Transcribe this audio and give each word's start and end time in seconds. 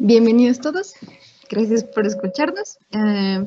Bienvenidos 0.00 0.60
todos. 0.60 0.94
Gracias 1.50 1.82
por 1.82 2.06
escucharnos. 2.06 2.78
Eh, 2.92 3.44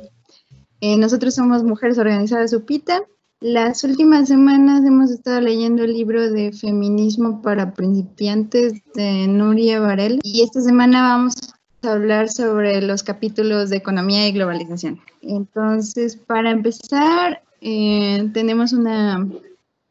eh, 0.82 0.98
nosotros 0.98 1.34
somos 1.34 1.64
Mujeres 1.64 1.98
Organizadas 1.98 2.52
UPITA. 2.52 3.04
Las 3.40 3.86
últimas 3.86 4.28
semanas 4.28 4.84
hemos 4.86 5.12
estado 5.12 5.40
leyendo 5.40 5.86
el 5.86 5.94
libro 5.94 6.30
de 6.30 6.52
Feminismo 6.52 7.42
para 7.42 7.74
principiantes 7.74 8.74
de 8.96 9.28
Nuria 9.30 9.80
Varela 9.80 10.20
y 10.24 10.44
esta 10.44 10.60
semana 10.60 11.02
vamos 11.04 11.36
a 11.84 11.94
hablar 11.94 12.28
sobre 12.28 12.82
los 12.82 13.02
capítulos 13.02 13.70
de 13.70 13.78
economía 13.78 14.28
y 14.28 14.34
globalización. 14.34 15.00
Entonces, 15.22 16.18
para 16.18 16.52
empezar, 16.52 17.42
eh, 17.62 18.30
tenemos 18.34 18.74
una, 18.74 19.26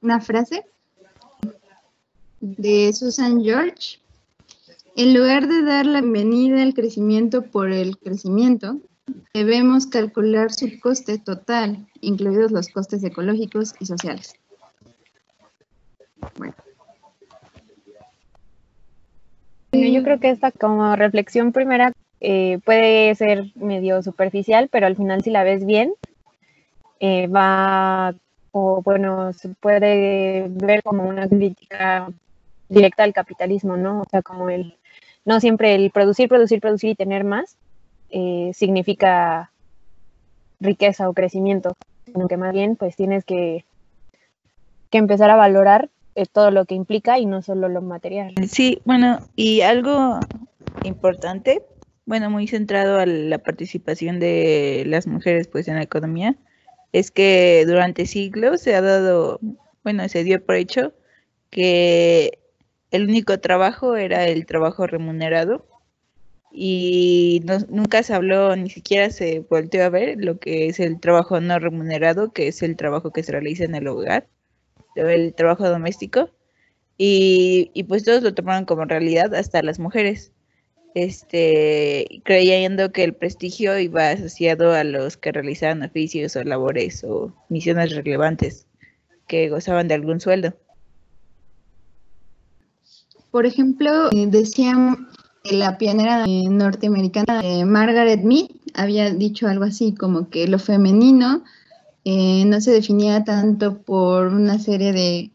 una 0.03 0.21
frase 0.21 0.67
de 2.41 2.93
Susan 2.93 3.43
George. 3.43 3.99
En 4.97 5.15
lugar 5.15 5.47
de 5.47 5.63
dar 5.63 5.87
la 5.87 6.01
bienvenida 6.01 6.63
al 6.63 6.75
crecimiento 6.75 7.43
por 7.43 7.71
el 7.71 7.97
crecimiento, 7.99 8.79
debemos 9.33 9.87
calcular 9.87 10.53
su 10.53 10.69
coste 10.81 11.19
total, 11.19 11.87
incluidos 12.01 12.51
los 12.51 12.69
costes 12.69 13.03
ecológicos 13.05 13.75
y 13.79 13.87
sociales. 13.87 14.35
Bueno. 16.37 16.55
Yo 19.73 20.03
creo 20.03 20.19
que 20.19 20.31
esta 20.31 20.51
como 20.51 20.97
reflexión 20.97 21.53
primera 21.53 21.93
eh, 22.21 22.59
puede 22.65 23.15
ser 23.15 23.53
medio 23.55 24.03
superficial, 24.03 24.69
pero 24.69 24.87
al 24.87 24.97
final 24.97 25.23
si 25.23 25.31
la 25.31 25.45
ves 25.45 25.65
bien, 25.65 25.95
eh, 26.99 27.29
va, 27.29 28.15
o 28.51 28.83
bueno, 28.83 29.33
se 29.33 29.51
puede 29.51 30.49
ver 30.49 30.83
como 30.83 31.05
una 31.05 31.29
crítica 31.29 32.09
directa 32.69 33.05
al 33.05 33.13
capitalismo, 33.13 33.77
¿no? 33.77 34.01
O 34.01 34.05
sea, 34.11 34.23
como 34.23 34.51
el, 34.51 34.77
no 35.31 35.39
siempre 35.39 35.77
el 35.77 35.93
producir, 35.93 36.29
producir, 36.29 36.61
producir 36.61 36.91
y 36.91 36.95
tener 36.97 37.23
más 37.23 37.57
eh, 38.11 38.51
significa 38.53 39.53
riqueza 40.59 41.09
o 41.09 41.13
crecimiento, 41.13 41.77
sino 42.05 42.27
que 42.27 42.37
más 42.37 42.53
bien 42.53 42.75
pues 42.75 42.97
tienes 42.97 43.25
que, 43.25 43.65
que 44.91 44.99
empezar 44.99 45.31
a 45.31 45.37
valorar 45.37 45.89
eh, 46.17 46.27
todo 46.27 46.51
lo 46.51 46.65
que 46.65 46.75
implica 46.75 47.21
y 47.21 47.27
no 47.27 47.43
solo 47.43 47.69
lo 47.69 47.81
material. 47.81 48.35
Sí, 48.49 48.83
bueno, 48.85 49.21
y 49.37 49.61
algo 49.61 50.19
importante, 50.83 51.63
bueno, 52.07 52.29
muy 52.29 52.49
centrado 52.49 52.99
a 52.99 53.07
la 53.07 53.39
participación 53.39 54.19
de 54.19 54.83
las 54.89 55.07
mujeres 55.07 55.47
pues 55.47 55.69
en 55.69 55.77
la 55.77 55.83
economía, 55.83 56.35
es 56.91 57.13
que 57.13 57.65
durante 57.69 58.07
siglos 58.07 58.63
se 58.63 58.75
ha 58.75 58.81
dado, 58.81 59.39
bueno, 59.85 60.09
se 60.09 60.25
dio 60.25 60.45
por 60.45 60.57
hecho 60.57 60.93
que 61.51 62.41
el 62.91 63.05
único 63.05 63.39
trabajo 63.41 63.97
era 63.97 64.27
el 64.27 64.47
trabajo 64.47 64.87
remunerado 64.87 65.67
y 66.53 67.43
nunca 67.69 68.03
se 68.03 68.15
habló, 68.15 68.57
ni 68.57 68.71
siquiera 68.71 69.11
se 69.11 69.41
volteó 69.41 69.85
a 69.85 69.89
ver 69.89 70.17
lo 70.19 70.39
que 70.39 70.67
es 70.67 70.81
el 70.81 70.99
trabajo 70.99 71.41
no 71.41 71.59
remunerado, 71.59 72.33
que 72.33 72.49
es 72.49 72.63
el 72.63 72.77
trabajo 72.77 73.13
que 73.13 73.23
se 73.23 73.33
realiza 73.33 73.65
en 73.65 73.77
el 73.77 73.87
hogar, 73.87 74.27
el 74.97 75.33
trabajo 75.35 75.69
doméstico, 75.69 76.31
y, 76.99 77.71
y 77.73 77.85
pues 77.85 78.05
todos 78.05 78.23
lo 78.23 78.35
tomaron 78.35 78.65
como 78.65 78.85
realidad, 78.85 79.35
hasta 79.35 79.63
las 79.63 79.79
mujeres, 79.79 80.33
este, 80.95 82.21
creyendo 82.25 82.91
que 82.93 83.05
el 83.05 83.15
prestigio 83.15 83.79
iba 83.79 84.11
asociado 84.11 84.73
a 84.73 84.83
los 84.85 85.17
que 85.17 85.33
realizaban 85.33 85.83
oficios 85.83 86.35
o 86.37 86.43
labores 86.43 87.05
o 87.05 87.33
misiones 87.49 87.95
relevantes, 87.95 88.67
que 89.29 89.49
gozaban 89.49 89.87
de 89.87 89.95
algún 89.95 90.21
sueldo. 90.21 90.55
Por 93.31 93.47
ejemplo, 93.47 94.11
eh, 94.13 94.27
decían 94.27 95.09
la 95.45 95.79
pionera 95.79 96.27
norteamericana 96.27 97.41
eh, 97.43 97.65
Margaret 97.65 98.23
Mead 98.23 98.49
había 98.75 99.11
dicho 99.11 99.49
algo 99.49 99.65
así, 99.65 99.95
como 99.95 100.29
que 100.29 100.47
lo 100.47 100.59
femenino 100.59 101.43
eh, 102.05 102.45
no 102.47 102.61
se 102.61 102.71
definía 102.71 103.25
tanto 103.25 103.83
por 103.83 104.29
una 104.29 104.59
serie 104.59 104.93
de, 104.93 105.31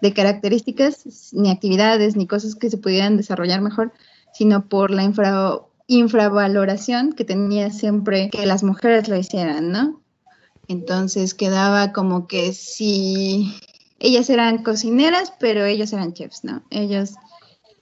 de, 0.00 0.12
características, 0.14 1.32
ni 1.32 1.50
actividades, 1.50 2.16
ni 2.16 2.26
cosas 2.26 2.54
que 2.54 2.70
se 2.70 2.78
pudieran 2.78 3.16
desarrollar 3.16 3.60
mejor, 3.60 3.92
sino 4.32 4.66
por 4.66 4.90
la 4.90 5.04
infravaloración 5.86 7.12
que 7.12 7.24
tenía 7.24 7.70
siempre 7.70 8.30
que 8.30 8.46
las 8.46 8.62
mujeres 8.62 9.08
lo 9.08 9.16
hicieran, 9.16 9.70
¿no? 9.72 10.00
Entonces 10.68 11.34
quedaba 11.34 11.92
como 11.92 12.26
que 12.26 12.52
si 12.52 13.54
ellas 13.98 14.30
eran 14.30 14.62
cocineras, 14.62 15.32
pero 15.38 15.64
ellos 15.64 15.92
eran 15.92 16.14
chefs, 16.14 16.44
¿no? 16.44 16.62
Ellos 16.70 17.14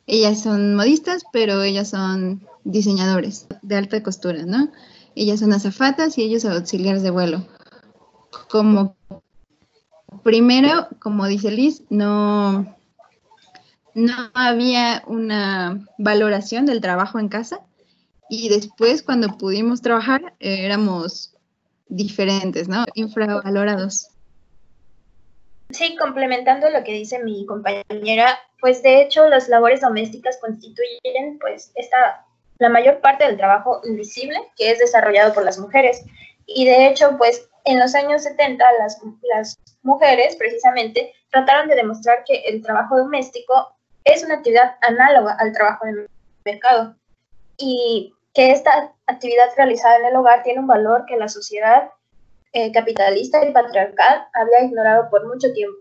ellas 0.07 0.43
son 0.43 0.75
modistas, 0.75 1.23
pero 1.33 1.63
ellas 1.63 1.91
son 1.91 2.47
diseñadores 2.65 3.47
de 3.63 3.77
alta 3.77 4.03
costura, 4.03 4.45
¿no? 4.45 4.71
Ellas 5.15 5.41
son 5.41 5.53
azafatas 5.53 6.19
y 6.19 6.23
ellos 6.23 6.45
auxiliares 6.45 7.03
de 7.03 7.11
vuelo. 7.11 7.47
Como 8.51 8.97
primero, 10.23 10.89
como 10.99 11.27
dice 11.27 11.51
Liz, 11.51 11.83
no, 11.91 12.77
no 13.95 14.15
había 14.35 15.03
una 15.07 15.87
valoración 15.99 16.67
del 16.67 16.81
trabajo 16.81 17.19
en 17.19 17.29
casa 17.29 17.61
y 18.29 18.49
después 18.49 19.03
cuando 19.03 19.39
pudimos 19.39 19.83
trabajar 19.83 20.35
éramos 20.41 21.35
diferentes, 21.89 22.69
¿no? 22.69 22.85
Infravalorados. 22.95 24.09
Sí, 25.75 25.97
complementando 25.97 26.71
lo 26.71 26.85
que 26.85 26.93
dice 26.93 27.19
mi 27.19 27.45
compañera, 27.47 28.39
pues 28.61 28.81
de 28.85 29.03
hecho 29.03 29.29
las 29.29 29.49
labores 29.49 29.81
domésticas 29.81 30.39
constituyen 30.41 31.39
pues 31.41 31.73
esta 31.75 32.25
la 32.59 32.69
mayor 32.69 33.01
parte 33.01 33.25
del 33.25 33.37
trabajo 33.37 33.81
invisible 33.85 34.39
que 34.57 34.71
es 34.71 34.79
desarrollado 34.79 35.35
por 35.35 35.45
las 35.45 35.59
mujeres. 35.59 36.05
Y 36.47 36.65
de 36.65 36.87
hecho, 36.87 37.17
pues 37.19 37.49
en 37.65 37.81
los 37.81 37.93
años 37.97 38.23
70 38.23 38.65
las, 38.79 39.01
las 39.35 39.59
mujeres 39.83 40.37
precisamente 40.37 41.13
trataron 41.31 41.67
de 41.67 41.75
demostrar 41.75 42.23
que 42.25 42.45
el 42.47 42.63
trabajo 42.63 42.97
doméstico 42.97 43.75
es 44.05 44.23
una 44.23 44.35
actividad 44.35 44.77
análoga 44.83 45.37
al 45.41 45.53
trabajo 45.53 45.87
el 45.87 46.09
mercado 46.45 46.95
y 47.57 48.15
que 48.33 48.53
esta 48.53 48.93
actividad 49.09 49.49
realizada 49.57 49.97
en 49.97 50.05
el 50.05 50.17
hogar 50.17 50.45
tiene 50.45 50.61
un 50.61 50.69
valor 50.69 51.05
que 51.07 51.17
la 51.17 51.29
sociedad 51.29 51.91
eh, 52.55 52.73
capitalista 52.73 53.47
y 53.47 53.53
patriarcal 53.53 54.27
había 54.33 54.67
ignorado 54.67 55.11
por 55.11 55.27
mucho 55.27 55.53
tiempo. 55.53 55.77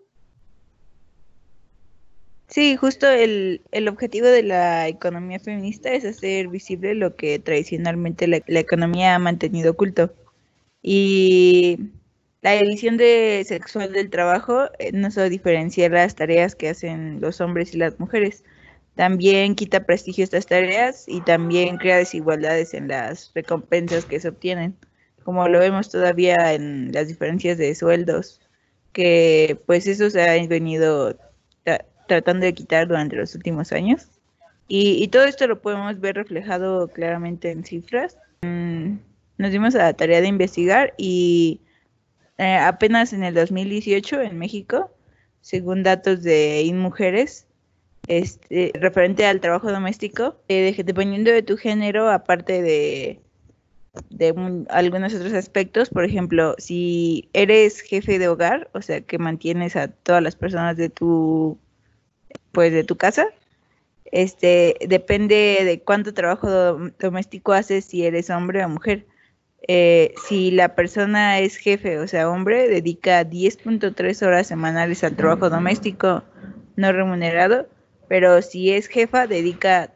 Sí, 2.48 2.76
justo 2.76 3.10
el, 3.10 3.62
el, 3.72 3.88
objetivo 3.88 4.28
de 4.28 4.44
la 4.44 4.88
economía 4.88 5.40
feminista 5.40 5.92
es 5.92 6.06
hacer 6.06 6.48
visible 6.50 6.94
lo 6.94 7.16
que 7.16 7.40
tradicionalmente 7.40 8.28
la, 8.28 8.42
economía 8.60 9.16
ha 9.16 9.20
mantenido 9.20 9.72
oculto. 9.72 10.14
Y 10.82 11.80
la 12.42 12.54
división 12.54 12.98
de 12.98 13.44
sexual 13.48 13.94
del 13.94 14.10
trabajo 14.10 14.66
eh, 14.80 14.92
no 14.94 15.10
solo 15.12 15.30
diferencia 15.30 15.90
las 15.90 16.16
tareas 16.16 16.56
que 16.56 16.70
hacen 16.70 17.22
los 17.22 17.42
hombres 17.42 17.74
y 17.74 17.78
las 17.78 18.00
mujeres, 18.00 18.44
también 18.96 19.56
quita 19.56 19.86
prestigio 19.86 20.24
a 20.24 20.26
estas 20.26 20.46
tareas 20.48 21.06
y 21.08 21.22
también 21.22 21.78
crea 21.78 21.98
desigualdades 21.98 22.74
en 22.74 22.88
las 22.88 23.32
recompensas 23.34 24.06
que 24.06 24.20
se 24.20 24.30
obtienen, 24.30 24.76
como 25.24 25.48
lo 25.48 25.60
vemos 25.60 25.90
todavía 25.90 26.54
en 26.54 26.92
las 26.92 27.08
diferencias 27.08 27.58
de 27.58 27.74
sueldos, 27.76 28.40
que 28.92 29.60
pues 29.66 29.88
eso 29.88 30.10
se 30.10 30.22
ha 30.22 30.48
venido 30.48 31.18
tratando 32.08 32.46
de 32.46 32.54
quitar 32.54 32.88
durante 32.88 33.16
los 33.16 33.36
últimos 33.36 33.72
años. 33.72 34.08
Y, 34.68 35.08
todo 35.10 35.26
esto 35.26 35.46
lo 35.48 35.62
podemos 35.62 36.00
ver 36.00 36.16
reflejado 36.16 36.88
claramente 36.88 37.52
en 37.52 37.64
cifras. 37.64 38.18
Mm, 38.42 38.96
nos 39.38 39.52
dimos 39.52 39.76
a 39.76 39.80
la 39.80 39.94
tarea 39.94 40.22
de 40.22 40.28
investigar 40.28 40.94
y 40.98 41.62
eh, 42.38 42.56
apenas 42.56 43.14
en 43.14 43.24
el 43.24 43.34
2018 43.34 44.22
en 44.22 44.38
México, 44.40 44.92
según 45.42 45.84
datos 45.84 46.24
de 46.24 46.62
InMujeres, 46.64 47.46
este, 48.08 48.72
referente 48.76 49.26
al 49.26 49.42
trabajo 49.42 49.72
doméstico, 49.72 50.38
eh, 50.48 50.82
dependiendo 50.84 51.32
de 51.32 51.44
tu 51.44 51.58
género, 51.58 52.10
aparte 52.10 52.62
de, 52.62 53.22
de 54.10 54.66
algunos 54.70 55.14
otros 55.14 55.34
aspectos, 55.34 55.90
por 55.90 56.04
ejemplo, 56.04 56.56
si 56.58 57.30
eres 57.34 57.82
jefe 57.82 58.20
de 58.20 58.28
hogar, 58.28 58.70
o 58.74 58.82
sea, 58.82 59.02
que 59.02 59.18
mantienes 59.18 59.76
a 59.76 59.88
todas 59.88 60.24
las 60.24 60.36
personas 60.36 60.78
de 60.78 60.90
tu 60.90 61.58
pues 62.52 62.72
de 62.72 62.84
tu 62.84 62.98
casa. 62.98 63.28
Este, 64.06 64.76
depende 64.88 65.60
de 65.66 65.82
cuánto 65.84 66.14
trabajo 66.14 66.48
doméstico 67.00 67.54
haces 67.54 67.86
si 67.86 68.06
eres 68.06 68.30
hombre 68.30 68.64
o 68.64 68.70
mujer. 68.70 69.06
Eh, 69.68 70.14
si 70.28 70.52
la 70.52 70.76
persona 70.76 71.40
es 71.40 71.58
jefe, 71.58 72.00
o 72.00 72.08
sea, 72.08 72.30
hombre, 72.30 72.68
dedica 72.68 73.24
10.3 73.24 74.22
horas 74.26 74.48
semanales 74.48 75.04
al 75.04 75.16
trabajo 75.16 75.50
doméstico 75.50 76.24
no 76.76 76.92
remunerado, 76.92 77.68
pero 78.08 78.42
si 78.42 78.72
es 78.72 78.88
jefa, 78.88 79.26
dedica 79.26 79.92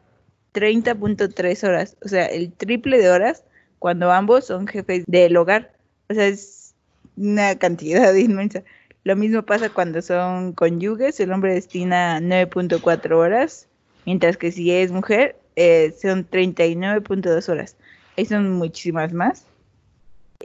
30.3 0.54 1.64
horas, 1.64 1.96
o 2.04 2.08
sea, 2.08 2.26
el 2.26 2.52
triple 2.52 2.98
de 2.98 3.10
horas 3.10 3.44
cuando 3.78 4.10
ambos 4.12 4.46
son 4.46 4.66
jefes 4.66 5.04
del 5.06 5.36
hogar. 5.36 5.72
O 6.08 6.14
sea, 6.14 6.26
es 6.26 6.74
una 7.16 7.56
cantidad 7.56 8.14
inmensa. 8.14 8.62
Lo 9.04 9.16
mismo 9.16 9.42
pasa 9.42 9.70
cuando 9.70 10.02
son 10.02 10.52
conyugues, 10.52 11.18
el 11.20 11.32
hombre 11.32 11.54
destina 11.54 12.20
9.4 12.20 13.16
horas, 13.16 13.66
mientras 14.04 14.36
que 14.36 14.52
si 14.52 14.70
es 14.70 14.92
mujer, 14.92 15.36
eh, 15.56 15.94
son 16.00 16.28
39.2 16.28 17.48
horas. 17.48 17.76
Ahí 18.16 18.26
son 18.26 18.50
muchísimas 18.52 19.12
más. 19.12 19.46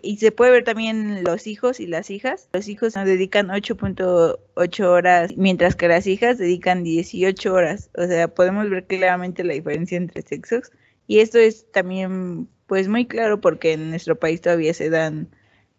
Y 0.02 0.18
se 0.18 0.32
puede 0.32 0.52
ver 0.52 0.64
también 0.64 1.24
los 1.24 1.46
hijos 1.46 1.80
y 1.80 1.88
las 1.88 2.10
hijas. 2.10 2.50
Los 2.54 2.68
hijos 2.68 2.96
nos 2.96 3.06
dedican 3.06 3.50
8.8 3.50 4.86
horas, 4.86 5.38
mientras 5.38 5.76
que 5.76 5.88
las 5.88 6.08
hijas 6.08 6.38
dedican 6.38 6.84
18 6.84 7.54
horas. 7.54 7.90
O 7.96 8.06
sea, 8.06 8.28
podemos 8.28 8.70
ver 8.70 8.86
claramente 8.86 9.44
la 9.44 9.54
diferencia 9.54 9.98
entre 9.98 10.22
sexos. 10.24 10.72
Y 11.06 11.20
esto 11.20 11.38
es 11.38 11.72
también, 11.72 12.48
pues, 12.68 12.88
muy 12.88 13.06
claro 13.06 13.42
porque 13.42 13.74
en 13.74 13.90
nuestro 13.90 14.18
país 14.18 14.42
todavía 14.42 14.74
se 14.74 14.90
dan 14.90 15.30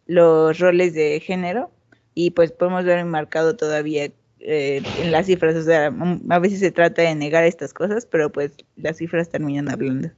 los 0.06 0.58
roles 0.58 0.94
de 0.94 1.20
género 1.20 1.70
y 2.14 2.31
pues 2.31 2.52
podemos 2.52 2.84
ver 2.84 2.98
enmarcado 2.98 3.56
todavía 3.56 4.10
eh, 4.40 4.82
en 4.98 5.12
las 5.12 5.26
cifras. 5.26 5.56
O 5.56 5.62
sea, 5.62 5.92
a 6.28 6.38
veces 6.38 6.60
se 6.60 6.70
trata 6.70 7.02
de 7.02 7.14
negar 7.14 7.44
estas 7.44 7.72
cosas, 7.72 8.06
pero 8.06 8.31
pues 8.31 8.52
las 8.76 8.98
cifras 8.98 9.28
terminan 9.28 9.70
hablando. 9.70 10.10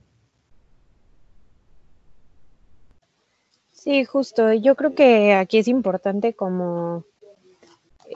Sí, 3.72 4.04
justo. 4.04 4.52
Yo 4.52 4.74
creo 4.74 4.94
que 4.94 5.34
aquí 5.34 5.58
es 5.58 5.68
importante 5.68 6.34
como 6.34 7.04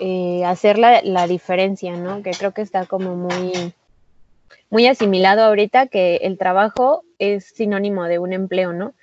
eh, 0.00 0.44
hacer 0.44 0.78
la, 0.78 1.00
la, 1.02 1.28
diferencia, 1.28 1.96
¿no? 1.96 2.22
Que 2.22 2.32
creo 2.32 2.52
que 2.52 2.62
está 2.62 2.86
como 2.86 3.14
muy, 3.14 3.72
muy 4.70 4.86
asimilado 4.86 5.42
ahorita 5.42 5.88
que 5.88 6.16
el 6.16 6.38
trabajo 6.38 7.02
es 7.18 7.44
sinónimo 7.44 8.04
de 8.04 8.18
un 8.18 8.32
empleo, 8.32 8.72
¿no? 8.72 8.94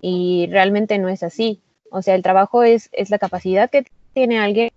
Y 0.00 0.48
realmente 0.50 0.98
no 0.98 1.08
es 1.08 1.22
así. 1.22 1.60
O 1.90 2.02
sea, 2.02 2.14
el 2.14 2.22
trabajo 2.22 2.62
es, 2.62 2.88
es 2.92 3.10
la 3.10 3.18
capacidad 3.18 3.70
que 3.70 3.86
tiene 4.14 4.38
alguien 4.38 4.70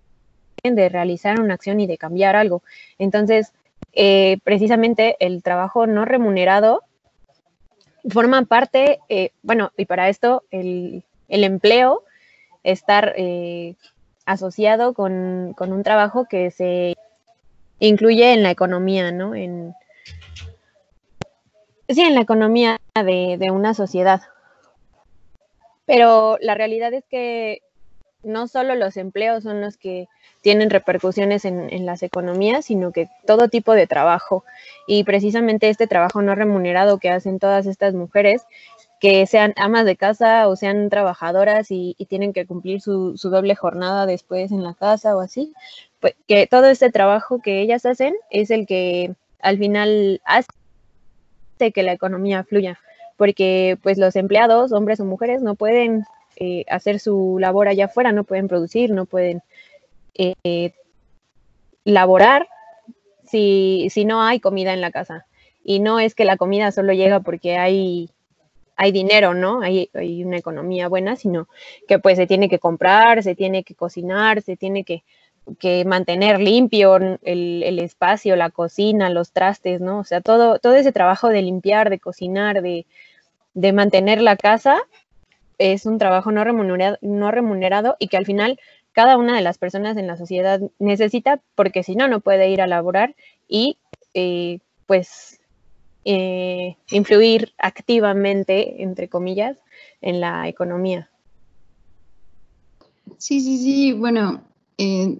de 0.62 0.88
realizar 0.88 1.40
una 1.40 1.54
acción 1.54 1.80
y 1.80 1.86
de 1.86 1.98
cambiar 1.98 2.36
algo. 2.36 2.62
Entonces, 2.98 3.52
eh, 3.92 4.38
precisamente 4.44 5.16
el 5.20 5.42
trabajo 5.42 5.86
no 5.86 6.04
remunerado 6.04 6.82
forma 8.10 8.42
parte, 8.42 8.98
eh, 9.08 9.30
bueno, 9.42 9.72
y 9.76 9.84
para 9.86 10.08
esto 10.08 10.42
el, 10.50 11.04
el 11.28 11.44
empleo, 11.44 12.02
estar 12.62 13.14
eh, 13.16 13.74
asociado 14.26 14.94
con, 14.94 15.54
un 15.58 15.82
trabajo 15.82 16.26
que 16.26 16.50
se 16.50 16.96
incluye 17.78 18.32
en 18.32 18.42
la 18.42 18.50
economía, 18.50 19.12
¿no? 19.12 19.34
En, 19.34 19.74
sí, 21.88 22.02
en 22.02 22.14
la 22.14 22.20
economía 22.20 22.80
de, 22.94 23.50
una 23.50 23.74
sociedad. 23.74 24.22
Pero 25.86 26.38
la 26.40 26.54
realidad 26.54 26.92
es 26.94 27.04
que 27.10 27.60
no 28.22 28.48
solo 28.48 28.74
los 28.74 28.96
empleos 28.96 29.42
son 29.42 29.60
los 29.60 29.76
que 29.76 30.08
tienen 30.40 30.70
repercusiones 30.70 31.44
en, 31.44 31.70
en, 31.72 31.84
las 31.84 32.02
economías, 32.02 32.66
sino 32.66 32.90
que 32.90 33.08
todo 33.26 33.48
tipo 33.48 33.74
de 33.74 33.86
trabajo. 33.86 34.44
Y 34.86 35.04
precisamente 35.04 35.68
este 35.68 35.86
trabajo 35.86 36.22
no 36.22 36.34
remunerado 36.34 36.98
que 36.98 37.10
hacen 37.10 37.38
todas 37.38 37.66
estas 37.66 37.94
mujeres 37.94 38.46
que 39.04 39.26
sean 39.26 39.52
amas 39.56 39.84
de 39.84 39.96
casa 39.96 40.48
o 40.48 40.56
sean 40.56 40.88
trabajadoras 40.88 41.70
y, 41.70 41.94
tienen 42.08 42.32
que 42.32 42.46
cumplir 42.46 42.80
su, 42.80 43.14
doble 43.22 43.54
jornada 43.54 44.06
después 44.06 44.50
en 44.50 44.62
la 44.62 44.72
casa 44.72 45.14
o 45.14 45.20
así, 45.20 45.52
pues 46.00 46.14
que 46.26 46.46
todo 46.46 46.68
ese 46.68 46.90
trabajo 46.90 47.42
que 47.42 47.60
ellas 47.60 47.84
hacen 47.84 48.14
es 48.30 48.50
el 48.50 48.66
que 48.66 49.14
al 49.40 49.58
final 49.58 50.22
hace 50.24 50.48
que 51.72 51.82
la 51.82 51.92
economía 51.92 52.44
fluya, 52.44 52.78
porque 53.16 53.78
pues 53.82 53.98
los 53.98 54.16
empleados, 54.16 54.72
hombres 54.72 55.00
o 55.00 55.04
mujeres, 55.04 55.42
no 55.42 55.54
pueden 55.54 56.04
eh, 56.36 56.64
hacer 56.68 57.00
su 57.00 57.36
labor 57.38 57.68
allá 57.68 57.86
afuera, 57.86 58.12
no 58.12 58.24
pueden 58.24 58.48
producir, 58.48 58.90
no 58.90 59.06
pueden 59.06 59.42
eh, 60.14 60.72
laborar 61.84 62.48
si, 63.24 63.88
si 63.90 64.04
no 64.04 64.22
hay 64.22 64.40
comida 64.40 64.72
en 64.72 64.80
la 64.80 64.90
casa. 64.90 65.26
Y 65.62 65.80
no 65.80 65.98
es 65.98 66.14
que 66.14 66.24
la 66.24 66.36
comida 66.36 66.72
solo 66.72 66.92
llega 66.92 67.20
porque 67.20 67.56
hay 67.56 68.10
hay 68.76 68.92
dinero, 68.92 69.34
¿no? 69.34 69.60
Hay, 69.60 69.88
una 70.24 70.36
economía 70.36 70.88
buena, 70.88 71.16
sino 71.16 71.48
que 71.86 71.98
pues 71.98 72.16
se 72.16 72.26
tiene 72.26 72.48
que 72.48 72.58
comprar, 72.58 73.22
se 73.22 73.34
tiene 73.34 73.62
que 73.64 73.74
cocinar, 73.74 74.42
se 74.42 74.56
tiene 74.56 74.84
que, 74.84 75.04
mantener 75.84 76.40
limpio 76.40 76.96
el, 77.22 77.78
espacio, 77.78 78.36
la 78.36 78.50
cocina, 78.50 79.10
los 79.10 79.32
trastes, 79.32 79.80
¿no? 79.80 79.98
O 79.98 80.04
sea, 80.04 80.20
todo, 80.20 80.58
todo 80.58 80.74
ese 80.74 80.92
trabajo 80.92 81.28
de 81.28 81.42
limpiar, 81.42 81.90
de 81.90 81.98
cocinar, 81.98 82.62
de, 82.62 82.86
mantener 83.72 84.20
la 84.20 84.36
casa, 84.36 84.82
es 85.58 85.86
un 85.86 85.98
trabajo 85.98 86.32
no 86.32 86.44
remunerado, 86.44 86.98
no 87.02 87.30
remunerado 87.30 87.96
y 87.98 88.08
que 88.08 88.16
al 88.16 88.26
final 88.26 88.58
cada 88.92 89.16
una 89.16 89.36
de 89.36 89.42
las 89.42 89.58
personas 89.58 89.96
en 89.96 90.06
la 90.06 90.16
sociedad 90.16 90.60
necesita 90.78 91.40
porque 91.54 91.82
si 91.82 91.94
no, 91.94 92.08
no 92.08 92.20
puede 92.20 92.48
ir 92.50 92.60
a 92.60 92.66
laborar 92.66 93.14
y 93.48 93.76
eh, 94.14 94.58
pues 94.86 95.40
eh, 96.04 96.76
influir 96.90 97.52
activamente, 97.58 98.82
entre 98.82 99.08
comillas, 99.08 99.56
en 100.00 100.20
la 100.20 100.48
economía. 100.48 101.08
Sí, 103.18 103.40
sí, 103.40 103.58
sí, 103.58 103.92
bueno, 103.92 104.42
eh, 104.78 105.18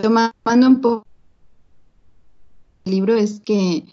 tomando 0.00 0.66
un 0.66 0.80
poco 0.80 1.06
el 2.84 2.92
libro 2.92 3.14
es 3.14 3.40
que 3.40 3.84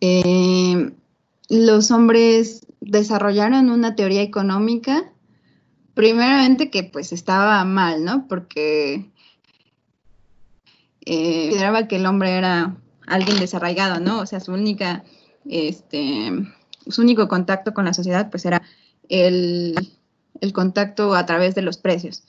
eh, 0.00 0.92
los 1.48 1.90
hombres 1.90 2.66
desarrollaron 2.80 3.70
una 3.70 3.96
teoría 3.96 4.22
económica, 4.22 5.12
primeramente 5.94 6.70
que 6.70 6.84
pues 6.84 7.12
estaba 7.12 7.64
mal, 7.64 8.04
¿no? 8.04 8.28
Porque 8.28 9.10
consideraba 11.04 11.88
que 11.88 11.96
el 11.96 12.06
hombre 12.06 12.36
era 12.36 12.76
alguien 13.06 13.40
desarraigado, 13.40 13.98
¿no? 13.98 14.20
O 14.20 14.26
sea, 14.26 14.40
su 14.40 14.52
única 14.52 15.04
este, 15.48 16.30
su 16.86 17.02
único 17.02 17.28
contacto 17.28 17.74
con 17.74 17.84
la 17.84 17.94
sociedad 17.94 18.30
pues 18.30 18.44
era 18.44 18.62
el, 19.08 19.74
contacto 20.52 21.14
a 21.14 21.26
través 21.26 21.54
de 21.54 21.62
los 21.62 21.78
precios. 21.78 22.24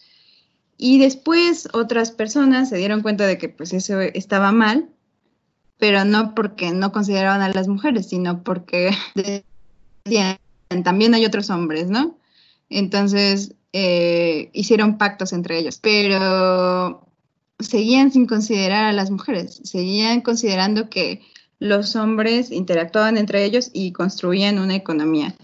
Y 0.82 0.98
después 0.98 1.68
otras 1.74 2.12
personas 2.12 2.70
se 2.70 2.78
dieron 2.78 3.02
cuenta 3.02 3.28
de 3.28 3.38
que 3.38 3.50
pues 3.50 3.74
eso 3.74 4.00
estaba 4.00 4.54
mal, 4.54 4.90
pero 5.78 6.06
no 6.06 6.34
porque 6.34 6.72
no 6.72 6.94
consideraban 6.94 7.42
a 7.42 7.50
las 7.50 7.68
mujeres, 7.68 8.08
sino 8.08 8.44
porque 8.44 8.92
también 10.84 11.14
hay 11.14 11.26
otros 11.26 11.50
hombres, 11.50 11.90
¿no? 11.90 12.18
Entonces 12.70 13.56
eh, 13.74 14.50
hicieron 14.54 14.98
pactos 14.98 15.34
entre 15.34 15.60
ellos, 15.60 15.80
pero 15.82 17.06
seguían 17.60 18.12
sin 18.12 18.26
considerar 18.26 18.86
a 18.86 18.94
las 18.94 19.12
mujeres, 19.12 19.60
seguían 19.66 20.22
considerando 20.22 20.90
que 20.90 21.22
los 21.60 21.98
hombres 21.98 22.52
interactuaban 22.52 23.18
entre 23.18 23.44
ellos 23.44 23.70
y 23.74 23.92
construían 23.92 24.60
una 24.60 24.76
economía, 24.76 25.36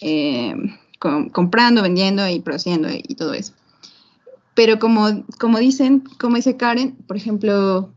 eh, 0.00 0.54
comprando, 0.98 1.82
vendiendo 1.82 2.28
y 2.28 2.38
produciendo 2.38 2.88
y, 2.88 3.14
todo 3.16 3.34
eso. 3.34 3.52
Pero 4.58 4.80
como, 4.80 5.24
como 5.38 5.60
dicen, 5.60 6.02
como 6.18 6.34
dice 6.34 6.56
Karen, 6.56 6.96
por 7.06 7.16
ejemplo, 7.16 7.94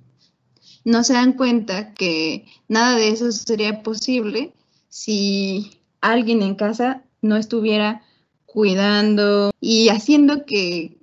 no 0.85 1.03
se 1.03 1.13
dan 1.13 1.33
cuenta 1.33 1.95
que 1.95 2.45
nada 2.67 2.97
de 2.97 3.09
eso 3.09 3.31
sería 3.31 3.81
posible 3.81 4.53
si 4.87 5.71
alguien 6.01 6.43
en 6.43 6.53
casa 6.53 7.01
no 7.23 7.35
estuviera 7.35 8.03
cuidando 8.45 9.49
y 9.59 9.89
haciendo 9.89 10.45
que, 10.45 10.99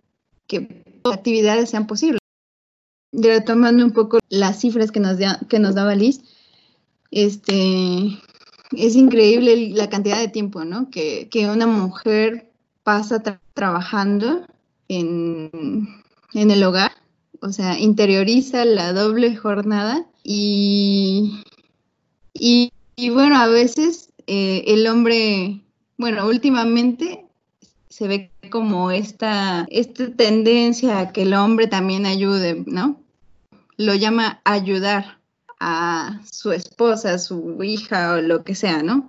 que 0.47 0.85
actividades 1.03 1.71
sean 1.71 1.89
posibles 1.89 2.21
retomando 3.11 3.85
un 3.85 3.91
poco 3.91 4.21
las 4.29 4.61
cifras 4.61 4.93
que 4.93 5.01
nos, 5.01 5.17
que 5.49 5.59
nos 5.59 5.75
daba 5.75 5.97
Liz, 5.97 6.21
este, 7.11 8.17
es 8.77 8.95
increíble 8.95 9.71
la 9.71 9.89
cantidad 9.89 10.21
de 10.21 10.29
tiempo 10.29 10.65
¿no? 10.65 10.89
que, 10.89 11.29
una 11.53 11.67
mujer 11.67 12.49
pasa 12.85 13.21
trabajando 13.55 14.47
en, 14.89 16.03
el 16.35 16.63
hogar, 16.65 16.93
o 17.41 17.53
sea, 17.53 17.79
interioriza 17.79 18.65
la 18.65 18.93
doble 18.93 19.37
jornada 19.37 20.07
y, 20.25 21.43
y, 22.35 22.71
bueno, 23.11 23.37
a 23.37 23.47
veces 23.47 24.11
eh, 24.27 24.65
el 24.67 24.87
hombre, 24.87 25.61
bueno, 25.97 26.27
últimamente 26.27 27.25
se 27.89 28.09
ve 28.09 28.31
como 28.51 28.91
esta, 28.91 29.67
esta 29.71 30.11
tendencia 30.11 31.01
a 31.01 31.13
que 31.13 31.23
el 31.23 31.35
hombre 31.35 31.67
también 31.67 32.07
ayude, 32.07 32.63
¿no? 32.67 33.01
Lo 33.77 33.95
llama 33.95 34.41
ayudar 34.45 35.19
a 35.61 36.21
su 36.31 36.53
esposa, 36.53 37.19
su 37.19 37.63
hija 37.63 38.15
o 38.15 38.21
lo 38.21 38.45
que 38.45 38.55
sea, 38.55 38.83
¿no? 38.83 39.09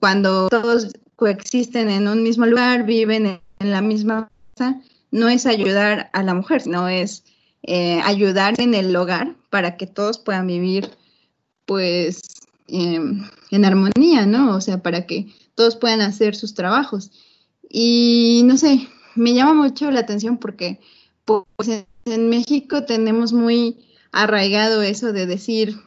Cuando 0.00 0.48
todos 0.48 0.92
coexisten 1.16 1.88
en 1.88 2.08
un 2.08 2.22
mismo 2.22 2.46
lugar, 2.46 2.84
viven 2.84 3.40
en, 3.58 3.70
la 3.70 3.80
misma 3.80 4.28
casa, 4.54 4.80
no 5.16 5.30
es 5.30 5.46
ayudar 5.46 6.10
a 6.12 6.22
la 6.22 6.34
mujer, 6.34 6.60
sino 6.60 6.88
es 6.88 7.24
eh, 7.62 8.00
ayudar 8.04 8.60
en 8.60 8.74
el 8.74 8.94
hogar 8.94 9.34
para 9.48 9.78
que 9.78 9.86
todos 9.86 10.18
puedan 10.18 10.46
vivir, 10.46 10.90
pues, 11.64 12.22
em, 12.68 13.26
en 13.50 13.64
armonía, 13.64 14.26
¿no? 14.26 14.54
O 14.54 14.60
sea, 14.60 14.82
para 14.82 15.06
que 15.06 15.32
todos 15.54 15.76
puedan 15.76 16.02
hacer 16.02 16.36
sus 16.36 16.54
trabajos. 16.54 17.10
Y 17.70 18.42
no 18.44 18.58
sé, 18.58 18.88
me 19.14 19.32
llama 19.32 19.54
mucho 19.54 19.90
la 19.90 20.00
atención 20.00 20.36
porque 20.36 20.80
pues, 21.24 21.86
en 22.04 22.28
México 22.28 22.84
tenemos 22.84 23.32
muy 23.32 23.78
arraigado 24.12 24.82
eso 24.82 25.12
de 25.12 25.26
decir, 25.26 25.80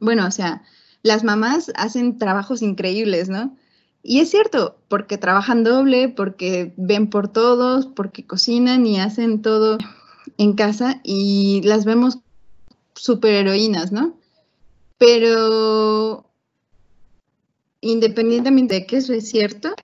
bueno, 0.00 0.26
o 0.26 0.30
sea, 0.30 0.62
las 1.02 1.24
mamás 1.24 1.72
hacen 1.76 2.18
trabajos 2.18 2.60
increíbles, 2.62 3.28
¿no? 3.30 3.56
Y 4.06 4.20
es 4.20 4.30
cierto, 4.30 4.76
porque 4.88 5.16
trabajan 5.16 5.64
doble, 5.64 6.10
porque 6.10 6.74
ven 6.76 7.08
por 7.08 7.28
todos, 7.28 7.86
porque 7.86 8.26
cocinan 8.26 8.86
y 8.86 9.00
hacen 9.00 9.40
todo 9.40 9.78
en 10.36 10.52
casa 10.52 11.00
y 11.02 11.62
las 11.64 11.86
vemos 11.86 12.18
superheroínas, 12.94 13.92
¿no? 13.92 14.14
Pero 14.98 16.26
independientemente 17.80 18.74
de 18.74 18.86
que 18.86 18.98
eso 18.98 19.14
es 19.14 19.26
cierto, 19.26 19.74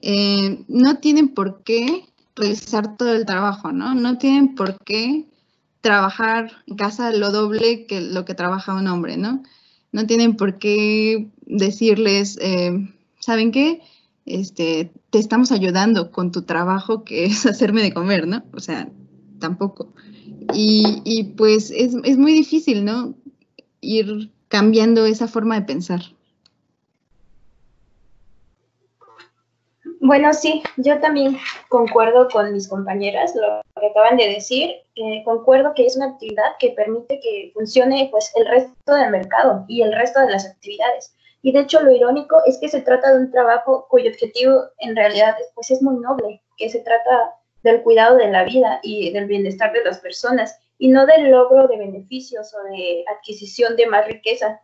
eh, 0.00 0.64
no 0.68 0.98
tienen 0.98 1.34
por 1.34 1.64
qué 1.64 2.04
realizar 2.36 2.96
todo 2.96 3.12
el 3.12 3.26
trabajo, 3.26 3.72
¿no? 3.72 3.96
No 3.96 4.16
tienen 4.16 4.54
por 4.54 4.78
qué 4.84 5.26
trabajar 5.80 6.52
en 6.68 6.76
casa 6.76 7.10
lo 7.10 7.32
doble 7.32 7.86
que 7.86 8.00
lo 8.00 8.24
que 8.24 8.34
trabaja 8.34 8.74
un 8.74 8.86
hombre, 8.86 9.16
¿no? 9.16 9.42
No 9.90 10.06
tienen 10.06 10.36
por 10.36 10.60
qué 10.60 11.30
decirles, 11.46 12.38
eh, 12.40 12.88
¿saben 13.20 13.52
qué? 13.52 13.80
Este, 14.26 14.90
te 15.10 15.18
estamos 15.18 15.52
ayudando 15.52 16.10
con 16.10 16.32
tu 16.32 16.42
trabajo 16.42 17.04
que 17.04 17.24
es 17.24 17.46
hacerme 17.46 17.82
de 17.82 17.94
comer, 17.94 18.26
¿no? 18.26 18.42
O 18.52 18.60
sea, 18.60 18.88
tampoco. 19.38 19.92
Y, 20.52 21.34
pues 21.36 21.70
es, 21.70 21.94
es 22.04 22.18
muy 22.18 22.32
difícil, 22.32 22.84
¿no? 22.84 23.14
Ir 23.80 24.30
cambiando 24.48 25.06
esa 25.06 25.28
forma 25.28 25.54
de 25.54 25.66
pensar. 25.66 26.00
Bueno, 30.00 30.32
sí, 30.32 30.62
yo 30.78 30.98
también 30.98 31.38
concuerdo 31.68 32.28
con 32.28 32.52
mis 32.52 32.68
compañeras, 32.68 33.34
lo 33.36 33.60
que 33.80 33.86
acaban 33.86 34.16
de 34.16 34.28
decir. 34.28 34.70
Concuerdo 35.24 35.72
que 35.74 35.86
es 35.86 35.96
una 35.96 36.06
actividad 36.06 36.56
que 36.58 36.70
permite 36.70 37.20
que 37.20 37.50
funcione 37.54 38.08
pues, 38.10 38.32
el 38.34 38.46
resto 38.46 38.94
del 38.94 39.10
mercado 39.10 39.64
y 39.68 39.82
el 39.82 39.94
resto 39.94 40.20
de 40.20 40.30
las 40.30 40.46
actividades. 40.46 41.14
Y 41.42 41.52
de 41.52 41.60
hecho 41.60 41.80
lo 41.80 41.90
irónico 41.90 42.42
es 42.46 42.58
que 42.58 42.68
se 42.68 42.82
trata 42.82 43.12
de 43.12 43.20
un 43.20 43.30
trabajo 43.30 43.86
cuyo 43.88 44.10
objetivo 44.10 44.64
en 44.78 44.94
realidad 44.94 45.36
pues, 45.54 45.70
es 45.70 45.82
muy 45.82 45.96
noble, 46.00 46.42
que 46.56 46.68
se 46.68 46.80
trata 46.80 47.34
del 47.62 47.82
cuidado 47.82 48.16
de 48.16 48.30
la 48.30 48.44
vida 48.44 48.80
y 48.82 49.10
del 49.12 49.26
bienestar 49.26 49.72
de 49.72 49.84
las 49.84 49.98
personas 49.98 50.58
y 50.78 50.88
no 50.88 51.06
del 51.06 51.30
logro 51.30 51.68
de 51.68 51.76
beneficios 51.76 52.54
o 52.54 52.62
de 52.64 53.04
adquisición 53.16 53.76
de 53.76 53.86
más 53.86 54.06
riqueza. 54.06 54.60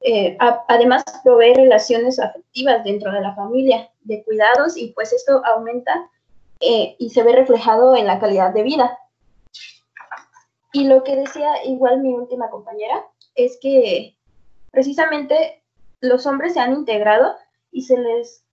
Eh, 0.00 0.36
además, 0.68 1.02
provee 1.24 1.54
relaciones 1.54 2.20
afectivas 2.20 2.84
dentro 2.84 3.10
de 3.10 3.20
la 3.20 3.34
familia, 3.34 3.90
de 4.02 4.22
cuidados, 4.22 4.76
y 4.76 4.92
pues 4.92 5.12
esto 5.12 5.42
aumenta 5.44 6.08
eh, 6.60 6.94
y 6.98 7.10
se 7.10 7.22
ve 7.24 7.32
reflejado 7.32 7.96
en 7.96 8.06
la 8.06 8.20
calidad 8.20 8.54
de 8.54 8.62
vida. 8.62 8.98
Y 10.72 10.84
lo 10.84 11.02
que 11.02 11.16
decía 11.16 11.64
igual 11.64 12.00
mi 12.00 12.14
última 12.14 12.48
compañera 12.50 13.04
es 13.34 13.58
que 13.60 14.16
precisamente 14.70 15.64
los 16.00 16.26
hombres 16.26 16.54
se 16.54 16.60
han 16.60 16.72
integrado 16.72 17.36
y 17.70 17.82
se 17.82 17.96
les, 17.98 18.44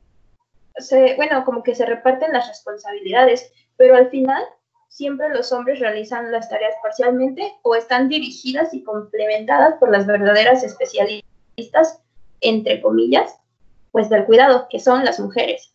bueno, 1.17 1.45
como 1.45 1.63
que 1.63 1.75
se 1.75 1.85
reparten 1.85 2.33
las 2.33 2.47
responsabilidades, 2.47 3.51
pero 3.77 3.95
al 3.95 4.09
final 4.09 4.43
siempre 4.89 5.29
los 5.29 5.51
hombres 5.51 5.79
realizan 5.79 6.31
las 6.31 6.50
tareas 6.50 6.75
parcialmente 6.81 7.51
o 7.63 7.75
están 7.75 8.09
dirigidas 8.09 8.73
y 8.73 8.83
complementadas 8.83 9.75
por 9.79 9.91
las 9.91 10.05
verdaderas 10.05 10.63
especialistas, 10.63 12.00
entre 12.41 12.81
comillas, 12.81 13.35
pues 13.91 14.09
del 14.09 14.25
cuidado, 14.25 14.67
que 14.69 14.79
son 14.79 15.03
las 15.03 15.19
mujeres. 15.19 15.73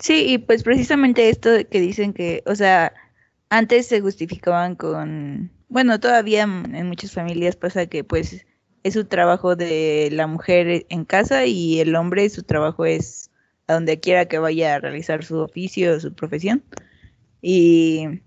Sí, 0.00 0.32
y 0.32 0.38
pues 0.38 0.62
precisamente 0.62 1.28
esto 1.28 1.50
que 1.70 1.80
dicen 1.80 2.12
que, 2.12 2.42
o 2.46 2.54
sea, 2.54 2.92
antes 3.50 3.86
se 3.86 4.00
justificaban 4.00 4.76
con, 4.76 5.50
bueno, 5.68 6.00
todavía 6.00 6.42
en 6.42 6.86
muchas 6.88 7.12
familias 7.12 7.56
pasa 7.56 7.86
que 7.86 8.04
pues 8.04 8.46
es 8.82 8.94
su 8.94 9.04
trabajo 9.04 9.56
de 9.56 10.08
la 10.12 10.26
mujer 10.26 10.86
en 10.88 11.04
casa 11.04 11.46
y 11.46 11.80
el 11.80 11.94
hombre 11.94 12.28
su 12.30 12.42
trabajo 12.42 12.84
es 12.84 13.30
a 13.66 13.74
donde 13.74 14.00
quiera 14.00 14.26
que 14.26 14.38
vaya 14.38 14.74
a 14.74 14.80
realizar 14.80 15.24
su 15.24 15.38
oficio, 15.38 16.00
su 16.00 16.14
profesión. 16.14 16.62
Y 17.42 18.20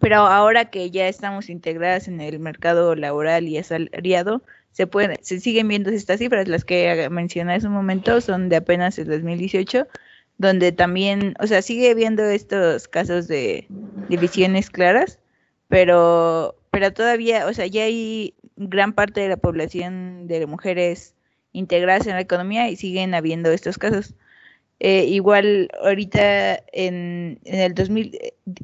pero 0.00 0.16
ahora 0.16 0.70
que 0.70 0.90
ya 0.90 1.08
estamos 1.08 1.48
integradas 1.48 2.08
en 2.08 2.20
el 2.20 2.38
mercado 2.40 2.94
laboral 2.94 3.48
y 3.48 3.58
asalariado, 3.58 4.42
se 4.72 4.86
pueden, 4.86 5.16
se 5.22 5.38
siguen 5.38 5.68
viendo 5.68 5.90
estas 5.90 6.18
cifras, 6.18 6.48
las 6.48 6.64
que 6.64 7.08
mencioné 7.10 7.54
hace 7.54 7.68
un 7.68 7.74
momento 7.74 8.20
son 8.20 8.48
de 8.48 8.56
apenas 8.56 8.98
el 8.98 9.06
2018, 9.06 9.86
donde 10.38 10.72
también, 10.72 11.34
o 11.38 11.46
sea, 11.46 11.62
sigue 11.62 11.94
viendo 11.94 12.24
estos 12.24 12.88
casos 12.88 13.28
de 13.28 13.68
divisiones 14.08 14.68
claras, 14.68 15.20
pero, 15.68 16.56
pero 16.70 16.92
todavía, 16.92 17.46
o 17.46 17.54
sea, 17.54 17.66
ya 17.66 17.84
hay 17.84 18.34
gran 18.56 18.92
parte 18.92 19.20
de 19.20 19.28
la 19.28 19.36
población 19.36 20.26
de 20.26 20.46
mujeres 20.46 21.14
integradas 21.52 22.06
en 22.06 22.14
la 22.14 22.20
economía 22.20 22.68
y 22.68 22.76
siguen 22.76 23.14
habiendo 23.14 23.50
estos 23.50 23.78
casos. 23.78 24.14
Eh, 24.80 25.04
igual 25.04 25.70
ahorita 25.82 26.56
en, 26.72 27.38
en, 27.44 27.60
el 27.60 27.74
2000, 27.74 28.18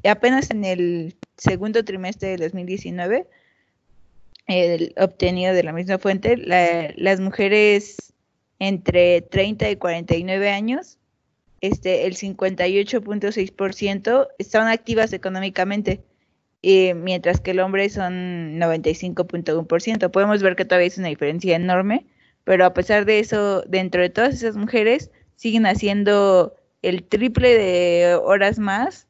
apenas 0.05 0.51
en 0.51 0.65
el 0.65 1.17
segundo 1.37 1.85
trimestre 1.85 2.31
del 2.31 2.41
2019, 2.41 3.27
el 4.47 4.93
obtenido 4.99 5.55
de 5.55 5.63
la 5.63 5.73
misma 5.73 5.99
fuente, 5.99 6.37
las 6.37 7.21
mujeres 7.21 8.13
entre 8.59 9.23
30 9.23 9.71
y 9.71 9.77
49 9.77 10.51
años, 10.51 10.99
este, 11.61 12.07
el 12.07 12.17
58.6% 12.17 14.29
están 14.39 14.69
activas 14.69 15.13
económicamente, 15.13 16.03
eh, 16.63 16.95
mientras 16.95 17.41
que 17.41 17.53
el 17.53 17.61
hombre 17.61 17.89
son 17.89 18.59
95.1%. 18.59 20.11
Podemos 20.11 20.43
ver 20.43 20.57
que 20.57 20.65
todavía 20.65 20.89
es 20.89 20.99
una 20.99 21.09
diferencia 21.09 21.57
enorme, 21.57 22.07
pero 22.45 22.65
a 22.65 22.75
pesar 22.75 23.05
de 23.05 23.19
eso, 23.19 23.63
dentro 23.63 24.03
de 24.03 24.11
todas 24.11 24.35
esas 24.35 24.57
mujeres, 24.57 25.11
siguen 25.37 25.67
haciendo 25.67 26.55
el 26.83 27.05
triple 27.05 27.57
de 27.57 28.15
horas 28.15 28.59
más 28.59 29.07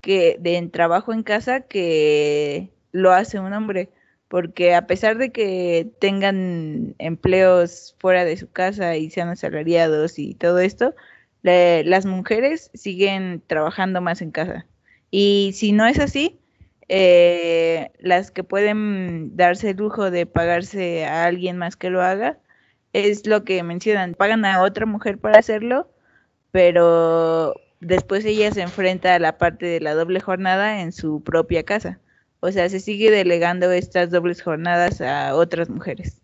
que 0.00 0.36
de 0.40 0.60
trabajo 0.68 1.12
en 1.12 1.22
casa 1.22 1.62
que 1.62 2.70
lo 2.92 3.12
hace 3.12 3.40
un 3.40 3.52
hombre 3.52 3.90
porque 4.34 4.74
a 4.74 4.88
pesar 4.88 5.16
de 5.16 5.30
que 5.30 5.92
tengan 6.00 6.96
empleos 6.98 7.94
fuera 8.00 8.24
de 8.24 8.36
su 8.36 8.50
casa 8.50 8.96
y 8.96 9.08
sean 9.08 9.28
asalariados 9.28 10.18
y 10.18 10.34
todo 10.34 10.58
esto, 10.58 10.92
las 11.42 12.04
mujeres 12.04 12.68
siguen 12.74 13.42
trabajando 13.46 14.00
más 14.00 14.22
en 14.22 14.32
casa. 14.32 14.66
Y 15.12 15.52
si 15.54 15.70
no 15.70 15.86
es 15.86 16.00
así, 16.00 16.40
eh, 16.88 17.90
las 17.98 18.30
que 18.30 18.44
pueden 18.44 19.36
darse 19.36 19.70
el 19.70 19.78
lujo 19.78 20.10
de 20.10 20.26
pagarse 20.26 21.06
a 21.06 21.24
alguien 21.24 21.56
más 21.58 21.76
que 21.76 21.90
lo 21.90 22.02
haga, 22.02 22.38
es 22.92 23.26
lo 23.26 23.44
que 23.44 23.62
mencionan, 23.62 24.14
pagan 24.14 24.44
a 24.44 24.62
otra 24.62 24.86
mujer 24.86 25.18
para 25.18 25.38
hacerlo, 25.38 25.90
pero 26.52 27.54
después 27.80 28.24
ella 28.24 28.52
se 28.52 28.62
enfrenta 28.62 29.14
a 29.14 29.18
la 29.18 29.38
parte 29.38 29.66
de 29.66 29.80
la 29.80 29.94
doble 29.94 30.20
jornada 30.20 30.80
en 30.80 30.92
su 30.92 31.22
propia 31.22 31.64
casa. 31.64 32.00
O 32.40 32.52
sea, 32.52 32.68
se 32.68 32.80
sigue 32.80 33.10
delegando 33.10 33.72
estas 33.72 34.10
dobles 34.10 34.42
jornadas 34.42 35.00
a 35.00 35.34
otras 35.34 35.70
mujeres. 35.70 36.20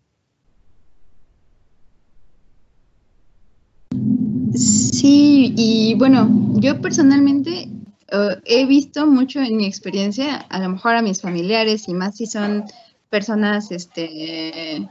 Sí, 4.53 5.53
y 5.57 5.95
bueno, 5.95 6.29
yo 6.55 6.79
personalmente 6.81 7.67
eh, 8.11 8.41
he 8.45 8.65
visto 8.65 9.07
mucho 9.07 9.39
en 9.39 9.57
mi 9.57 9.65
experiencia, 9.65 10.35
a 10.37 10.59
lo 10.59 10.69
mejor 10.69 10.95
a 10.95 11.01
mis 11.01 11.21
familiares 11.21 11.87
y 11.87 11.93
más 11.93 12.17
si 12.17 12.25
son 12.25 12.65
personas, 13.09 13.71
este, 13.71 14.87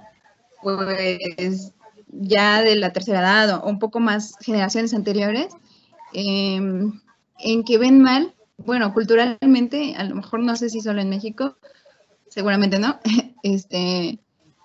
pues 0.62 1.72
ya 2.08 2.62
de 2.62 2.76
la 2.76 2.92
tercera 2.92 3.20
edad 3.20 3.62
o 3.62 3.68
un 3.68 3.78
poco 3.78 4.00
más 4.00 4.34
generaciones 4.40 4.94
anteriores, 4.94 5.48
em, 6.12 7.00
en 7.38 7.64
que 7.64 7.78
ven 7.78 8.00
mal, 8.02 8.34
bueno, 8.58 8.92
culturalmente, 8.92 9.94
a 9.96 10.04
lo 10.04 10.16
mejor 10.16 10.40
no 10.40 10.56
sé 10.56 10.70
si 10.70 10.80
solo 10.80 11.00
en 11.00 11.10
México, 11.10 11.56
seguramente 12.28 12.78
no, 12.78 13.00
este, 13.42 14.18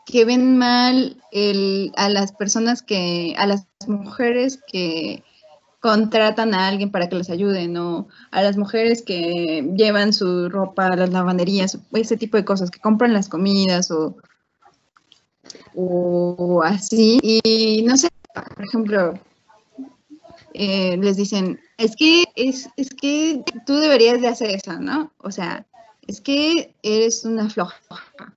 que 0.05 0.25
ven 0.25 0.57
mal 0.57 1.21
el, 1.31 1.91
a 1.97 2.09
las 2.09 2.31
personas 2.31 2.81
que, 2.81 3.35
a 3.37 3.47
las 3.47 3.67
mujeres 3.87 4.59
que 4.67 5.23
contratan 5.85 6.55
a 6.55 6.67
alguien 6.67 6.89
para 6.89 7.07
que 7.07 7.15
les 7.15 7.29
ayuden 7.29 7.77
o 7.77 8.07
a 8.31 8.41
las 8.41 8.57
mujeres 8.57 9.03
que 9.03 9.69
llevan 9.77 10.13
su 10.13 10.49
ropa 10.49 10.87
a 10.87 10.95
las 10.95 11.11
lavanderías, 11.11 11.77
ese 11.93 12.17
tipo 12.17 12.37
de 12.37 12.43
cosas, 12.43 12.71
que 12.71 12.79
compran 12.79 13.13
las 13.13 13.29
comidas 13.29 13.91
o 13.91 14.15
o 15.75 16.63
así. 16.63 17.19
Y 17.21 17.83
no 17.85 17.97
sé, 17.97 18.09
por 18.33 18.65
ejemplo, 18.65 19.13
eh, 20.55 20.97
les 20.97 21.17
dicen, 21.17 21.59
es 21.77 21.95
que, 21.95 22.23
es, 22.35 22.67
es 22.77 22.89
que 22.89 23.43
tú 23.67 23.75
deberías 23.75 24.21
de 24.21 24.27
hacer 24.27 24.49
eso, 24.49 24.79
¿no? 24.79 25.11
O 25.19 25.29
sea, 25.29 25.67
es 26.07 26.19
que 26.19 26.73
eres 26.81 27.25
una 27.25 27.47
floja, 27.47 27.79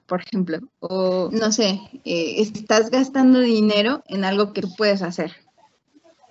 por 0.06 0.20
ejemplo, 0.20 0.58
o 0.80 1.30
no 1.32 1.50
sé, 1.50 1.80
eh, 2.04 2.34
estás 2.42 2.90
gastando 2.90 3.40
dinero 3.40 4.02
en 4.06 4.24
algo 4.24 4.52
que 4.52 4.60
tú 4.60 4.74
puedes 4.76 5.00
hacer. 5.00 5.32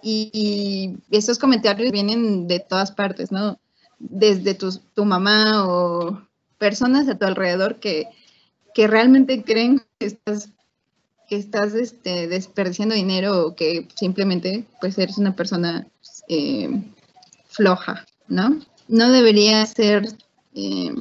Y, 0.02 0.98
esos 1.12 1.40
comentarios 1.40 1.92
vienen 1.92 2.48
de 2.48 2.60
todas 2.60 2.92
partes, 2.92 3.32
¿no? 3.32 3.60
Desde 4.00 4.54
tu, 4.54 4.72
tu 4.94 5.06
mamá 5.06 5.66
o 5.68 6.22
personas 6.58 7.08
a 7.10 7.18
tu 7.18 7.26
alrededor 7.26 7.80
que 7.80 8.08
que 8.78 8.86
realmente 8.86 9.44
creen 9.44 9.82
que 9.98 10.06
estás 10.06 10.50
que 11.28 11.36
estás 11.36 11.74
este, 11.74 12.28
desperdiciando 12.28 12.94
dinero 12.94 13.48
o 13.48 13.56
que 13.56 13.88
simplemente 13.96 14.68
pues 14.80 15.00
eres 15.00 15.18
una 15.18 15.36
persona 15.36 15.88
eh, 16.30 16.70
floja, 17.48 18.06
¿no? 18.28 18.60
No 18.88 19.12
debería 19.12 19.66
ser, 19.66 20.08
eh, 20.54 20.94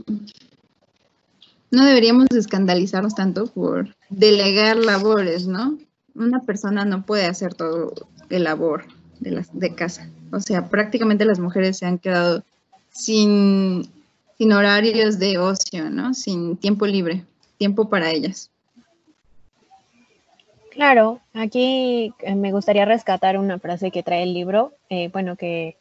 no 1.70 1.84
deberíamos 1.84 2.28
escandalizarnos 2.30 3.14
tanto 3.14 3.46
por 3.46 3.94
delegar 4.08 4.78
labores, 4.78 5.46
¿no? 5.46 5.78
Una 6.14 6.40
persona 6.40 6.86
no 6.86 7.04
puede 7.04 7.26
hacer 7.26 7.52
todo 7.52 7.92
el 8.30 8.44
labor 8.44 8.84
de, 9.20 9.30
las, 9.30 9.58
de 9.58 9.74
casa. 9.74 10.08
O 10.32 10.40
sea, 10.40 10.68
prácticamente 10.68 11.24
las 11.24 11.38
mujeres 11.38 11.78
se 11.78 11.86
han 11.86 11.98
quedado 11.98 12.42
sin, 12.90 13.88
sin 14.38 14.52
horarios 14.52 15.18
de 15.18 15.38
ocio, 15.38 15.90
¿no? 15.90 16.14
Sin 16.14 16.56
tiempo 16.56 16.86
libre, 16.86 17.24
tiempo 17.58 17.88
para 17.88 18.10
ellas. 18.10 18.50
Claro, 20.70 21.20
aquí 21.32 22.12
eh, 22.20 22.34
me 22.34 22.52
gustaría 22.52 22.84
rescatar 22.84 23.38
una 23.38 23.58
frase 23.58 23.90
que 23.90 24.02
trae 24.02 24.24
el 24.24 24.34
libro, 24.34 24.74
eh, 24.90 25.08
bueno, 25.10 25.36
que 25.36 25.76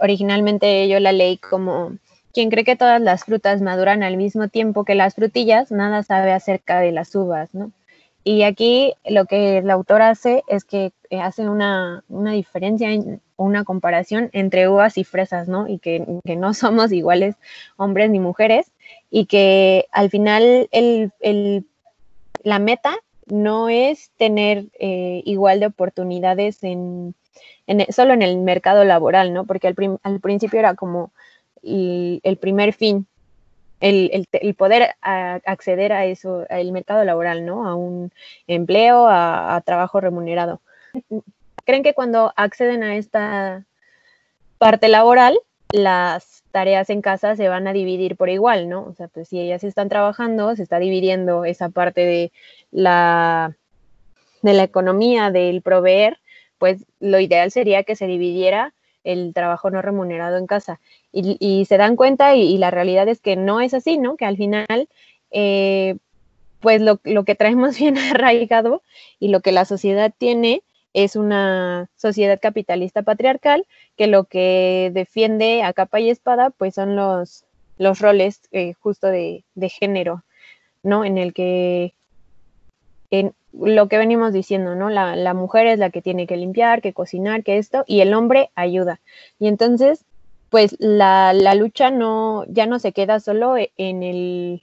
originalmente 0.00 0.88
yo 0.88 0.98
la 0.98 1.12
leí 1.12 1.36
como, 1.36 1.92
quien 2.32 2.48
cree 2.48 2.64
que 2.64 2.76
todas 2.76 3.02
las 3.02 3.24
frutas 3.24 3.60
maduran 3.60 4.02
al 4.02 4.16
mismo 4.16 4.48
tiempo 4.48 4.84
que 4.84 4.94
las 4.94 5.14
frutillas, 5.14 5.70
nada 5.70 6.02
sabe 6.02 6.32
acerca 6.32 6.80
de 6.80 6.92
las 6.92 7.14
uvas, 7.14 7.52
¿no? 7.52 7.70
Y 8.28 8.42
aquí 8.42 8.92
lo 9.08 9.26
que 9.26 9.58
el 9.58 9.70
autor 9.70 10.02
hace 10.02 10.42
es 10.48 10.64
que 10.64 10.90
eh, 11.10 11.20
hace 11.20 11.48
una, 11.48 12.02
una 12.08 12.32
diferencia, 12.32 12.88
una 13.36 13.62
comparación 13.62 14.30
entre 14.32 14.68
uvas 14.68 14.98
y 14.98 15.04
fresas, 15.04 15.46
¿no? 15.46 15.68
Y 15.68 15.78
que, 15.78 16.04
no 16.36 16.52
somos 16.54 16.90
iguales 16.90 17.36
hombres 17.76 18.10
ni 18.10 18.18
mujeres 18.18 18.72
y 19.12 19.26
que 19.26 19.86
al 19.92 20.10
final 20.10 20.68
el, 20.72 21.12
el, 21.20 21.66
la 22.42 22.58
meta 22.58 22.96
no 23.26 23.68
es 23.68 24.10
tener 24.16 24.64
eh, 24.80 25.22
igual 25.24 25.60
de 25.60 25.66
oportunidades 25.66 26.64
en, 26.64 27.14
en, 27.68 27.86
solo 27.92 28.12
en 28.12 28.22
el 28.22 28.38
mercado 28.38 28.82
laboral, 28.82 29.32
¿no? 29.32 29.46
Porque 29.46 29.68
al, 29.68 30.20
principio 30.20 30.58
era 30.58 30.74
como 30.74 31.12
el 31.62 32.38
primer 32.40 32.72
fin, 32.72 33.06
el, 33.80 34.26
poder 34.56 34.94
acceder 35.02 35.92
a 35.92 36.06
eso, 36.06 36.46
al 36.48 36.72
mercado 36.72 37.04
laboral, 37.04 37.44
¿no? 37.44 37.66
A 37.68 37.74
un 37.74 38.12
empleo, 38.46 39.06
a, 39.06 39.56
a, 39.56 39.60
trabajo 39.60 40.00
remunerado. 40.00 40.60
¿Creen 41.64 41.82
que 41.82 41.94
cuando 41.94 42.32
acceden 42.36 42.82
a 42.82 42.96
esta 42.96 43.64
parte 44.58 44.88
laboral, 44.88 45.38
las 45.70 46.42
tareas 46.52 46.88
en 46.90 47.02
casa 47.02 47.36
se 47.36 47.48
van 47.48 47.66
a 47.66 47.72
dividir 47.72 48.16
por 48.16 48.30
igual, 48.30 48.68
¿no? 48.68 48.84
O 48.84 48.94
sea, 48.94 49.08
pues 49.08 49.28
si 49.28 49.40
ellas 49.40 49.64
están 49.64 49.88
trabajando, 49.88 50.54
se 50.56 50.62
está 50.62 50.78
dividiendo 50.78 51.44
esa 51.44 51.68
parte 51.68 52.02
de 52.02 52.32
la, 52.70 53.56
de 54.42 54.54
la 54.54 54.62
economía, 54.62 55.30
del 55.30 55.60
proveer, 55.60 56.18
pues 56.58 56.86
lo 57.00 57.20
ideal 57.20 57.50
sería 57.50 57.82
que 57.82 57.96
se 57.96 58.06
dividiera 58.06 58.72
el 59.04 59.32
trabajo 59.34 59.70
no 59.70 59.82
remunerado 59.82 60.36
en 60.36 60.46
casa. 60.46 60.80
Y, 61.18 61.64
se 61.64 61.78
dan 61.78 61.96
cuenta 61.96 62.34
y, 62.34 62.58
la 62.58 62.70
realidad 62.70 63.08
es 63.08 63.20
que 63.20 63.36
no 63.36 63.62
es 63.62 63.72
así, 63.72 63.96
¿no? 63.96 64.16
Que 64.16 64.26
al 64.26 64.36
final, 64.36 64.88
eh, 65.30 65.96
pues 66.60 66.82
lo, 66.82 67.00
lo, 67.04 67.24
que 67.24 67.34
traemos 67.34 67.78
bien 67.78 67.96
arraigado 67.96 68.82
y 69.18 69.28
lo 69.28 69.40
que 69.40 69.52
la 69.52 69.64
sociedad 69.64 70.12
tiene 70.16 70.62
es 70.96 71.14
una 71.14 71.90
sociedad 71.94 72.40
capitalista 72.40 73.02
patriarcal 73.02 73.66
que 73.96 74.06
lo 74.06 74.24
que 74.24 74.90
defiende 74.94 75.62
a 75.62 75.74
capa 75.74 76.00
y 76.00 76.08
espada 76.08 76.48
pues 76.48 76.74
son 76.74 76.96
los, 76.96 77.44
los 77.76 78.00
roles 78.00 78.40
eh, 78.52 78.72
justo 78.80 79.08
de, 79.08 79.44
género, 79.78 80.24
¿no? 80.82 81.04
En 81.04 81.18
el 81.18 81.34
que 81.34 81.92
en 83.10 83.34
lo 83.52 83.88
que 83.88 83.98
venimos 83.98 84.32
diciendo, 84.32 84.74
¿no? 84.74 84.88
La, 84.88 85.34
mujer 85.34 85.66
es 85.66 85.78
la 85.78 85.90
que 85.90 86.00
tiene 86.00 86.26
que 86.26 86.38
limpiar, 86.38 86.80
que 86.80 86.94
cocinar, 86.94 87.42
que 87.42 87.58
esto, 87.58 87.84
y 87.86 88.00
el 88.00 88.14
hombre 88.14 88.50
ayuda. 88.54 89.00
Y 89.38 89.48
entonces, 89.48 90.04
pues 90.50 90.76
la, 90.78 91.32
la 91.32 91.54
lucha 91.54 91.90
no, 91.90 92.44
ya 92.48 92.66
no 92.66 92.78
se 92.78 92.92
queda 92.92 93.20
solo 93.20 93.56
en 93.56 94.02
el, 94.02 94.62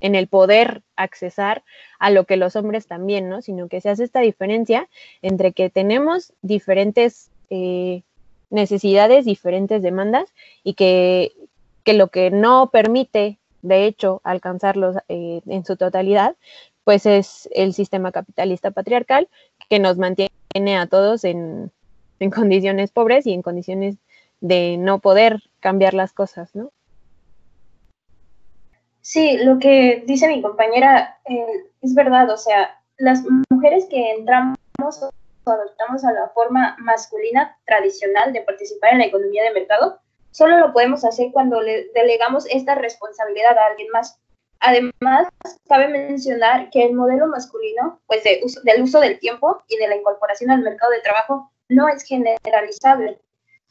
en 0.00 0.14
el 0.14 0.28
poder 0.28 0.82
accesar 0.96 1.64
a 1.98 2.10
lo 2.10 2.24
que 2.24 2.36
los 2.36 2.56
hombres 2.56 2.86
también, 2.86 3.28
¿no? 3.28 3.42
Sino 3.42 3.68
que 3.68 3.80
se 3.80 3.88
hace 3.88 4.04
esta 4.04 4.20
diferencia 4.20 4.88
entre 5.22 5.52
que 5.52 5.70
tenemos 5.70 6.32
diferentes 6.42 7.30
eh, 7.50 8.02
necesidades, 8.50 9.24
diferentes 9.24 9.82
demandas 9.82 10.32
y 10.62 10.74
que, 10.74 11.32
lo 11.86 12.08
que 12.08 12.30
no 12.30 12.70
permite, 12.70 13.38
de 13.62 13.86
hecho, 13.86 14.20
alcanzarlos 14.24 14.96
eh, 15.08 15.40
en 15.46 15.64
su 15.64 15.76
totalidad, 15.76 16.36
pues 16.84 17.06
es 17.06 17.48
el 17.52 17.72
sistema 17.72 18.12
capitalista 18.12 18.70
patriarcal 18.70 19.28
que 19.68 19.78
nos 19.78 19.98
mantiene 19.98 20.76
a 20.76 20.86
todos 20.86 21.24
en, 21.24 21.72
en 22.20 22.30
condiciones 22.30 22.90
pobres 22.90 23.26
y 23.26 23.32
en 23.32 23.42
condiciones 23.42 23.96
de 24.40 24.76
no 24.78 24.98
poder 24.98 25.42
cambiar 25.60 25.94
las 25.94 26.12
cosas, 26.12 26.54
¿no? 26.54 26.70
Sí, 29.00 29.38
lo 29.38 29.58
que 29.58 30.02
dice 30.06 30.26
mi 30.26 30.42
compañera 30.42 31.18
eh, 31.26 31.66
es 31.80 31.94
verdad, 31.94 32.28
o 32.30 32.36
sea, 32.36 32.80
las 32.98 33.22
mujeres 33.50 33.86
que 33.88 34.12
entramos 34.12 34.56
o 34.80 35.10
adoptamos 35.50 36.04
a 36.04 36.12
la 36.12 36.28
forma 36.30 36.76
masculina 36.80 37.56
tradicional 37.66 38.32
de 38.32 38.42
participar 38.42 38.92
en 38.92 38.98
la 38.98 39.04
economía 39.06 39.44
de 39.44 39.52
mercado, 39.52 40.00
solo 40.32 40.58
lo 40.58 40.72
podemos 40.72 41.04
hacer 41.04 41.30
cuando 41.32 41.60
le 41.60 41.88
delegamos 41.94 42.46
esta 42.50 42.74
responsabilidad 42.74 43.56
a 43.56 43.66
alguien 43.70 43.88
más. 43.92 44.18
Además, 44.58 45.28
cabe 45.68 45.86
mencionar 45.88 46.70
que 46.70 46.84
el 46.84 46.94
modelo 46.94 47.28
masculino, 47.28 48.00
pues 48.06 48.24
de 48.24 48.40
uso, 48.42 48.60
del 48.64 48.82
uso 48.82 48.98
del 49.00 49.18
tiempo 49.20 49.62
y 49.68 49.76
de 49.76 49.86
la 49.86 49.96
incorporación 49.96 50.50
al 50.50 50.62
mercado 50.62 50.90
de 50.92 51.00
trabajo, 51.00 51.52
no 51.68 51.88
es 51.88 52.02
generalizable. 52.02 53.20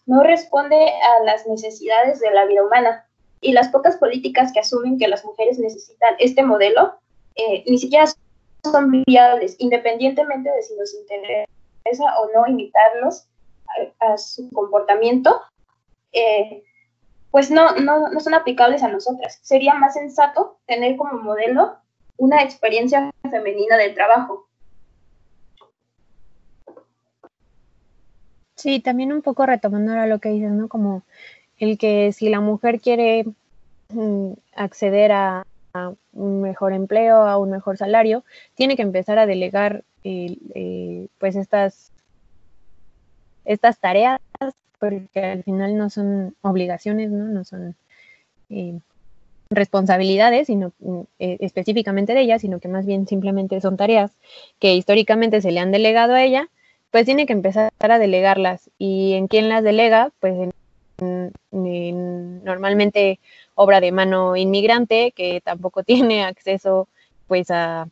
No 0.06 0.24
responde 0.24 0.76
a 0.76 1.24
las 1.24 1.48
necesidades 1.48 2.20
de 2.20 2.32
la 2.32 2.46
vida 2.46 2.64
humana 2.64 3.06
y 3.42 3.54
las 3.54 3.70
pocas 3.70 3.98
políticas 3.98 4.52
que 4.54 4.60
asumen 4.60 4.98
que 4.98 5.08
las 5.08 5.26
mujeres 5.26 5.60
necesitan 5.60 6.16
este 6.20 6.44
modelo 6.44 6.96
eh, 7.36 7.64
ni 7.68 7.78
siquiera 7.78 8.06
son 8.64 9.04
viables, 9.06 9.56
independientemente 9.60 10.50
de 10.50 10.62
si 10.64 10.76
nos 10.76 10.94
interesa 10.94 12.20
o 12.20 12.30
no 12.34 12.48
imitarlos 12.48 13.28
a, 14.00 14.18
su 14.18 14.50
comportamiento, 14.52 15.42
eh, 16.14 16.64
pues 17.32 17.52
no, 17.52 17.76
no, 17.76 18.10
no 18.10 18.20
son 18.20 18.34
aplicables 18.34 18.82
a 18.84 18.88
nosotras. 18.88 19.40
Sería 19.44 19.74
más 19.74 19.94
sensato 19.94 20.58
tener 20.66 20.96
como 20.96 21.22
modelo 21.22 21.76
una 22.18 22.42
experiencia 22.42 23.12
femenina 23.30 23.78
del 23.78 23.94
trabajo. 23.94 24.48
Sí, 28.66 28.80
también 28.80 29.14
un 29.14 29.22
poco 29.22 29.46
retomando 29.46 29.92
ahora 29.92 30.08
lo 30.08 30.18
que 30.18 30.30
dices, 30.30 30.50
¿no? 30.52 30.68
Como 30.68 31.04
el 31.60 31.78
que 31.78 32.12
si 32.14 32.30
la 32.30 32.40
mujer 32.40 32.82
quiere 32.82 33.26
mm, 33.90 34.32
acceder 34.56 35.12
a, 35.12 35.46
un 36.14 36.42
mejor 36.42 36.74
empleo, 36.74 37.18
a 37.18 37.38
un 37.38 37.52
mejor 37.52 37.78
salario, 37.78 38.24
tiene 38.56 38.76
que 38.76 38.82
empezar 38.82 39.20
a 39.20 39.28
delegar 39.28 39.84
eh, 40.04 41.08
pues 41.20 41.36
estas, 41.36 41.92
estas 43.46 43.78
tareas, 43.78 44.20
porque 44.80 45.24
al 45.24 45.44
final 45.44 45.78
no 45.78 45.92
son 45.92 46.36
obligaciones, 46.42 47.12
no, 47.12 47.26
no 47.26 47.44
son 47.44 47.76
eh, 48.50 48.80
responsabilidades, 49.52 50.48
sino 50.48 50.74
mm, 50.80 51.02
eh, 51.20 51.38
específicamente 51.42 52.16
de 52.16 52.22
ella, 52.22 52.40
sino 52.40 52.60
que 52.60 52.68
más 52.68 52.88
bien 52.88 53.06
simplemente 53.06 53.62
son 53.62 53.78
tareas 53.78 54.12
que 54.58 54.74
históricamente 54.74 55.40
se 55.42 55.52
le 55.52 55.60
han 55.60 55.72
delegado 55.72 56.16
a 56.16 56.24
ella, 56.24 56.50
pues 56.96 57.04
tiene 57.04 57.26
que 57.26 57.34
empezar 57.34 57.74
a 57.78 58.00
delegarlas. 58.00 58.72
¿Y 58.78 59.16
en 59.16 59.28
quién 59.28 59.50
las 59.50 59.66
delega? 59.66 60.14
Pues 60.22 60.50
en 61.02 61.34
normalmente 62.46 63.20
obra 63.54 63.82
de 63.82 63.92
mano 63.92 64.38
inmigrante 64.38 65.12
que 65.12 65.42
tampoco 65.42 65.84
tiene 65.92 66.24
acceso 66.24 66.88
pues 67.28 67.52
a, 67.52 67.90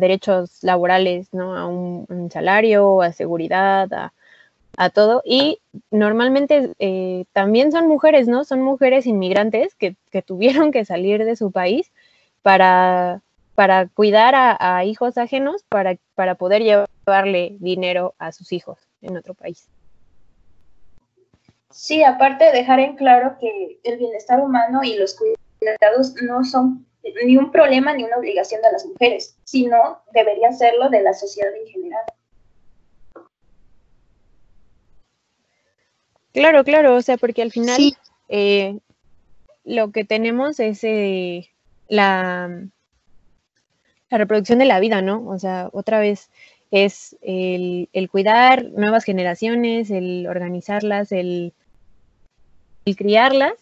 derechos 0.00 0.64
laborales, 0.64 1.32
¿no? 1.32 1.56
A 1.56 1.68
un, 1.68 2.28
salario, 2.32 3.02
a 3.02 3.12
seguridad, 3.12 3.92
a, 3.92 4.12
a, 4.78 4.90
todo. 4.90 5.22
Y 5.24 5.60
normalmente 5.92 6.72
eh, 6.80 7.26
también 7.32 7.70
son 7.70 7.86
mujeres, 7.86 8.26
¿no? 8.26 8.42
Son 8.42 8.62
mujeres 8.62 9.06
inmigrantes 9.06 9.76
que, 9.76 9.94
que 10.10 10.22
tuvieron 10.30 10.72
que 10.72 10.84
salir 10.84 11.24
de 11.24 11.36
su 11.36 11.52
país 11.52 11.92
para, 12.42 13.22
para 13.54 13.86
cuidar 13.86 14.34
a, 14.34 14.84
hijos 14.84 15.18
ajenos, 15.18 15.62
para, 15.68 15.98
para 16.16 16.34
poder 16.34 16.62
llevarle 17.06 17.56
dinero 17.60 18.14
a 18.18 18.32
sus 18.32 18.52
hijos 18.52 18.78
en 19.02 19.16
otro 19.16 19.34
país. 19.34 19.68
Sí, 21.70 22.04
aparte 22.04 22.44
de 22.44 22.52
dejar 22.52 22.78
en 22.78 22.96
claro 22.96 23.36
que 23.40 23.80
el 23.82 23.98
bienestar 23.98 24.40
humano 24.40 24.82
y 24.84 24.96
los 24.96 25.16
cuidados 25.16 26.14
no 26.22 26.44
son 26.44 26.86
ni 27.24 27.36
un 27.36 27.50
problema 27.50 27.92
ni 27.92 28.04
una 28.04 28.16
obligación 28.16 28.62
de 28.62 28.72
las 28.72 28.86
mujeres, 28.86 29.36
sino 29.44 30.02
debería 30.12 30.52
serlo 30.52 30.88
de 30.88 31.02
la 31.02 31.12
sociedad 31.12 31.52
en 31.54 31.66
general. 31.66 32.04
Claro, 36.32 36.64
claro, 36.64 36.94
o 36.96 37.02
sea, 37.02 37.16
porque 37.16 37.42
al 37.42 37.52
final 37.52 37.96
eh, 38.28 38.78
lo 39.64 39.92
que 39.92 40.04
tenemos 40.04 40.60
es 40.60 40.82
eh, 40.82 41.50
la, 41.88 42.68
la 44.10 44.18
reproducción 44.18 44.58
de 44.58 44.64
la 44.64 44.80
vida, 44.80 45.02
¿no? 45.02 45.26
O 45.28 45.38
sea, 45.38 45.70
otra 45.72 46.00
vez 46.00 46.30
es 46.74 47.16
el, 47.22 47.88
cuidar 48.10 48.64
nuevas 48.64 49.04
generaciones, 49.04 49.92
el 49.92 50.26
organizarlas, 50.26 51.12
el, 51.12 51.52
criarlas 52.96 53.52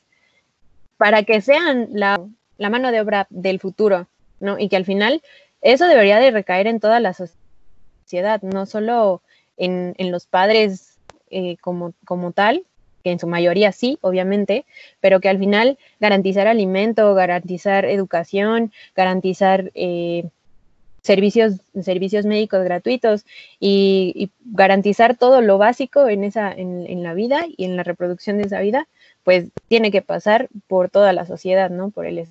para 0.96 1.22
que 1.22 1.42
sean 1.42 1.88
la, 1.92 2.18
mano 2.58 2.90
de 2.90 3.02
obra 3.02 3.26
del 3.28 3.60
futuro, 3.60 4.08
¿no? 4.40 4.58
Y 4.58 4.70
que 4.70 4.76
al 4.76 4.86
final 4.86 5.20
eso 5.60 5.86
debería 5.88 6.18
de 6.20 6.30
recaer 6.30 6.66
en 6.66 6.80
toda 6.80 7.00
la 7.00 7.12
sociedad, 7.12 8.40
no 8.40 8.64
solo 8.64 9.20
en, 9.58 9.94
los 10.10 10.24
padres 10.24 10.98
eh, 11.28 11.58
como, 11.58 11.92
como 12.06 12.32
tal, 12.32 12.64
que 13.04 13.10
en 13.10 13.18
su 13.18 13.26
mayoría 13.26 13.72
sí, 13.72 13.98
obviamente, 14.00 14.64
pero 15.00 15.20
que 15.20 15.28
al 15.28 15.38
final 15.38 15.76
garantizar 16.00 16.46
alimento, 16.46 17.14
garantizar 17.14 17.84
educación, 17.84 18.72
garantizar 18.96 19.70
eh, 19.74 20.30
servicios, 21.02 21.54
servicios 21.82 22.24
médicos 22.24 22.64
gratuitos 22.64 23.24
y, 23.60 24.30
garantizar 24.44 25.16
todo 25.16 25.40
lo 25.40 25.58
básico 25.58 26.08
en, 26.08 26.24
esa, 26.24 26.52
en, 26.52 27.02
la 27.02 27.14
vida 27.14 27.44
y 27.56 27.64
en 27.64 27.76
la 27.76 27.82
reproducción 27.82 28.38
de 28.38 28.44
esa 28.44 28.60
vida, 28.60 28.86
pues 29.24 29.50
tiene 29.68 29.90
que 29.90 30.02
pasar 30.02 30.48
por 30.68 30.90
toda 30.90 31.12
la 31.12 31.26
sociedad, 31.26 31.70
¿no? 31.70 31.90
Por 31.90 32.06
el 32.06 32.26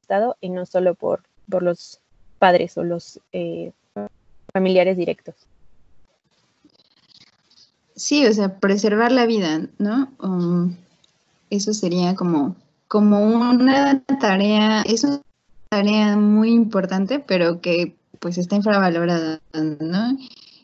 Estado 0.00 0.36
y 0.40 0.48
no 0.48 0.66
solo 0.66 0.94
por, 0.94 1.22
por 1.48 1.62
los 1.62 2.00
padres 2.38 2.76
o 2.78 2.84
los 2.84 3.20
eh, 3.32 3.72
familiares 4.52 4.96
directos. 4.96 5.34
Sí, 7.96 8.26
o 8.26 8.32
sea, 8.32 8.58
preservar 8.58 9.12
la 9.12 9.26
vida, 9.26 9.68
¿no? 9.78 10.12
Um, 10.20 10.76
eso 11.50 11.72
sería 11.72 12.14
como, 12.14 12.56
como 12.88 13.22
una 13.22 14.02
tarea, 14.20 14.82
tarea 15.74 16.16
muy 16.16 16.52
importante, 16.52 17.18
pero 17.18 17.60
que 17.60 17.96
pues 18.20 18.38
está 18.38 18.54
infravalorada, 18.54 19.40
¿no? 19.80 20.16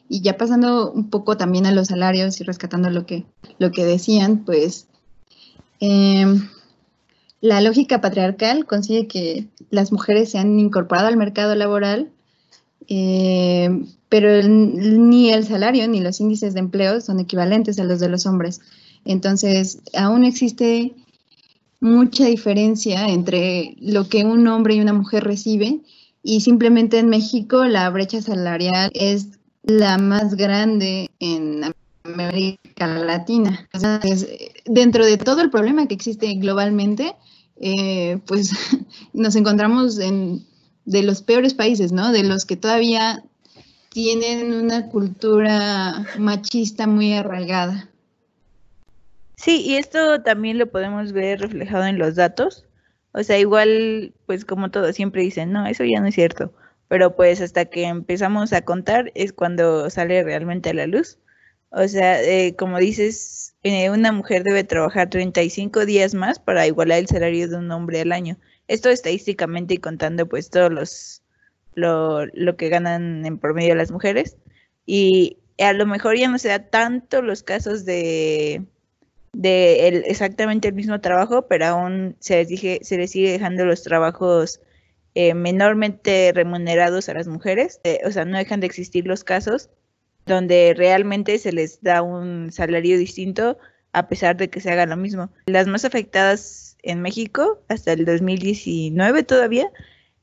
Y 0.09 0.21
ya 0.23 0.37
pasando 0.37 0.93
un 0.93 1.11
poco 1.11 1.37
también 1.37 1.67
a 1.67 1.73
los 1.73 1.89
salarios 1.89 2.41
y 2.41 2.45
rescatando 2.45 2.91
lo 2.91 3.07
que, 3.07 3.25
lo 3.59 3.73
que 3.73 3.85
decían, 3.85 4.45
pues 4.45 4.87
em, 5.81 6.49
la 7.41 7.61
lógica 7.61 8.01
patriarcal 8.01 8.67
consigue 8.67 9.09
que 9.09 9.49
las 9.71 9.91
mujeres 9.91 10.31
se 10.31 10.39
han 10.39 10.61
incorporado 10.61 11.09
al 11.09 11.17
mercado 11.17 11.57
laboral, 11.57 12.09
eh, 12.87 13.69
pero 14.09 14.47
ni 14.47 15.31
el 15.31 15.45
salario 15.45 15.89
ni 15.89 16.01
los 16.01 16.21
índices 16.21 16.55
de 16.55 16.61
empleo 16.61 17.01
son 17.01 17.19
equivalentes 17.19 17.81
a 17.81 17.85
los 17.85 17.99
de 17.99 18.09
los 18.09 18.27
hombres. 18.27 18.61
Entonces, 19.05 19.81
aún 19.95 20.25
existe 20.25 20.95
mucha 21.81 22.27
diferencia 22.27 23.09
entre 23.09 23.75
lo 23.81 24.09
que 24.09 24.25
un 24.25 24.47
hombre 24.47 24.75
y 24.75 24.81
una 24.81 24.93
mujer 24.93 25.25
recibe 25.25 25.81
y 26.23 26.43
simplemente 26.43 26.99
en 26.99 27.09
México 27.09 27.65
la 27.65 27.89
brecha 27.91 28.21
salarial 28.21 28.91
es 28.95 29.29
la 29.63 29.99
más 29.99 30.37
grande 30.37 31.11
en 31.19 31.73
América 32.05 32.87
Latina. 32.87 33.69
Dentro 34.67 35.05
de 35.05 35.17
todo 35.17 35.41
el 35.41 35.51
problema 35.51 35.87
que 35.87 35.95
existe 35.95 36.33
globalmente, 36.35 37.15
eh, 37.61 38.19
pues 38.27 38.53
nos 39.13 39.37
encontramos 39.37 39.99
en 39.99 40.45
de 40.85 41.03
los 41.03 41.23
peores 41.23 41.55
países, 41.55 41.93
¿no? 41.93 42.11
De 42.11 42.25
los 42.25 42.45
que 42.45 42.57
todavía 42.57 43.23
tienen 43.91 44.53
una 44.53 44.89
cultura 44.89 46.07
machista 46.19 46.87
muy 46.87 47.13
arraigada. 47.13 47.89
Sí, 49.41 49.63
y 49.63 49.77
esto 49.77 50.23
también 50.23 50.59
lo 50.59 50.71
podemos 50.71 51.13
ver 51.13 51.41
reflejado 51.41 51.87
en 51.87 51.99
los 51.99 52.15
datos. 52.15 52.67
O 53.13 53.23
sea, 53.23 53.39
igual, 53.39 54.13
pues 54.27 54.45
como 54.45 54.71
todos 54.71 54.95
siempre 54.95 55.23
dicen, 55.23 55.51
no, 55.51 55.67
eso 55.67 55.83
ya 55.85 55.99
no 56.01 56.09
es 56.09 56.15
cierto. 56.15 56.53
Pero 56.89 57.17
pues 57.17 57.41
hasta 57.41 57.65
que 57.65 57.85
empezamos 57.85 58.53
a 58.53 58.63
contar 58.67 59.11
es 59.15 59.33
cuando 59.33 59.89
sale 59.89 60.23
realmente 60.25 60.69
a 60.71 60.75
la 60.75 60.87
luz. 60.87 61.19
O 61.71 61.89
sea, 61.89 62.23
eh, 62.23 62.55
como 62.57 62.79
dices, 62.79 63.55
eh, 63.63 63.89
una 63.91 64.13
mujer 64.13 64.43
debe 64.45 64.63
trabajar 64.65 65.09
35 65.09 65.87
días 65.87 66.15
más 66.15 66.39
para 66.39 66.67
igualar 66.67 66.99
el 66.99 67.07
salario 67.09 67.49
de 67.49 67.57
un 67.57 67.71
hombre 67.71 68.03
al 68.03 68.13
año. 68.13 68.39
Esto 68.69 68.91
estadísticamente 68.91 69.75
y 69.75 69.79
contando 69.79 70.29
pues 70.29 70.51
todos 70.51 70.71
los 70.73 71.23
lo, 71.75 72.27
lo 72.35 72.57
que 72.57 72.69
ganan 72.69 73.25
en 73.25 73.39
promedio 73.39 73.75
las 73.75 73.91
mujeres. 73.91 74.37
Y 74.87 75.39
a 75.59 75.73
lo 75.73 75.87
mejor 75.87 76.19
ya 76.19 76.29
no 76.29 76.39
se 76.39 76.49
da 76.49 76.69
tanto 76.71 77.23
los 77.23 77.43
casos 77.43 77.85
de, 77.87 78.67
de 79.33 79.89
exactamente 80.07 80.69
el 80.69 80.75
mismo 80.75 81.01
trabajo, 81.01 81.47
pero 81.49 81.67
aún 81.67 82.17
se 82.21 82.37
les, 82.37 82.49
dije, 82.49 82.81
se 82.83 82.97
les 82.97 83.11
sigue 83.11 83.33
dejando 83.33 83.65
los 83.65 83.83
trabajos 83.83 84.61
eh, 85.15 85.35
menormente 85.35 86.33
remunerados 86.35 87.09
a 87.09 87.15
las 87.15 87.29
mujeres. 87.29 87.81
Eh, 87.85 88.01
o 88.05 88.11
sea, 88.11 88.25
no 88.25 88.39
dejan 88.39 88.61
de 88.61 88.67
existir 88.67 89.07
los 89.07 89.25
casos 89.25 89.71
donde 90.27 90.75
realmente 90.77 91.39
se 91.39 91.53
les 91.53 91.83
da 91.83 92.03
un 92.03 92.53
salario 92.53 92.99
distinto 92.99 93.59
a 93.93 94.09
pesar 94.09 94.37
de 94.37 94.49
que 94.49 94.61
se 94.61 94.71
haga 94.71 94.87
lo 94.87 94.97
mismo. 94.97 95.31
Las 95.47 95.67
más 95.67 95.85
afectadas 95.85 96.77
en 96.83 97.03
México 97.03 97.61
hasta 97.69 97.93
el 97.93 98.05
2019 98.05 99.23
todavía 99.25 99.71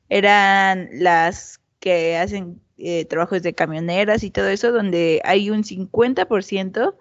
eran 0.08 0.88
las 0.92 1.60
que 1.80 2.16
hacen 2.16 2.60
eh, 2.78 3.04
trabajos 3.04 3.42
de 3.42 3.54
camioneras 3.54 4.22
y 4.22 4.30
todo 4.30 4.48
eso, 4.48 4.72
donde 4.72 5.20
hay 5.24 5.50
un 5.50 5.64
50% 5.64 6.94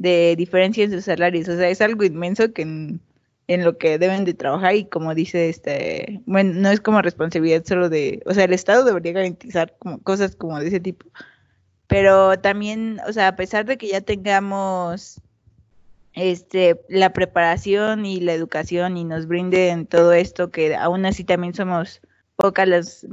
de 0.00 0.34
diferencia 0.34 0.82
en 0.82 0.90
sus 0.90 1.04
salarios. 1.04 1.46
O 1.48 1.56
sea, 1.56 1.68
es 1.68 1.82
algo 1.82 2.04
inmenso 2.04 2.54
que 2.54 2.62
en, 2.62 3.00
lo 3.48 3.76
que 3.76 3.98
deben 3.98 4.24
de 4.24 4.32
trabajar 4.32 4.74
y 4.74 4.86
como 4.86 5.14
dice 5.14 5.50
este, 5.50 6.22
bueno, 6.24 6.54
no 6.54 6.70
es 6.70 6.80
como 6.80 7.02
responsabilidad 7.02 7.64
solo 7.66 7.90
de, 7.90 8.22
o 8.24 8.32
sea, 8.32 8.44
el 8.44 8.54
Estado 8.54 8.84
debería 8.84 9.12
garantizar 9.12 9.76
como 9.78 9.98
cosas 10.02 10.36
como 10.36 10.58
de 10.58 10.68
ese 10.68 10.80
tipo. 10.80 11.06
Pero 11.86 12.38
también, 12.38 12.98
o 13.06 13.12
sea, 13.12 13.28
a 13.28 13.36
pesar 13.36 13.66
de 13.66 13.76
que 13.76 13.88
ya 13.88 14.00
tengamos 14.00 15.20
este, 16.14 16.80
la 16.88 17.12
preparación 17.12 18.06
y 18.06 18.20
la 18.20 18.32
educación 18.32 18.96
y 18.96 19.04
nos 19.04 19.26
brinden 19.26 19.86
todo 19.86 20.14
esto, 20.14 20.50
que 20.50 20.74
aún 20.76 21.04
así 21.04 21.24
también 21.24 21.52
somos 21.52 22.00
pocas 22.36 22.68
las 22.68 23.06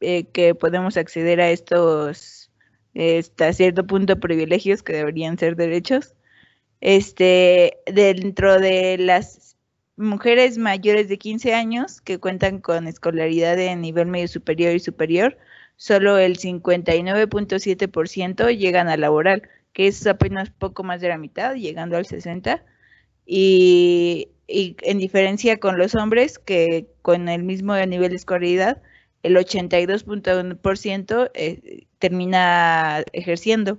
eh, 0.00 0.24
que 0.32 0.54
podemos 0.54 0.96
acceder 0.96 1.40
a 1.40 1.50
estos 1.50 2.50
hasta 2.94 3.52
cierto 3.52 3.86
punto 3.86 4.18
privilegios 4.18 4.82
que 4.82 4.94
deberían 4.94 5.36
ser 5.38 5.54
derechos. 5.56 6.14
Este, 6.80 7.78
dentro 7.86 8.58
de 8.58 8.96
las 8.98 9.56
mujeres 9.96 10.58
mayores 10.58 11.08
de 11.08 11.18
15 11.18 11.54
años 11.54 12.00
que 12.00 12.18
cuentan 12.18 12.60
con 12.60 12.86
escolaridad 12.86 13.56
de 13.56 13.74
nivel 13.76 14.06
medio 14.06 14.28
superior 14.28 14.74
y 14.74 14.80
superior, 14.80 15.36
solo 15.76 16.18
el 16.18 16.38
59.7% 16.38 18.56
llegan 18.56 18.88
a 18.88 18.96
laboral 18.96 19.42
que 19.72 19.86
es 19.86 20.06
apenas 20.06 20.50
poco 20.50 20.82
más 20.82 21.00
de 21.00 21.08
la 21.08 21.18
mitad, 21.18 21.54
llegando 21.54 21.96
al 21.96 22.06
60%, 22.06 22.62
y, 23.26 24.28
en 24.48 24.98
diferencia 24.98 25.60
con 25.60 25.78
los 25.78 25.94
hombres, 25.94 26.38
que 26.38 26.88
con 27.02 27.28
el 27.28 27.44
mismo 27.44 27.76
nivel 27.86 28.10
de 28.10 28.16
escolaridad, 28.16 28.82
el 29.22 29.36
82.1% 29.36 31.30
eh, 31.34 31.86
termina 31.98 33.04
ejerciendo. 33.12 33.78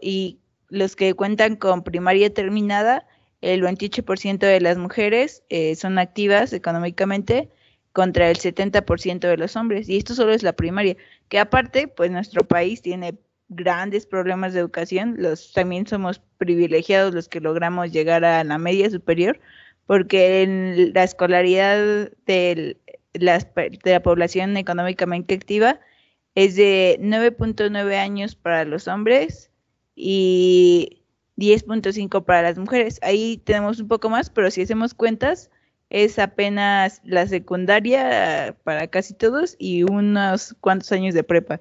Y 0.00 0.38
los 0.72 0.96
que 0.96 1.12
cuentan 1.12 1.56
con 1.56 1.82
primaria 1.82 2.32
terminada, 2.32 3.06
el 3.42 3.62
28% 3.62 4.38
de 4.38 4.60
las 4.60 4.78
mujeres 4.78 5.42
eh, 5.50 5.76
son 5.76 5.98
activas 5.98 6.54
económicamente 6.54 7.50
contra 7.92 8.30
el 8.30 8.38
70% 8.38 9.20
de 9.20 9.36
los 9.36 9.54
hombres. 9.54 9.86
Y 9.90 9.98
esto 9.98 10.14
solo 10.14 10.32
es 10.32 10.42
la 10.42 10.54
primaria, 10.54 10.96
que 11.28 11.38
aparte, 11.38 11.88
pues 11.88 12.10
nuestro 12.10 12.48
país 12.48 12.80
tiene 12.80 13.18
grandes 13.50 14.06
problemas 14.06 14.54
de 14.54 14.60
educación, 14.60 15.16
los 15.18 15.52
también 15.52 15.86
somos 15.86 16.22
privilegiados 16.38 17.14
los 17.14 17.28
que 17.28 17.40
logramos 17.40 17.92
llegar 17.92 18.24
a 18.24 18.42
la 18.42 18.56
media 18.56 18.88
superior, 18.88 19.38
porque 19.86 20.42
en 20.42 20.94
la 20.94 21.04
escolaridad 21.04 22.10
de, 22.24 22.78
de 23.12 23.80
la 23.84 24.02
población 24.02 24.56
económicamente 24.56 25.34
activa 25.34 25.80
es 26.34 26.56
de 26.56 26.98
9.9 27.02 27.94
años 27.98 28.34
para 28.36 28.64
los 28.64 28.88
hombres 28.88 29.51
y 29.94 31.02
10.5 31.36 32.24
para 32.24 32.42
las 32.42 32.58
mujeres. 32.58 32.98
Ahí 33.02 33.38
tenemos 33.44 33.80
un 33.80 33.88
poco 33.88 34.10
más, 34.10 34.30
pero 34.30 34.50
si 34.50 34.62
hacemos 34.62 34.94
cuentas, 34.94 35.50
es 35.90 36.18
apenas 36.18 37.00
la 37.04 37.26
secundaria 37.26 38.56
para 38.64 38.88
casi 38.88 39.14
todos 39.14 39.56
y 39.58 39.82
unos 39.84 40.56
cuantos 40.60 40.90
años 40.92 41.14
de 41.14 41.24
prepa. 41.24 41.60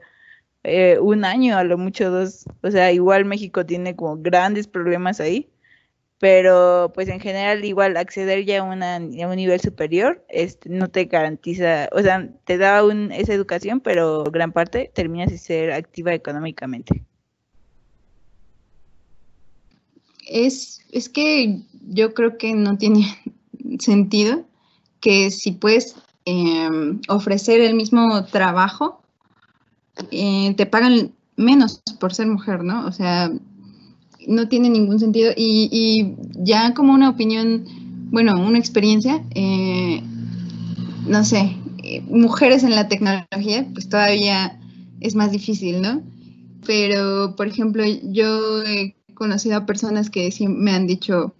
Eh, 0.63 0.99
un 0.99 1.25
año, 1.25 1.57
a 1.57 1.63
lo 1.63 1.77
mucho 1.77 2.11
dos. 2.11 2.45
O 2.63 2.71
sea, 2.71 2.91
igual 2.91 3.25
México 3.25 3.65
tiene 3.65 3.95
como 3.95 4.17
grandes 4.17 4.67
problemas 4.67 5.19
ahí, 5.19 5.49
pero 6.19 6.91
pues 6.93 7.09
en 7.09 7.19
general 7.19 7.65
igual 7.65 7.97
acceder 7.97 8.45
ya 8.45 8.59
a, 8.61 8.63
una, 8.63 8.97
un 8.97 9.35
nivel 9.35 9.59
superior 9.59 10.23
este, 10.29 10.69
no 10.69 10.89
te 10.89 11.05
garantiza, 11.05 11.89
o 11.93 12.01
sea, 12.01 12.29
te 12.45 12.57
da 12.57 12.85
un, 12.85 13.11
esa 13.11 13.33
educación, 13.33 13.81
pero 13.81 14.23
gran 14.25 14.51
parte 14.51 14.91
terminas 14.93 15.31
de 15.31 15.39
ser 15.39 15.71
activa 15.73 16.13
económicamente. 16.13 17.03
Es, 20.31 20.79
es 20.91 21.09
que 21.09 21.61
yo 21.89 22.13
creo 22.13 22.37
que 22.37 22.53
no 22.53 22.77
tiene 22.77 23.05
sentido 23.79 24.45
que 25.01 25.31
si 25.31 25.51
puedes 25.51 25.95
em, 26.25 27.01
ofrecer 27.09 27.59
el 27.61 27.75
mismo 27.75 28.23
trabajo, 28.25 29.01
eh, 30.11 30.53
te 30.55 30.65
pagan 30.65 31.11
menos 31.35 31.81
por 31.99 32.13
ser 32.13 32.27
mujer, 32.27 32.63
¿no? 32.63 32.85
O 32.85 32.91
sea, 32.91 33.31
no 34.27 34.47
tiene 34.47 34.69
ningún 34.69 34.99
sentido. 34.99 35.31
Y, 35.35 36.15
ya 36.35 36.73
como 36.73 36.93
una 36.93 37.09
opinión, 37.09 37.65
bueno, 38.11 38.35
una 38.35 38.59
experiencia, 38.59 39.23
eh, 39.35 40.01
no 41.07 41.23
sé, 41.25 41.57
eh, 41.83 42.01
mujeres 42.01 42.63
en 42.63 42.75
la 42.75 42.87
tecnología, 42.87 43.67
pues 43.73 43.89
todavía 43.89 44.59
es 44.99 45.15
más 45.15 45.31
difícil, 45.31 45.81
¿no? 45.81 46.01
Pero, 46.65 47.35
por 47.35 47.47
ejemplo, 47.47 47.83
yo 48.03 48.61
conocido 49.13 49.57
a 49.57 49.65
personas 49.65 50.09
que 50.09 50.31
sí 50.31 50.47
me 50.47 50.71
han 50.71 50.87
dicho, 50.87 51.35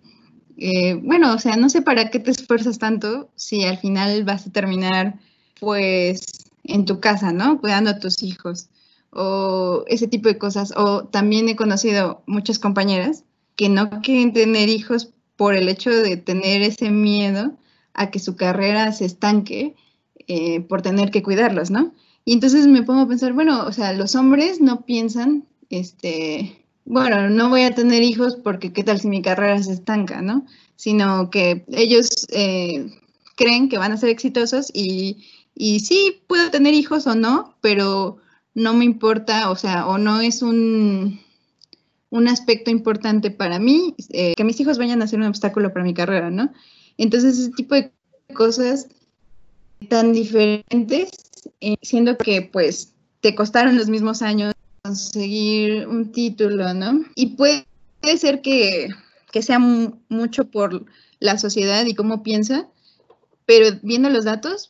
eh, 0.57 0.95
bueno, 0.95 1.33
o 1.33 1.39
sea, 1.39 1.55
no 1.55 1.69
sé 1.69 1.81
para 1.81 2.09
qué 2.09 2.19
te 2.19 2.31
esfuerzas 2.31 2.79
tanto 2.79 3.29
si 3.35 3.63
al 3.63 3.77
final 3.77 4.23
vas 4.23 4.47
a 4.47 4.51
terminar, 4.51 5.19
pues, 5.59 6.21
en 6.63 6.85
tu 6.85 6.99
casa, 6.99 7.31
¿no? 7.31 7.59
Cuidando 7.59 7.89
a 7.89 7.99
tus 7.99 8.23
hijos 8.23 8.69
o 9.11 9.83
ese 9.87 10.07
tipo 10.07 10.29
de 10.29 10.37
cosas. 10.37 10.73
O 10.75 11.05
también 11.05 11.49
he 11.49 11.55
conocido 11.55 12.23
muchas 12.27 12.59
compañeras 12.59 13.23
que 13.55 13.69
no 13.69 14.01
quieren 14.01 14.33
tener 14.33 14.69
hijos 14.69 15.13
por 15.35 15.55
el 15.55 15.69
hecho 15.69 15.89
de 15.89 16.17
tener 16.17 16.61
ese 16.61 16.91
miedo 16.91 17.57
a 17.93 18.11
que 18.11 18.19
su 18.19 18.35
carrera 18.35 18.91
se 18.91 19.05
estanque 19.05 19.75
eh, 20.27 20.61
por 20.61 20.81
tener 20.81 21.11
que 21.11 21.23
cuidarlos, 21.23 21.71
¿no? 21.71 21.93
Y 22.25 22.33
entonces 22.33 22.67
me 22.67 22.83
pongo 22.83 23.01
a 23.01 23.07
pensar, 23.07 23.33
bueno, 23.33 23.65
o 23.65 23.71
sea, 23.71 23.93
los 23.93 24.15
hombres 24.15 24.61
no 24.61 24.85
piensan, 24.85 25.45
este, 25.69 26.60
bueno, 26.85 27.29
no 27.29 27.49
voy 27.49 27.63
a 27.63 27.75
tener 27.75 28.03
hijos 28.03 28.35
porque 28.35 28.73
qué 28.73 28.83
tal 28.83 28.99
si 28.99 29.07
mi 29.07 29.21
carrera 29.21 29.61
se 29.61 29.73
estanca, 29.73 30.21
¿no? 30.21 30.45
Sino 30.75 31.29
que 31.29 31.65
ellos 31.71 32.27
eh, 32.31 32.89
creen 33.35 33.69
que 33.69 33.77
van 33.77 33.91
a 33.91 33.97
ser 33.97 34.09
exitosos 34.09 34.71
y, 34.73 35.25
y 35.55 35.79
sí, 35.81 36.21
puedo 36.27 36.49
tener 36.49 36.73
hijos 36.73 37.07
o 37.07 37.15
no, 37.15 37.55
pero 37.61 38.17
no 38.53 38.73
me 38.73 38.85
importa, 38.85 39.49
o 39.49 39.55
sea, 39.55 39.87
o 39.87 39.97
no 39.97 40.21
es 40.21 40.41
un, 40.41 41.19
un 42.09 42.27
aspecto 42.27 42.71
importante 42.71 43.31
para 43.31 43.59
mí 43.59 43.95
eh, 44.09 44.33
que 44.35 44.43
mis 44.43 44.59
hijos 44.59 44.77
vayan 44.77 45.01
a 45.01 45.07
ser 45.07 45.19
un 45.19 45.25
obstáculo 45.25 45.71
para 45.73 45.85
mi 45.85 45.93
carrera, 45.93 46.29
¿no? 46.29 46.51
Entonces, 46.97 47.37
ese 47.37 47.51
tipo 47.51 47.75
de 47.75 47.91
cosas 48.33 48.87
tan 49.87 50.13
diferentes, 50.13 51.11
eh, 51.61 51.77
siendo 51.81 52.17
que 52.17 52.41
pues 52.41 52.93
te 53.21 53.33
costaron 53.33 53.77
los 53.77 53.89
mismos 53.89 54.21
años 54.21 54.53
conseguir 54.91 55.87
un 55.87 56.11
título, 56.11 56.73
¿no? 56.73 57.05
Y 57.15 57.37
puede, 57.37 57.65
ser 58.17 58.41
que, 58.41 58.89
sea 59.41 59.57
mucho 59.57 60.45
por 60.51 60.85
la 61.19 61.37
sociedad 61.37 61.85
y 61.85 61.95
cómo 61.95 62.23
piensa, 62.23 62.67
pero 63.45 63.77
viendo 63.83 64.09
los 64.09 64.25
datos, 64.25 64.69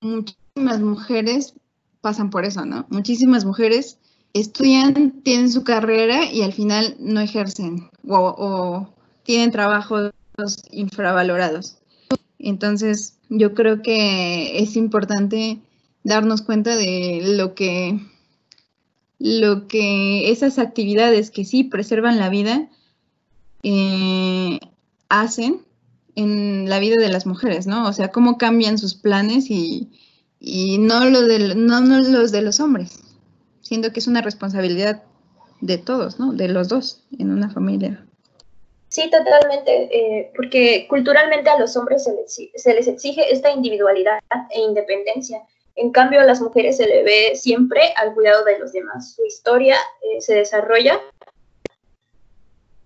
muchísimas 0.00 0.80
mujeres 0.80 1.54
pasan 2.00 2.30
por 2.30 2.44
eso, 2.44 2.64
¿no? 2.64 2.86
Muchísimas 2.90 3.44
mujeres 3.44 3.98
estudian, 4.34 5.22
tienen 5.24 5.50
su 5.50 5.64
carrera 5.64 6.30
y 6.30 6.42
al 6.42 6.52
final 6.52 6.94
no 7.00 7.20
ejercen 7.20 7.90
o, 8.06 8.88
tienen 9.24 9.50
trabajos 9.50 10.12
infravalorados. 10.70 11.78
Entonces, 12.38 13.18
yo 13.30 13.54
creo 13.54 13.82
que 13.82 14.60
es 14.60 14.76
importante 14.76 15.58
darnos 16.04 16.42
cuenta 16.42 16.76
de 16.76 17.34
lo 17.36 17.56
que, 17.56 17.98
lo 19.18 19.66
que 19.66 20.30
esas 20.30 20.58
actividades 20.58 21.30
que 21.30 21.44
sí 21.44 21.64
preservan 21.64 22.18
la 22.18 22.28
vida 22.28 22.68
eh, 23.62 24.60
hacen 25.08 25.62
en 26.14 26.68
la 26.68 26.78
vida 26.78 26.96
de 26.96 27.08
las 27.08 27.26
mujeres, 27.26 27.66
¿no? 27.66 27.86
O 27.86 27.92
sea, 27.92 28.08
cómo 28.08 28.38
cambian 28.38 28.78
sus 28.78 28.94
planes 28.94 29.50
y, 29.50 29.90
no, 30.78 31.04
los 31.04 32.32
de 32.32 32.42
los 32.42 32.60
hombres, 32.60 33.00
siendo 33.60 33.92
que 33.92 34.00
es 34.00 34.06
una 34.06 34.22
responsabilidad 34.22 35.02
de 35.60 35.78
todos, 35.78 36.18
¿no? 36.18 36.32
De 36.32 36.48
los 36.48 36.68
dos 36.68 37.02
en 37.18 37.30
una 37.30 37.50
familia. 37.50 38.06
Sí, 38.88 39.10
totalmente, 39.10 39.94
eh, 39.94 40.32
porque 40.34 40.86
culturalmente 40.88 41.50
a 41.50 41.58
los 41.58 41.76
hombres 41.76 42.04
se 42.04 42.74
les, 42.74 42.88
exige 42.88 43.30
esta 43.30 43.50
individualidad 43.50 44.20
e 44.50 44.60
independencia. 44.60 45.42
En 45.76 45.92
cambio, 45.92 46.20
a 46.20 46.24
las 46.24 46.40
mujeres 46.40 46.78
se 46.78 46.86
le 46.86 47.02
ve 47.02 47.32
siempre 47.34 47.80
al 47.96 48.14
cuidado 48.14 48.44
de 48.44 48.58
los 48.58 48.72
demás. 48.72 49.14
Su 49.14 49.24
historia 49.24 49.76
eh, 50.02 50.20
se 50.20 50.34
desarrolla, 50.34 51.00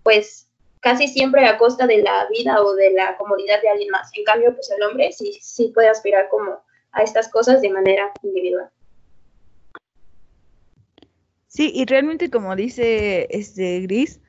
pues, 0.03 0.49
casi 0.81 1.07
siempre 1.07 1.47
a 1.47 1.57
costa 1.57 1.87
de 1.87 2.03
la 2.03 2.27
vida 2.29 2.61
o 2.61 2.75
de 2.75 2.93
la 2.93 3.17
comodidad 3.17 3.63
de 3.63 3.69
alguien 3.69 3.91
más. 3.91 4.11
En 4.15 4.25
cambio, 4.25 4.55
pues 4.55 4.71
el 4.71 4.83
hombre 4.83 5.13
sí, 5.13 5.39
sí 5.41 5.71
puede 5.75 5.89
aspirar 5.89 6.29
como 6.29 6.63
a 6.93 7.03
estas 7.03 7.29
cosas 7.29 7.61
de 7.61 7.71
manera 7.71 8.13
individual. 8.23 8.69
Sí, 11.47 11.73
y 11.75 11.85
realmente 11.85 12.31
como 12.31 12.55
dice 12.55 13.27
este 13.31 13.81
Gris, 13.81 14.21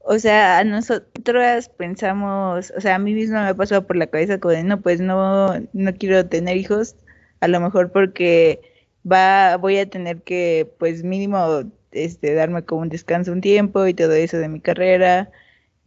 o 0.00 0.18
sea, 0.18 0.64
nosotros 0.64 1.68
pensamos, 1.76 2.72
o 2.76 2.80
sea, 2.80 2.94
a 2.94 2.98
mí 2.98 3.12
misma 3.12 3.42
me 3.42 3.48
ha 3.50 3.54
pasado 3.54 3.86
por 3.86 3.96
la 3.96 4.06
cabeza 4.06 4.38
como 4.38 4.54
de, 4.54 4.62
no, 4.62 4.80
pues 4.80 5.00
no, 5.00 5.52
no 5.72 5.94
quiero 5.94 6.26
tener 6.26 6.56
hijos, 6.56 6.96
a 7.40 7.48
lo 7.48 7.60
mejor 7.60 7.92
porque 7.92 8.60
va, 9.10 9.56
voy 9.56 9.78
a 9.78 9.88
tener 9.88 10.22
que, 10.22 10.70
pues 10.78 11.02
mínimo, 11.04 11.64
este, 11.92 12.34
darme 12.34 12.64
como 12.64 12.82
un 12.82 12.88
descanso 12.88 13.32
un 13.32 13.40
tiempo 13.40 13.86
y 13.86 13.94
todo 13.94 14.12
eso 14.12 14.38
de 14.38 14.48
mi 14.48 14.60
carrera, 14.60 15.30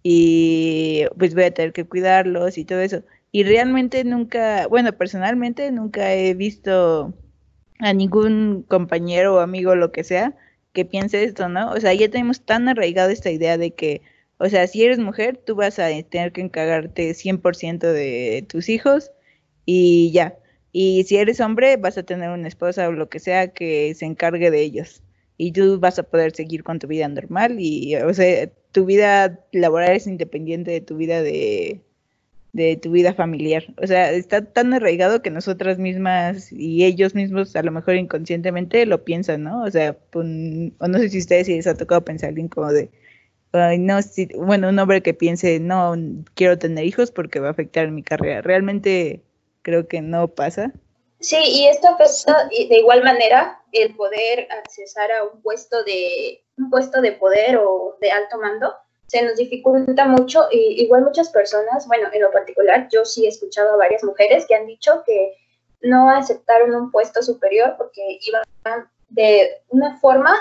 y 0.03 1.05
pues 1.17 1.33
voy 1.33 1.45
a 1.45 1.53
tener 1.53 1.73
que 1.73 1.85
cuidarlos 1.85 2.57
y 2.57 2.65
todo 2.65 2.81
eso. 2.81 3.03
Y 3.31 3.43
realmente 3.43 4.03
nunca, 4.03 4.67
bueno, 4.67 4.93
personalmente 4.93 5.71
nunca 5.71 6.13
he 6.13 6.33
visto 6.35 7.13
a 7.79 7.93
ningún 7.93 8.63
compañero 8.67 9.35
o 9.35 9.39
amigo, 9.39 9.75
lo 9.75 9.91
que 9.91 10.03
sea, 10.03 10.35
que 10.73 10.85
piense 10.85 11.23
esto, 11.23 11.49
¿no? 11.49 11.71
O 11.71 11.79
sea, 11.79 11.93
ya 11.93 12.09
tenemos 12.09 12.41
tan 12.45 12.67
arraigado 12.69 13.09
esta 13.11 13.31
idea 13.31 13.57
de 13.57 13.73
que, 13.73 14.01
o 14.37 14.49
sea, 14.49 14.67
si 14.67 14.83
eres 14.83 14.99
mujer, 14.99 15.37
tú 15.37 15.55
vas 15.55 15.79
a 15.79 15.87
tener 16.09 16.31
que 16.33 16.41
encargarte 16.41 17.13
100% 17.13 17.79
de 17.91 18.45
tus 18.47 18.69
hijos 18.69 19.11
y 19.65 20.11
ya. 20.11 20.37
Y 20.73 21.05
si 21.05 21.17
eres 21.17 21.39
hombre, 21.39 21.77
vas 21.77 21.97
a 21.97 22.03
tener 22.03 22.29
una 22.31 22.47
esposa 22.49 22.89
o 22.89 22.91
lo 22.91 23.07
que 23.09 23.19
sea 23.19 23.49
que 23.49 23.93
se 23.95 24.05
encargue 24.05 24.51
de 24.51 24.61
ellos. 24.61 25.03
Y 25.37 25.53
tú 25.53 25.79
vas 25.79 25.99
a 25.99 26.03
poder 26.03 26.35
seguir 26.35 26.63
con 26.63 26.79
tu 26.79 26.87
vida 26.87 27.07
normal 27.07 27.57
y, 27.59 27.95
o 27.95 28.13
sea, 28.13 28.49
tu 28.71 28.85
vida 28.85 29.39
laboral 29.51 29.95
es 29.95 30.07
independiente 30.07 30.71
de 30.71 30.81
tu 30.81 30.97
vida 30.97 31.21
de, 31.21 31.81
de 32.53 32.77
tu 32.77 32.91
vida 32.91 33.13
familiar. 33.13 33.65
O 33.81 33.87
sea, 33.87 34.11
está 34.11 34.45
tan 34.45 34.73
arraigado 34.73 35.21
que 35.21 35.29
nosotras 35.31 35.79
mismas 35.79 36.51
y 36.51 36.85
ellos 36.85 37.15
mismos 37.15 37.55
a 37.55 37.63
lo 37.63 37.71
mejor 37.71 37.95
inconscientemente 37.95 38.85
lo 38.85 39.03
piensan, 39.05 39.43
¿no? 39.43 39.63
O 39.63 39.71
sea, 39.71 39.97
o 40.13 40.23
no 40.23 40.97
sé 40.99 41.09
si 41.09 41.19
ustedes 41.19 41.47
si 41.47 41.55
les 41.55 41.67
ha 41.67 41.75
tocado 41.75 42.03
pensar 42.05 42.29
alguien 42.29 42.47
como 42.49 42.71
de, 42.71 42.89
Ay, 43.53 43.77
no, 43.77 43.99
bueno, 44.37 44.69
un 44.69 44.79
hombre 44.79 45.03
que 45.03 45.13
piense, 45.13 45.59
no, 45.59 45.95
quiero 46.33 46.57
tener 46.57 46.85
hijos 46.85 47.11
porque 47.11 47.39
va 47.39 47.49
a 47.49 47.51
afectar 47.51 47.91
mi 47.91 48.01
carrera. 48.01 48.41
Realmente 48.41 49.21
creo 49.63 49.87
que 49.87 50.01
no 50.01 50.27
pasa. 50.27 50.71
Sí, 51.19 51.37
y 51.41 51.67
esto 51.67 51.87
afecta 51.87 52.47
de 52.49 52.77
igual 52.77 53.03
manera 53.03 53.61
el 53.71 53.95
poder 53.95 54.47
accesar 54.51 55.11
a 55.11 55.23
un 55.23 55.41
puesto 55.41 55.83
de 55.83 56.43
un 56.57 56.69
puesto 56.69 57.01
de 57.01 57.13
poder 57.13 57.57
o 57.57 57.97
de 57.99 58.11
alto 58.11 58.37
mando 58.37 58.73
se 59.13 59.21
nos 59.21 59.35
dificulta 59.35 60.05
mucho 60.05 60.47
y 60.51 60.81
igual 60.83 61.03
muchas 61.03 61.29
personas, 61.29 61.87
bueno, 61.87 62.09
en 62.11 62.21
lo 62.23 62.31
particular 62.31 62.87
yo 62.91 63.05
sí 63.05 63.25
he 63.25 63.29
escuchado 63.29 63.73
a 63.73 63.77
varias 63.77 64.03
mujeres 64.03 64.45
que 64.47 64.55
han 64.55 64.65
dicho 64.65 65.03
que 65.05 65.35
no 65.81 66.09
aceptaron 66.09 66.73
un 66.73 66.91
puesto 66.91 67.21
superior 67.21 67.75
porque 67.77 68.01
iban 68.21 68.43
de 69.09 69.61
una 69.67 69.99
forma 69.99 70.33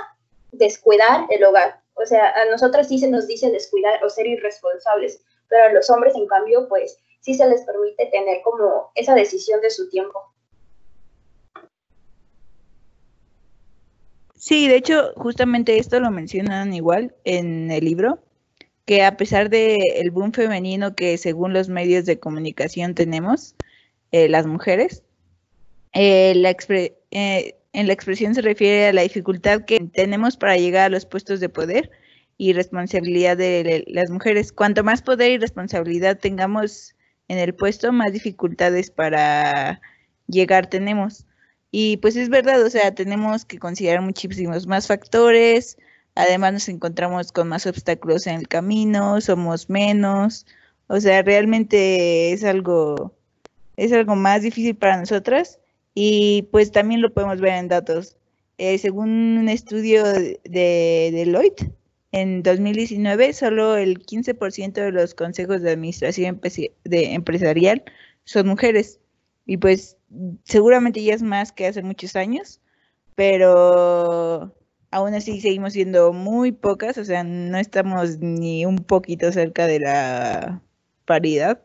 descuidar 0.52 1.26
el 1.28 1.44
hogar. 1.44 1.82
O 1.94 2.06
sea, 2.06 2.30
a 2.30 2.46
nosotras 2.46 2.88
sí 2.88 2.98
se 2.98 3.10
nos 3.10 3.26
dice 3.26 3.50
descuidar 3.50 4.02
o 4.02 4.08
ser 4.08 4.26
irresponsables, 4.26 5.22
pero 5.48 5.64
a 5.64 5.72
los 5.72 5.90
hombres 5.90 6.14
en 6.14 6.26
cambio 6.26 6.66
pues 6.66 6.98
sí 7.22 7.34
se 7.34 7.48
les 7.48 7.62
permite 7.62 8.06
tener 8.06 8.42
como 8.42 8.90
esa 8.94 9.14
decisión 9.14 9.60
de 9.60 9.70
su 9.70 9.88
tiempo. 9.88 10.20
Sí, 14.34 14.66
de 14.66 14.76
hecho, 14.76 15.12
justamente 15.16 15.78
esto 15.78 16.00
lo 16.00 16.10
mencionan 16.10 16.74
igual 16.74 17.14
en 17.24 17.70
el 17.70 17.84
libro, 17.84 18.18
que 18.84 19.04
a 19.04 19.16
pesar 19.16 19.50
del 19.50 19.80
el 19.94 20.10
boom 20.10 20.32
femenino 20.32 20.96
que 20.96 21.16
según 21.16 21.52
los 21.52 21.68
medios 21.68 22.06
de 22.06 22.18
comunicación 22.18 22.96
tenemos, 22.96 23.54
eh, 24.10 24.28
las 24.28 24.46
mujeres, 24.46 25.04
eh, 25.92 26.34
la 26.34 26.56
eh, 27.12 27.56
en 27.72 27.86
la 27.86 27.92
expresión 27.92 28.34
se 28.34 28.42
refiere 28.42 28.88
a 28.88 28.92
la 28.92 29.02
dificultad 29.02 29.64
que 29.64 29.78
tenemos 29.78 30.36
para 30.36 30.56
llegar 30.56 30.86
a 30.86 30.88
los 30.88 31.06
puestos 31.06 31.38
de 31.38 31.48
poder 31.48 31.90
y 32.36 32.52
responsabilidad 32.52 33.36
de 33.36 33.84
las 33.86 34.10
mujeres. 34.10 34.52
Cuanto 34.52 34.82
más 34.82 35.02
poder 35.02 35.30
y 35.30 35.38
responsabilidad 35.38 36.18
tengamos 36.18 36.96
en 37.32 37.38
el 37.38 37.54
puesto, 37.54 37.92
más 37.92 38.12
dificultades 38.12 38.90
para 38.90 39.80
llegar 40.26 40.68
tenemos. 40.68 41.26
Y 41.70 41.96
pues 41.98 42.16
es 42.16 42.28
verdad, 42.28 42.62
o 42.62 42.70
sea, 42.70 42.94
tenemos 42.94 43.44
que 43.44 43.58
considerar 43.58 44.02
muchísimos 44.02 44.66
más 44.66 44.86
factores, 44.86 45.76
Además 46.14 46.52
nos 46.52 46.68
encontramos 46.68 47.32
con 47.32 47.48
más 47.48 47.66
obstáculos 47.66 48.26
en 48.26 48.36
el 48.36 48.48
camino, 48.48 49.20
somos 49.20 49.70
menos. 49.70 50.46
O 50.88 51.00
sea, 51.00 51.22
realmente 51.22 52.32
es 52.32 52.44
algo 52.44 53.14
es 53.76 53.92
algo 53.92 54.14
más 54.16 54.42
difícil 54.42 54.76
para 54.76 54.98
nosotras 54.98 55.58
y 55.94 56.42
pues 56.52 56.70
también 56.72 57.00
lo 57.00 57.12
podemos 57.14 57.40
ver 57.40 57.54
en 57.54 57.68
datos. 57.68 58.16
Eh, 58.58 58.78
según 58.78 59.08
un 59.38 59.48
estudio 59.48 60.04
de, 60.04 60.38
Deloitte, 60.44 61.70
en 62.12 62.42
2019 62.42 63.32
solo 63.32 63.76
el 63.76 64.04
15% 64.04 64.72
de 64.74 64.92
los 64.92 65.14
consejos 65.14 65.62
de 65.62 65.72
administración 65.72 66.40
de 66.84 67.14
empresarial 67.14 67.82
son 68.24 68.46
mujeres. 68.46 69.00
Y 69.46 69.56
pues 69.56 69.96
seguramente 70.44 71.02
ya 71.02 71.14
es 71.14 71.22
más 71.22 71.52
que 71.52 71.66
hace 71.66 71.82
muchos 71.82 72.14
años, 72.14 72.60
pero 73.14 74.54
aún 74.90 75.14
así 75.14 75.40
seguimos 75.40 75.72
siendo 75.72 76.12
muy 76.12 76.52
pocas, 76.52 76.98
o 76.98 77.04
sea, 77.04 77.24
no 77.24 77.58
estamos 77.58 78.18
ni 78.18 78.66
un 78.66 78.76
poquito 78.76 79.32
cerca 79.32 79.66
de 79.66 79.80
la 79.80 80.62
paridad. 81.06 81.60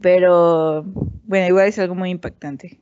Pero 0.00 0.84
bueno, 1.24 1.48
igual 1.48 1.66
es 1.66 1.78
algo 1.80 1.96
muy 1.96 2.10
impactante. 2.10 2.80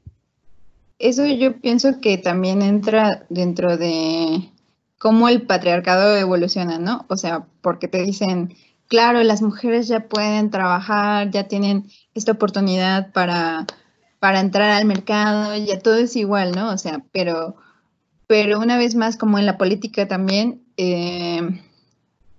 Eso 0.99 1.25
yo 1.27 1.59
pienso 1.61 2.01
que 2.01 2.19
también 2.19 2.61
entra 2.61 3.25
dentro 3.31 3.79
de 3.79 4.51
cómo 4.99 5.29
el 5.29 5.43
patriarcado 5.43 6.17
evoluciona, 6.17 6.79
¿no? 6.79 7.07
O 7.09 7.17
sea, 7.17 7.47
porque 7.63 7.89
te 7.89 8.03
dicen, 8.03 8.55
claro, 8.89 9.23
las 9.23 9.43
mujeres 9.43 9.89
ya 9.89 10.09
pueden 10.09 10.51
trabajar, 10.51 11.31
ya 11.31 11.45
tienen 11.45 11.89
esta 12.15 12.33
oportunidad 12.33 13.13
para, 13.13 13.67
para 14.19 14.41
entrar 14.41 14.71
al 14.71 14.85
mercado, 14.85 15.57
ya 15.57 15.79
todo 15.79 15.97
es 15.97 16.17
igual, 16.17 16.53
¿no? 16.53 16.71
O 16.71 16.79
sea, 16.79 17.03
pero, 17.13 17.57
pero 18.27 18.59
una 18.59 18.77
vez 18.77 18.95
más, 18.95 19.17
como 19.17 19.39
en 19.39 19.47
la 19.47 19.59
política 19.59 20.09
también, 20.09 20.63
eh, 20.77 21.63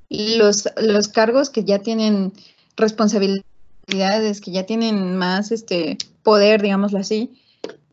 los, 0.10 0.70
los 0.78 1.08
cargos 1.08 1.50
que 1.50 1.64
ya 1.64 1.80
tienen 1.80 2.34
responsabilidad 2.76 3.44
que 3.90 4.52
ya 4.52 4.66
tienen 4.66 5.18
más 5.18 5.52
este 5.52 5.98
poder, 6.24 6.62
digámoslo 6.62 7.00
así, 7.00 7.42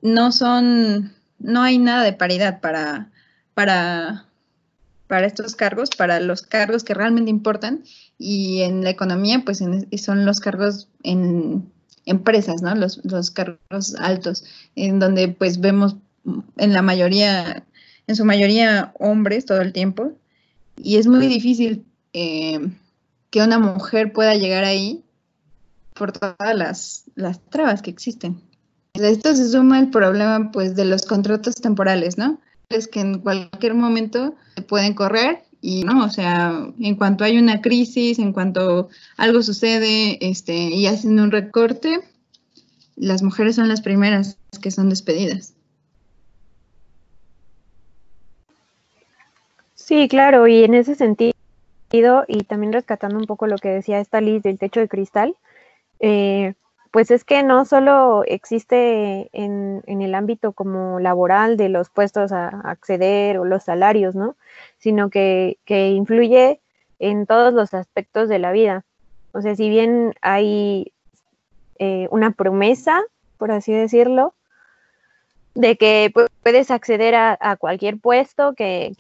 no 0.03 0.31
son, 0.31 1.15
no 1.39 1.63
hay 1.63 1.79
nada 1.79 2.05
de 2.05 2.13
paridad 2.13 2.61
para, 2.61 3.11
para, 3.55 4.26
para 5.07 5.27
estos 5.27 5.57
cargos, 5.57 5.91
para 5.91 6.21
los 6.21 6.43
cargos 6.43 6.85
que 6.85 6.95
realmente 6.95 7.31
importan. 7.31 7.85
Y 8.19 8.63
en 8.63 8.85
la 8.85 8.91
economía, 8.91 9.43
pues 9.45 9.59
son 9.59 10.25
los 10.25 10.41
cargos 10.41 10.89
en 11.03 11.71
empresas, 12.07 12.63
¿no? 12.63 12.75
Los, 12.75 13.05
los 13.05 13.31
cargos 13.31 13.95
altos, 13.97 14.45
en 14.75 14.99
donde 14.99 15.29
pues 15.29 15.61
vemos 15.61 15.97
en 16.57 16.73
la 16.73 16.83
mayoría, 16.83 17.65
en 18.07 18.17
su 18.17 18.25
mayoría 18.25 18.93
hombres 18.99 19.47
todo 19.47 19.61
el 19.61 19.73
tiempo. 19.73 20.13
Y 20.77 20.97
es 20.97 21.07
muy 21.07 21.27
difícil 21.27 21.85
eh, 22.13 22.61
que 23.31 23.43
una 23.43 23.59
mujer 23.59 24.13
pueda 24.13 24.35
llegar 24.35 24.65
ahí 24.65 25.03
por 25.95 26.13
todas 26.13 26.55
las, 26.55 27.05
las 27.15 27.41
trabas 27.51 27.83
que 27.83 27.91
existen. 27.91 28.41
De 28.95 29.11
esto 29.11 29.35
se 29.35 29.49
suma 29.49 29.79
el 29.79 29.91
problema 29.91 30.51
pues 30.53 30.75
de 30.75 30.85
los 30.85 31.05
contratos 31.05 31.57
temporales, 31.57 32.17
¿no? 32.19 32.41
Es 32.69 32.89
que 32.89 33.01
en 33.01 33.21
cualquier 33.21 33.75
momento 33.75 34.35
se 34.57 34.63
pueden 34.63 34.95
correr 34.95 35.45
y 35.63 35.85
no, 35.85 36.05
o 36.05 36.11
sea, 36.11 36.69
en 36.81 36.97
cuanto 36.97 37.25
hay 37.25 37.39
una 37.39 37.61
crisis, 37.61 38.19
en 38.19 38.33
cuanto 38.33 38.89
algo 39.17 39.43
sucede 39.43 40.19
este, 40.21 40.55
y 40.55 40.87
hacen 40.87 41.19
un 41.21 41.31
recorte, 41.31 42.01
las 42.97 43.23
mujeres 43.23 43.57
son 43.57 43.69
las 43.69 43.81
primeras 43.83 44.39
que 44.61 44.71
son 44.71 44.89
despedidas. 44.89 45.55
Sí, 49.75 50.09
claro, 50.09 50.49
y 50.49 50.65
en 50.65 50.75
ese 50.75 50.97
sentido, 50.97 51.33
y 52.27 52.43
también 52.45 52.73
rescatando 52.73 53.17
un 53.19 53.27
poco 53.27 53.47
lo 53.47 53.59
que 53.59 53.69
decía 53.69 54.01
esta 54.01 54.21
Liz 54.21 54.43
del 54.43 54.59
techo 54.59 54.81
de 54.81 54.89
cristal, 54.89 55.37
eh, 56.01 56.55
pues 56.91 57.11
es 57.11 57.25
que 57.25 57.43
no 57.43 57.65
solo 57.65 58.25
existe 58.25 59.29
en, 59.33 59.83
el 59.87 60.15
ámbito 60.15 60.53
como 60.53 61.01
laboral 61.01 61.57
de 61.57 61.69
los 61.69 61.91
puestos 61.91 62.33
a, 62.33 62.49
acceder 62.49 63.39
o 63.39 63.45
los 63.45 63.65
salarios, 63.65 64.15
¿no? 64.15 64.37
Sino 64.79 65.11
que, 65.11 65.59
influye 65.67 66.61
en 66.99 67.27
todos 67.27 67.53
los 67.53 67.75
aspectos 67.75 68.29
de 68.29 68.39
la 68.39 68.53
vida. 68.53 68.85
O 69.33 69.43
sea, 69.43 69.55
si 69.55 69.69
bien 69.69 70.15
hay 70.23 70.93
eh, 71.79 72.09
una 72.11 72.31
promesa, 72.31 73.03
por 73.39 73.51
así 73.51 73.73
decirlo, 73.73 74.35
de 75.55 75.77
que 75.77 76.13
puedes 76.43 76.71
acceder 76.71 77.15
a, 77.15 77.57
cualquier 77.59 77.99
puesto 77.99 78.55
que, 78.55 78.93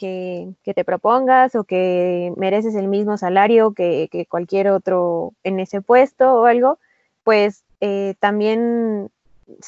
te 0.64 0.84
propongas 0.84 1.54
o 1.54 1.64
que 1.64 2.32
mereces 2.36 2.74
el 2.74 2.88
mismo 2.88 3.18
salario 3.18 3.72
que, 3.72 4.08
que, 4.10 4.24
cualquier 4.24 4.68
otro 4.68 5.34
en 5.44 5.60
ese 5.60 5.82
puesto 5.82 6.32
o 6.32 6.46
algo, 6.46 6.78
pues 7.24 7.65
eh, 7.80 8.14
también 8.20 9.10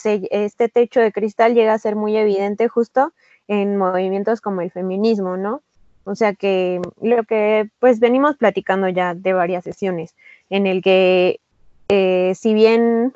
este 0.02 0.68
techo 0.68 1.00
de 1.00 1.12
cristal 1.12 1.54
llega 1.54 1.72
a 1.72 1.78
ser 1.78 1.94
muy 1.94 2.16
evidente 2.16 2.68
justo 2.68 3.12
en 3.46 3.76
movimientos 3.76 4.40
como 4.40 4.60
el 4.60 4.70
feminismo, 4.70 5.36
¿no? 5.36 5.62
O 6.04 6.14
sea 6.14 6.34
que 6.34 6.80
lo 7.00 7.22
que 7.24 7.70
pues 7.78 8.00
venimos 8.00 8.36
platicando 8.36 8.88
ya 8.88 9.14
de 9.14 9.32
varias 9.32 9.64
sesiones, 9.64 10.14
en 10.50 10.66
el 10.66 10.82
que 10.82 11.40
eh, 11.88 12.32
si 12.34 12.54
bien 12.54 13.14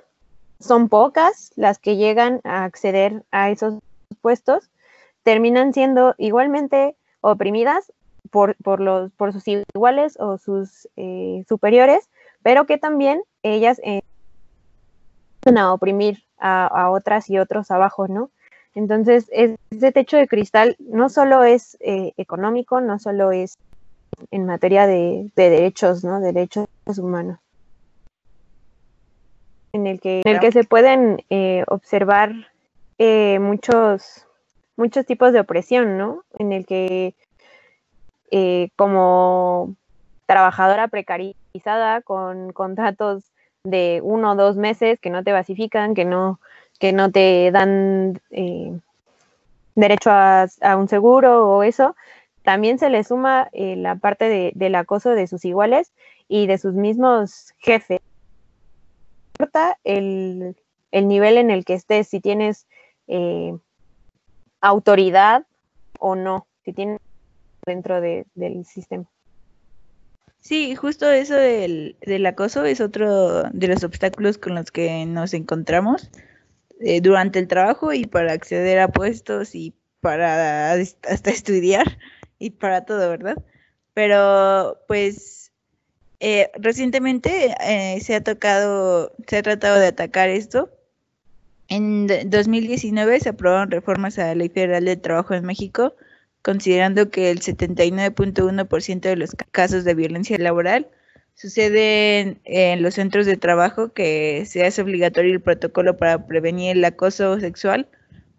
son 0.60 0.88
pocas 0.88 1.52
las 1.56 1.78
que 1.78 1.96
llegan 1.96 2.40
a 2.44 2.64
acceder 2.64 3.24
a 3.30 3.50
esos 3.50 3.74
puestos, 4.20 4.70
terminan 5.22 5.72
siendo 5.72 6.14
igualmente 6.18 6.94
oprimidas 7.20 7.92
por, 8.30 8.80
los, 8.80 9.12
por 9.12 9.32
sus 9.32 9.44
iguales 9.46 10.16
o 10.18 10.38
sus 10.38 10.88
eh, 10.96 11.44
superiores, 11.48 12.08
pero 12.42 12.66
que 12.66 12.78
también 12.78 13.22
ellas 13.42 13.80
a 15.44 15.72
oprimir 15.72 16.22
a, 16.38 16.90
otras 16.90 17.30
y 17.30 17.38
otros 17.38 17.70
abajo, 17.70 18.08
¿no? 18.08 18.30
Entonces, 18.74 19.28
ese 19.30 19.92
techo 19.92 20.16
de 20.16 20.26
cristal 20.26 20.76
no 20.78 21.08
solo 21.08 21.44
es 21.44 21.76
eh, 21.80 22.12
económico, 22.16 22.80
no 22.80 22.98
solo 22.98 23.30
es 23.32 23.58
en 24.30 24.46
materia 24.46 24.86
de, 24.86 25.30
derechos, 25.36 26.04
¿no? 26.04 26.20
Derechos 26.20 26.66
humanos. 26.96 27.38
En 29.72 29.86
el 29.86 30.00
que, 30.00 30.22
en 30.24 30.34
el 30.34 30.40
que 30.40 30.52
se 30.52 30.64
pueden 30.64 31.24
eh, 31.30 31.64
observar 31.68 32.32
eh, 32.98 33.38
muchos, 33.38 34.26
muchos 34.76 35.06
tipos 35.06 35.32
de 35.32 35.40
opresión, 35.40 35.98
¿no? 35.98 36.24
En 36.38 36.52
el 36.52 36.66
que 36.66 37.14
como 38.76 39.76
trabajadora 40.24 40.88
precarizada 40.88 42.00
con 42.00 42.52
contratos 42.52 43.32
de 43.64 44.00
uno 44.02 44.32
o 44.32 44.36
dos 44.36 44.56
meses 44.56 44.98
que 44.98 45.10
no 45.10 45.22
te 45.22 45.32
basifican, 45.32 45.94
que 45.94 46.04
no, 46.04 46.40
que 46.80 46.92
no 46.92 47.10
te 47.12 47.50
dan 47.52 48.20
eh, 48.30 48.76
derecho 49.74 50.10
a, 50.10 50.48
un 50.76 50.88
seguro 50.88 51.48
o 51.48 51.62
eso, 51.62 51.94
también 52.42 52.78
se 52.78 52.90
le 52.90 53.04
suma 53.04 53.48
eh, 53.52 53.76
la 53.76 53.96
parte 53.96 54.52
del 54.54 54.74
acoso 54.74 55.10
de 55.10 55.28
sus 55.28 55.44
iguales 55.44 55.92
y 56.28 56.46
de 56.46 56.58
sus 56.58 56.74
mismos 56.74 57.54
jefes. 57.58 58.00
Importa 59.34 59.78
el, 59.84 60.56
nivel 60.90 61.38
en 61.38 61.50
el 61.50 61.64
que 61.64 61.74
estés, 61.74 62.08
si 62.08 62.20
tienes 62.20 62.66
eh, 63.06 63.56
autoridad 64.60 65.46
o 66.00 66.16
no, 66.16 66.46
si 66.64 66.72
tienes 66.72 67.00
dentro 67.64 68.00
del 68.00 68.64
sistema. 68.66 69.04
Sí, 70.42 70.74
justo 70.74 71.08
eso 71.08 71.36
del, 71.36 72.26
acoso 72.26 72.64
es 72.64 72.80
otro 72.80 73.44
de 73.52 73.68
los 73.68 73.84
obstáculos 73.84 74.38
con 74.38 74.56
los 74.56 74.72
que 74.72 75.06
nos 75.06 75.34
encontramos 75.34 76.10
eh, 76.80 77.00
durante 77.00 77.38
el 77.38 77.46
trabajo 77.46 77.92
y 77.92 78.06
para 78.06 78.32
acceder 78.32 78.80
a 78.80 78.88
puestos 78.88 79.54
y 79.54 79.72
para 80.00 80.72
hasta 80.72 81.30
estudiar 81.30 81.96
y 82.40 82.50
para 82.50 82.84
todo, 82.84 83.08
¿verdad? 83.08 83.36
Pero 83.94 84.78
pues 84.88 85.52
eh, 86.18 86.50
recientemente 86.56 87.54
eh, 87.60 88.00
se 88.00 88.16
ha 88.16 88.24
tocado, 88.24 89.12
se 89.28 89.36
ha 89.36 89.42
tratado 89.44 89.78
de 89.78 89.86
atacar 89.86 90.28
esto. 90.28 90.70
En 91.68 92.08
2019 92.08 93.20
se 93.20 93.28
aprobaron 93.28 93.70
reformas 93.70 94.18
a 94.18 94.26
la 94.26 94.34
Ley 94.34 94.48
Federal 94.48 94.86
del 94.86 95.00
Trabajo 95.00 95.34
en 95.34 95.44
México 95.44 95.94
considerando 96.42 97.10
que 97.10 97.30
el 97.30 97.40
79.1% 97.40 99.00
de 99.00 99.16
los 99.16 99.30
casos 99.50 99.84
de 99.84 99.94
violencia 99.94 100.36
laboral 100.38 100.88
suceden 101.34 102.40
en 102.44 102.82
los 102.82 102.94
centros 102.94 103.26
de 103.26 103.36
trabajo 103.36 103.92
que 103.92 104.44
se 104.46 104.64
hace 104.66 104.82
obligatorio 104.82 105.32
el 105.32 105.40
protocolo 105.40 105.96
para 105.96 106.26
prevenir 106.26 106.76
el 106.76 106.84
acoso 106.84 107.40
sexual 107.40 107.88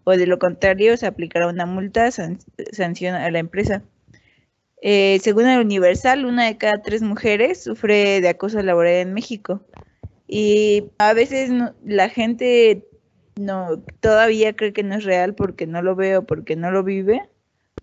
o 0.04 0.12
de 0.12 0.26
lo 0.26 0.38
contrario 0.38 0.96
se 0.96 1.06
aplicará 1.06 1.48
una 1.48 1.66
multa 1.66 2.10
sanción 2.10 3.14
a 3.14 3.30
la 3.30 3.38
empresa. 3.38 3.82
Eh, 4.82 5.18
según 5.22 5.46
el 5.46 5.60
Universal, 5.60 6.26
una 6.26 6.44
de 6.44 6.58
cada 6.58 6.82
tres 6.82 7.00
mujeres 7.00 7.62
sufre 7.62 8.20
de 8.20 8.28
acoso 8.28 8.62
laboral 8.62 8.92
en 8.92 9.14
México. 9.14 9.62
Y 10.28 10.90
a 10.98 11.14
veces 11.14 11.50
la 11.84 12.10
gente 12.10 12.86
no 13.40 13.82
todavía 14.00 14.54
cree 14.54 14.74
que 14.74 14.82
no 14.82 14.94
es 14.94 15.04
real 15.04 15.34
porque 15.34 15.66
no 15.66 15.80
lo 15.80 15.96
veo, 15.96 16.26
porque 16.26 16.54
no 16.54 16.70
lo 16.70 16.82
vive 16.82 17.22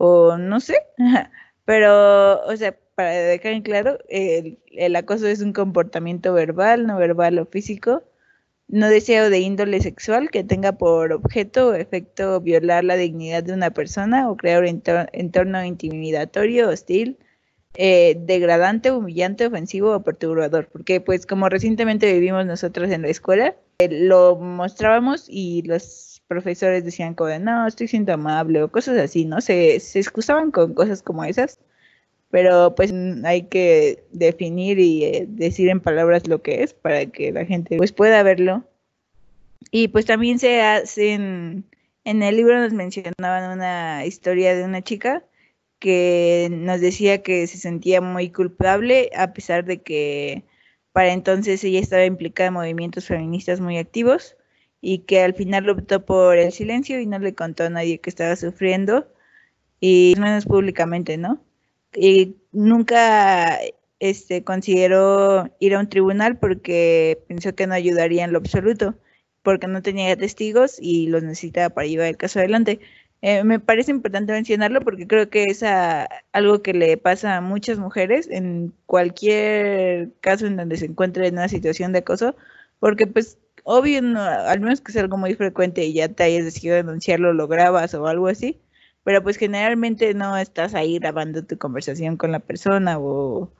o 0.03 0.35
no 0.35 0.59
sé, 0.59 0.77
pero, 1.65 2.43
o 2.45 2.57
sea, 2.57 2.75
para 2.95 3.11
dejar 3.11 3.53
en 3.53 3.61
claro, 3.61 3.99
el, 4.09 4.95
acoso 4.95 5.27
es 5.27 5.41
un 5.41 5.53
comportamiento 5.53 6.33
verbal, 6.33 6.87
no 6.87 6.97
verbal 6.97 7.37
o 7.37 7.45
físico, 7.45 8.01
no 8.67 8.89
deseo 8.89 9.29
de 9.29 9.39
índole 9.39 9.79
sexual 9.79 10.31
que 10.31 10.43
tenga 10.43 10.71
por 10.71 11.13
objeto 11.13 11.67
o 11.67 11.73
efecto 11.75 12.41
violar 12.41 12.83
la 12.83 12.95
dignidad 12.95 13.43
de 13.43 13.53
una 13.53 13.69
persona 13.69 14.27
o 14.29 14.37
crear 14.37 14.63
un 14.63 14.81
entorno 15.13 15.63
intimidatorio, 15.63 16.69
hostil, 16.69 17.19
eh, 17.75 18.15
degradante, 18.19 18.91
humillante, 18.91 19.45
ofensivo 19.45 19.95
o 19.95 20.03
perturbador. 20.03 20.67
Porque 20.71 20.99
pues 20.99 21.27
como 21.27 21.47
recientemente 21.47 22.11
vivimos 22.11 22.45
nosotros 22.47 22.89
en 22.89 23.03
la 23.03 23.09
escuela, 23.09 23.55
eh, 23.79 23.87
lo 23.91 24.35
mostrábamos 24.37 25.25
y 25.27 25.61
los 25.63 26.10
profesores 26.31 26.85
decían 26.85 27.13
como 27.13 27.37
no, 27.39 27.67
estoy 27.67 27.89
siendo 27.89 28.13
amable 28.13 28.63
o 28.63 28.71
cosas 28.71 28.97
así, 28.97 29.25
¿no? 29.25 29.41
Se, 29.41 29.81
se 29.81 29.99
excusaban 29.99 30.51
con 30.51 30.73
cosas 30.73 31.03
como 31.03 31.25
esas 31.25 31.59
pero 32.31 32.73
pues 32.75 32.93
hay 33.25 33.43
que 33.43 34.05
definir 34.11 34.79
y 34.79 35.03
eh, 35.03 35.25
decir 35.27 35.69
en 35.69 35.81
palabras 35.81 36.27
lo 36.27 36.41
que 36.41 36.63
es 36.63 36.73
para 36.73 37.05
que 37.05 37.31
la 37.33 37.45
gente 37.45 37.77
pues 37.77 37.91
pueda 37.91 38.23
verlo. 38.23 38.63
Y 39.69 39.89
pues 39.89 40.05
también 40.05 40.39
se 40.39 40.61
hacen, 40.61 41.65
en 42.05 42.23
el 42.23 42.37
libro 42.37 42.59
nos 42.59 42.73
mencionaban 42.73 43.51
una 43.51 44.05
historia 44.05 44.55
de 44.55 44.63
una 44.63 44.81
chica 44.81 45.23
que 45.79 46.47
nos 46.51 46.79
decía 46.79 47.21
que 47.21 47.45
se 47.47 47.57
sentía 47.57 47.99
muy 47.99 48.29
culpable 48.29 49.09
a 49.15 49.33
pesar 49.33 49.65
de 49.65 49.81
que 49.81 50.43
para 50.93 51.11
entonces 51.11 51.63
ella 51.63 51.79
estaba 51.79 52.05
implicada 52.05 52.47
en 52.47 52.53
movimientos 52.53 53.07
feministas 53.07 53.59
muy 53.59 53.77
activos 53.77 54.37
y 54.81 54.99
que 54.99 55.21
al 55.23 55.33
final 55.35 55.69
optó 55.69 56.05
por 56.05 56.37
el 56.37 56.51
silencio 56.51 56.99
y 56.99 57.05
no 57.05 57.19
le 57.19 57.35
contó 57.35 57.65
a 57.65 57.69
nadie 57.69 57.99
que 57.99 58.09
estaba 58.09 58.35
sufriendo 58.35 59.07
y 59.79 60.15
menos 60.19 60.45
públicamente, 60.45 61.17
¿no? 61.17 61.41
y 61.95 62.37
nunca 62.51 63.59
este, 63.99 64.43
consideró 64.43 65.49
ir 65.59 65.75
a 65.75 65.79
un 65.79 65.89
tribunal 65.89 66.37
porque 66.37 67.23
pensó 67.27 67.55
que 67.55 67.67
no 67.67 67.73
ayudaría 67.73 68.23
en 68.25 68.31
lo 68.33 68.39
absoluto, 68.39 68.95
porque 69.43 69.67
no 69.67 69.81
tenía 69.81 70.15
testigos 70.15 70.77
y 70.79 71.07
los 71.07 71.23
necesitaba 71.23 71.69
para 71.69 71.87
llevar 71.87 72.07
el 72.07 72.17
caso 72.17 72.39
adelante. 72.39 72.79
Eh, 73.21 73.43
me 73.43 73.59
parece 73.59 73.91
importante 73.91 74.33
mencionarlo 74.33 74.81
porque 74.81 75.07
creo 75.07 75.29
que 75.29 75.45
es 75.45 75.63
algo 75.63 76.61
que 76.63 76.73
le 76.73 76.97
pasa 76.97 77.37
a 77.37 77.41
muchas 77.41 77.77
mujeres 77.77 78.27
en 78.31 78.73
cualquier 78.87 80.11
caso 80.21 80.47
en 80.47 80.57
donde 80.57 80.77
se 80.77 80.85
encuentre 80.85 81.27
en 81.27 81.35
una 81.35 81.47
situación 81.47 81.91
de 81.93 81.99
acoso, 81.99 82.35
porque 82.79 83.05
pues 83.07 83.37
obvio, 83.63 83.99
al 84.17 84.59
menos 84.59 84.81
que 84.81 84.91
es 84.91 84.97
algo 84.97 85.17
muy 85.17 85.35
frecuente 85.35 85.85
y 85.85 85.93
ya 85.93 86.09
te 86.09 86.23
hayas 86.23 86.45
decidido 86.45 86.75
denunciarlo, 86.75 87.33
lo 87.33 87.47
grabas 87.47 87.93
o 87.93 88.07
algo 88.07 88.27
así, 88.27 88.61
pero 89.03 89.23
pues 89.23 89.37
generalmente 89.37 90.13
no 90.13 90.37
estás 90.37 90.73
ahí 90.75 90.99
grabando 90.99 91.43
tu 91.43 91.57
conversación 91.57 92.17
con 92.17 92.31
la 92.31 92.39
persona 92.39 92.99
o, 92.99 93.51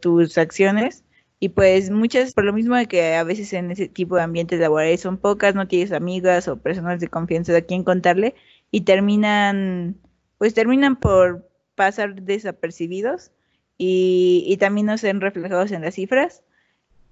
tus 0.00 0.38
acciones. 0.38 1.04
Y 1.40 1.50
pues 1.50 1.90
muchas, 1.90 2.32
por 2.32 2.44
lo 2.44 2.52
mismo 2.52 2.76
de 2.76 2.86
que 2.86 3.14
a 3.16 3.24
veces 3.24 3.52
en 3.52 3.70
ese 3.70 3.88
tipo 3.88 4.16
de 4.16 4.22
ambientes 4.22 4.60
laborales 4.60 5.00
son 5.00 5.18
pocas, 5.18 5.54
no 5.54 5.68
tienes 5.68 5.92
amigas 5.92 6.48
o 6.48 6.56
personas 6.58 7.00
de 7.00 7.08
confianza 7.08 7.52
de 7.52 7.66
quien 7.66 7.84
contarle 7.84 8.34
y 8.70 8.82
terminan, 8.82 9.96
pues 10.38 10.54
terminan 10.54 10.96
por 10.96 11.48
pasar 11.74 12.22
desapercibidos 12.22 13.32
y, 13.78 14.56
también 14.60 14.86
no 14.86 14.98
ser 14.98 15.18
reflejados 15.18 15.72
en 15.72 15.82
las 15.82 15.94
cifras. 15.94 16.42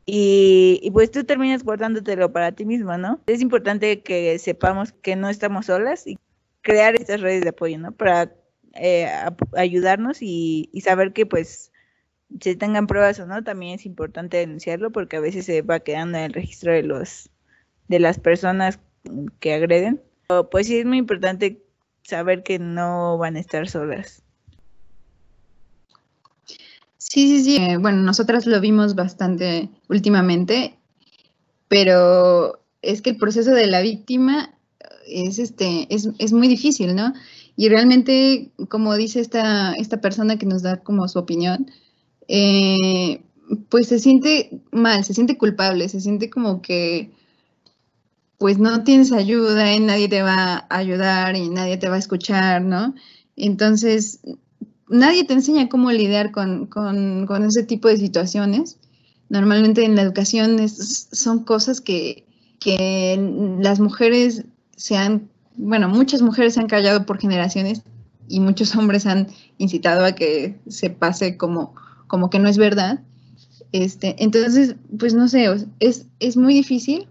Y, 0.05 0.81
y, 0.83 0.91
pues 0.91 1.11
tú 1.11 1.25
terminas 1.25 1.63
guardándotelo 1.63 2.33
para 2.33 2.53
ti 2.53 2.65
mismo, 2.65 2.97
¿no? 2.99 3.21
Es 3.27 3.41
importante 3.41 4.03
que 4.03 4.39
sepamos 4.39 4.93
que 4.93 5.15
no 5.15 5.29
estamos 5.29 5.67
solas 5.67 6.07
y 6.07 6.19
crear 6.63 6.95
estas 6.97 7.21
redes 7.21 7.43
de 7.43 7.51
apoyo, 7.51 7.79
¿no? 7.79 7.93
Para 7.93 8.33
eh, 8.75 9.07
ayudarnos 9.57 10.19
y, 10.21 10.71
saber 10.83 11.13
que 11.13 11.27
pues 11.27 11.73
se 12.41 12.57
tengan 12.57 12.87
pruebas 12.87 13.21
o 13.21 13.27
no, 13.27 13.45
también 13.45 13.75
es 13.75 13.85
importante 13.85 14.39
denunciarlo 14.39 14.91
porque 14.91 15.17
a 15.17 15.21
veces 15.21 15.45
se 15.45 15.63
va 15.63 15.81
quedando 15.81 16.19
en 16.19 16.25
el 16.25 16.33
registro 16.33 16.73
de 16.73 16.83
los 16.83 17.31
de 17.89 18.01
las 18.01 18.19
personas 18.19 18.81
que 19.41 19.53
agreden. 19.53 20.03
pues 20.51 20.67
sí 20.67 20.79
es 20.79 20.87
muy 20.87 20.99
importante 20.99 21.63
saber 22.03 22.43
que 22.43 22.59
no 22.59 23.19
van 23.19 23.37
a 23.37 23.41
estar 23.41 23.69
solas. 23.69 24.25
Sí, 27.11 27.27
sí, 27.29 27.45
sí. 27.45 27.57
Eh, 27.57 27.77
bueno, 27.79 28.01
nosotras 28.03 28.47
lo 28.47 28.61
vimos 28.61 28.95
bastante 28.95 29.69
últimamente, 29.89 30.79
pero 31.69 32.63
es 32.83 33.03
que 33.03 33.11
el 33.11 33.17
proceso 33.19 33.53
de 33.53 33.67
la 33.67 33.81
víctima 33.83 34.55
es, 35.07 35.39
este, 35.39 35.89
es, 35.95 36.09
es 36.19 36.33
muy 36.33 36.49
difícil, 36.49 36.95
¿no? 36.97 37.13
Y 37.57 37.69
realmente, 37.69 38.53
como 38.69 38.97
dice 38.97 39.21
esta, 39.21 39.75
esta 39.75 40.01
persona 40.01 40.39
que 40.39 40.47
nos 40.47 40.63
da 40.63 40.79
como 40.83 41.09
su 41.09 41.19
opinión, 41.19 41.71
eh, 42.29 43.23
pues 43.71 43.89
se 43.89 43.99
siente 44.01 44.63
mal, 44.73 45.05
se 45.05 45.15
siente 45.15 45.39
culpable, 45.39 45.89
se 45.89 46.01
siente 46.01 46.31
como 46.31 46.63
que 46.63 47.13
pues 48.39 48.59
no 48.59 48.83
tienes 48.85 49.13
ayuda 49.13 49.73
y 49.75 49.81
nadie 49.81 50.09
te 50.09 50.23
va 50.23 50.67
a 50.69 50.77
ayudar 50.77 51.37
y 51.37 51.49
nadie 51.49 51.77
te 51.77 51.89
va 51.89 51.97
a 51.97 51.99
escuchar, 51.99 52.63
¿no? 52.63 52.95
Entonces, 53.37 54.21
nadie 54.93 55.25
te 55.25 55.33
enseña 55.33 55.69
cómo 55.69 55.91
lidiar 55.91 56.31
con, 56.31 56.67
con, 56.67 57.45
ese 57.45 57.65
tipo 57.65 57.89
de 57.89 57.97
situaciones. 57.97 58.79
Normalmente 59.29 59.85
en 59.85 59.97
la 59.97 60.03
educación 60.03 60.69
son 60.69 61.45
cosas 61.45 61.81
que, 61.81 62.27
que 62.61 63.59
las 63.61 63.81
mujeres 63.81 64.45
se 64.77 64.97
han, 64.97 65.29
bueno, 65.57 65.89
muchas 65.89 66.23
mujeres 66.23 66.55
se 66.55 66.61
han 66.61 66.69
callado 66.69 67.07
por 67.07 67.19
generaciones 67.19 67.83
y 68.29 68.41
muchos 68.41 68.75
hombres 68.77 69.07
han 69.07 69.29
incitado 69.59 70.05
a 70.05 70.13
que 70.13 70.59
se 70.69 70.91
pase 70.91 71.37
como, 71.37 71.75
como 72.07 72.31
que 72.31 72.39
no 72.39 72.49
es 72.49 72.59
verdad. 72.59 73.01
Este, 73.73 74.23
entonces, 74.23 74.77
pues 74.99 75.15
no 75.15 75.29
sé, 75.29 75.49
es, 75.81 76.07
es 76.21 76.37
muy 76.37 76.53
difícil, 76.53 77.09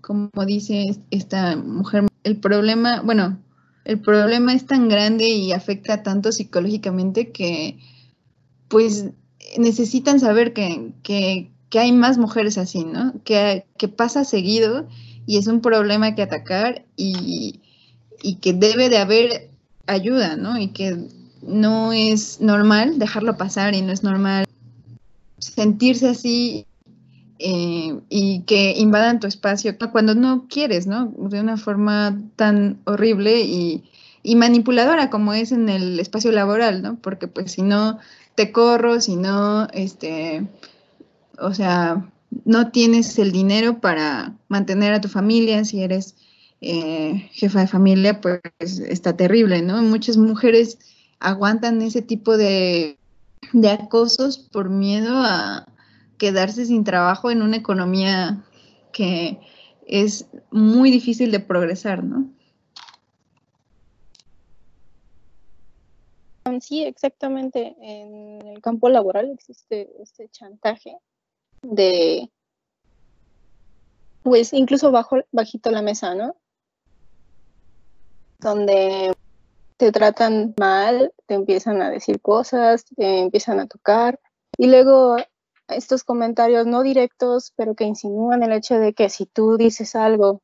como 0.00 0.30
dice 0.46 0.96
esta 1.10 1.54
mujer, 1.56 2.06
el 2.24 2.38
problema, 2.38 3.02
bueno, 3.02 3.38
el 3.84 4.00
problema 4.00 4.54
es 4.54 4.66
tan 4.66 4.88
grande 4.88 5.28
y 5.28 5.52
afecta 5.52 6.02
tanto 6.02 6.32
psicológicamente 6.32 7.32
que 7.32 7.78
pues 8.68 9.06
necesitan 9.58 10.20
saber 10.20 10.52
que, 10.52 10.92
que, 11.02 11.50
hay 11.78 11.92
más 11.92 12.18
mujeres 12.18 12.58
así, 12.58 12.84
¿no? 12.84 13.14
Que, 13.24 13.64
que 13.78 13.88
pasa 13.88 14.24
seguido 14.24 14.86
y 15.26 15.38
es 15.38 15.46
un 15.46 15.60
problema 15.60 16.14
que 16.14 16.22
atacar 16.22 16.84
y, 16.96 17.60
que 18.40 18.52
debe 18.52 18.88
de 18.88 18.98
haber 18.98 19.50
ayuda, 19.86 20.36
¿no? 20.36 20.58
Y 20.58 20.68
que 20.68 20.96
no 21.42 21.92
es 21.92 22.40
normal 22.40 22.98
dejarlo 22.98 23.36
pasar 23.36 23.74
y 23.74 23.82
no 23.82 23.92
es 23.92 24.02
normal 24.02 24.46
sentirse 25.38 26.08
así 26.08 26.66
eh, 27.44 27.98
y 28.08 28.42
que 28.42 28.74
invadan 28.78 29.18
tu 29.18 29.26
espacio 29.26 29.76
cuando 29.90 30.14
no 30.14 30.46
quieres, 30.48 30.86
¿no? 30.86 31.12
De 31.16 31.40
una 31.40 31.56
forma 31.56 32.16
tan 32.36 32.80
horrible 32.84 33.40
y, 33.40 33.82
y, 34.22 34.36
manipuladora 34.36 35.10
como 35.10 35.32
es 35.32 35.50
en 35.50 35.68
el 35.68 35.98
espacio 35.98 36.30
laboral, 36.30 36.82
¿no? 36.82 36.96
Porque 37.00 37.26
pues 37.26 37.50
si 37.50 37.62
no 37.62 37.98
te 38.36 38.52
corro, 38.52 39.00
si 39.00 39.16
no, 39.16 39.66
este, 39.72 40.46
o 41.36 41.52
sea, 41.52 42.08
no 42.44 42.70
tienes 42.70 43.18
el 43.18 43.32
dinero 43.32 43.80
para 43.80 44.36
mantener 44.46 44.92
a 44.94 45.00
tu 45.00 45.08
familia, 45.08 45.64
si 45.64 45.82
eres 45.82 46.14
eh, 46.60 47.28
jefa 47.32 47.62
de 47.62 47.66
familia, 47.66 48.20
pues 48.20 48.78
está 48.78 49.16
terrible, 49.16 49.62
¿no? 49.62 49.82
Muchas 49.82 50.16
mujeres 50.16 50.78
aguantan 51.18 51.82
ese 51.82 52.02
tipo 52.02 52.36
de, 52.36 52.98
de 53.52 53.70
acosos 53.70 54.38
por 54.38 54.70
miedo 54.70 55.12
a 55.24 55.66
quedarse 56.22 56.66
sin 56.66 56.84
trabajo 56.84 57.32
en 57.32 57.42
una 57.42 57.56
economía 57.56 58.44
que 58.92 59.40
es 59.88 60.28
muy 60.52 60.92
difícil 60.92 61.32
de 61.32 61.40
progresar, 61.40 62.04
¿no? 62.04 62.30
Sí, 66.60 66.84
exactamente. 66.84 67.74
En 67.80 68.40
el 68.46 68.60
campo 68.60 68.88
laboral 68.88 69.32
existe 69.32 69.90
este 70.00 70.28
chantaje 70.28 70.96
de, 71.62 72.30
pues 74.22 74.52
incluso 74.52 74.92
bajo, 74.92 75.16
bajito 75.32 75.72
la 75.72 75.82
mesa, 75.82 76.14
¿no? 76.14 76.36
Donde 78.38 79.12
te 79.76 79.90
tratan 79.90 80.54
mal, 80.56 81.12
te 81.26 81.34
empiezan 81.34 81.82
a 81.82 81.90
decir 81.90 82.20
cosas, 82.20 82.84
te 82.84 83.18
empiezan 83.18 83.58
a 83.58 83.66
tocar 83.66 84.20
y 84.56 84.68
luego 84.68 85.16
estos 85.74 86.04
comentarios 86.04 86.66
no 86.66 86.82
directos, 86.82 87.52
pero 87.56 87.74
que 87.74 87.84
insinúan 87.84 88.42
el 88.42 88.52
hecho 88.52 88.78
de 88.78 88.92
que 88.92 89.08
si 89.08 89.26
tú 89.26 89.56
dices 89.56 89.94
algo 89.94 90.40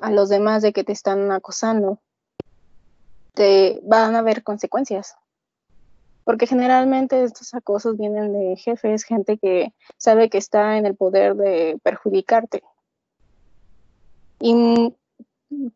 a 0.00 0.10
los 0.10 0.28
demás 0.28 0.62
de 0.62 0.72
que 0.72 0.84
te 0.84 0.92
están 0.92 1.30
acosando, 1.32 2.00
te 3.34 3.80
van 3.84 4.14
a 4.14 4.20
haber 4.20 4.42
consecuencias 4.42 5.16
porque 6.26 6.48
generalmente 6.48 7.22
estos 7.22 7.54
acosos 7.54 7.96
vienen 7.96 8.32
de 8.32 8.56
jefes, 8.56 9.04
gente 9.04 9.38
que 9.38 9.72
sabe 9.96 10.28
que 10.28 10.38
está 10.38 10.76
en 10.76 10.84
el 10.84 10.96
poder 10.96 11.36
de 11.36 11.78
perjudicarte. 11.84 12.64
Y 14.40 14.92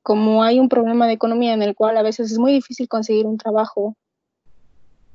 como 0.03 0.43
hay 0.43 0.59
un 0.59 0.69
problema 0.69 1.07
de 1.07 1.13
economía 1.13 1.55
en 1.55 1.63
el 1.63 1.77
cual 1.77 1.97
a 1.97 2.03
veces 2.03 2.33
es 2.33 2.39
muy 2.41 2.53
difícil 2.53 2.89
conseguir 2.89 3.27
un 3.27 3.39
trabajo, 3.39 3.95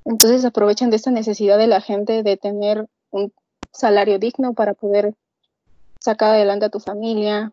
entonces 0.06 0.46
aprovechan 0.46 0.90
de 0.90 0.96
esta 0.96 1.12
necesidad 1.12 1.58
de 1.58 1.68
la 1.68 1.82
gente 1.82 2.24
de 2.24 2.38
tener 2.38 2.88
un 3.12 3.34
salario 3.76 4.20
digno 4.20 4.54
para 4.54 4.74
poder 4.74 5.14
sacar 6.00 6.32
adelante 6.36 6.66
a 6.66 6.70
tu 6.70 6.80
familia, 6.80 7.52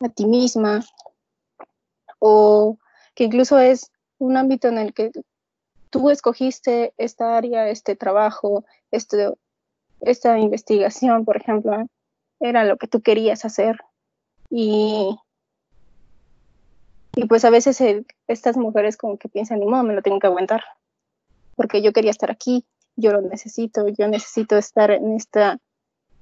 a 0.00 0.08
ti 0.08 0.26
misma, 0.26 0.84
o 2.18 2.78
que 3.14 3.24
incluso 3.24 3.58
es 3.58 3.90
un 4.18 4.36
ámbito 4.36 4.68
en 4.68 4.78
el 4.78 4.92
que 4.92 5.10
tú 5.90 6.10
escogiste 6.10 6.92
esta 6.96 7.36
área, 7.36 7.68
este 7.68 7.96
trabajo, 7.96 8.64
este, 8.90 9.32
esta 10.00 10.38
investigación, 10.38 11.24
por 11.24 11.36
ejemplo, 11.36 11.86
era 12.40 12.64
lo 12.64 12.76
que 12.76 12.88
tú 12.88 13.00
querías 13.00 13.44
hacer. 13.44 13.78
Y, 14.50 15.16
y 17.14 17.26
pues 17.26 17.44
a 17.44 17.50
veces 17.50 17.82
estas 18.26 18.56
mujeres 18.56 18.96
como 18.96 19.18
que 19.18 19.28
piensan, 19.28 19.60
ni 19.60 19.66
modo, 19.66 19.82
me 19.84 19.94
lo 19.94 20.02
tengo 20.02 20.18
que 20.18 20.26
aguantar, 20.26 20.64
porque 21.56 21.82
yo 21.82 21.92
quería 21.92 22.10
estar 22.10 22.30
aquí, 22.30 22.64
yo 22.96 23.12
lo 23.12 23.20
necesito, 23.22 23.88
yo 23.88 24.08
necesito 24.08 24.56
estar 24.56 24.90
en, 24.90 25.14
esta, 25.14 25.58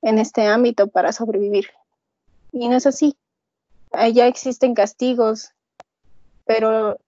en 0.03 0.19
este 0.19 0.47
ámbito 0.47 0.89
para 0.89 1.13
sobrevivir. 1.13 1.67
Y 2.53 2.69
no 2.69 2.77
es 2.77 2.87
así. 2.87 3.17
Ya 4.13 4.27
existen 4.27 4.75
castigos, 4.75 5.51
pero 6.47 6.99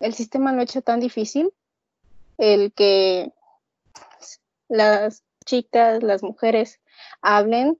el 0.00 0.14
sistema 0.14 0.52
lo 0.52 0.60
ha 0.60 0.64
hecho 0.64 0.82
tan 0.82 1.00
difícil 1.00 1.52
el 2.38 2.72
que 2.72 3.32
las 4.68 5.22
chicas, 5.44 6.02
las 6.02 6.22
mujeres 6.22 6.80
hablen 7.22 7.78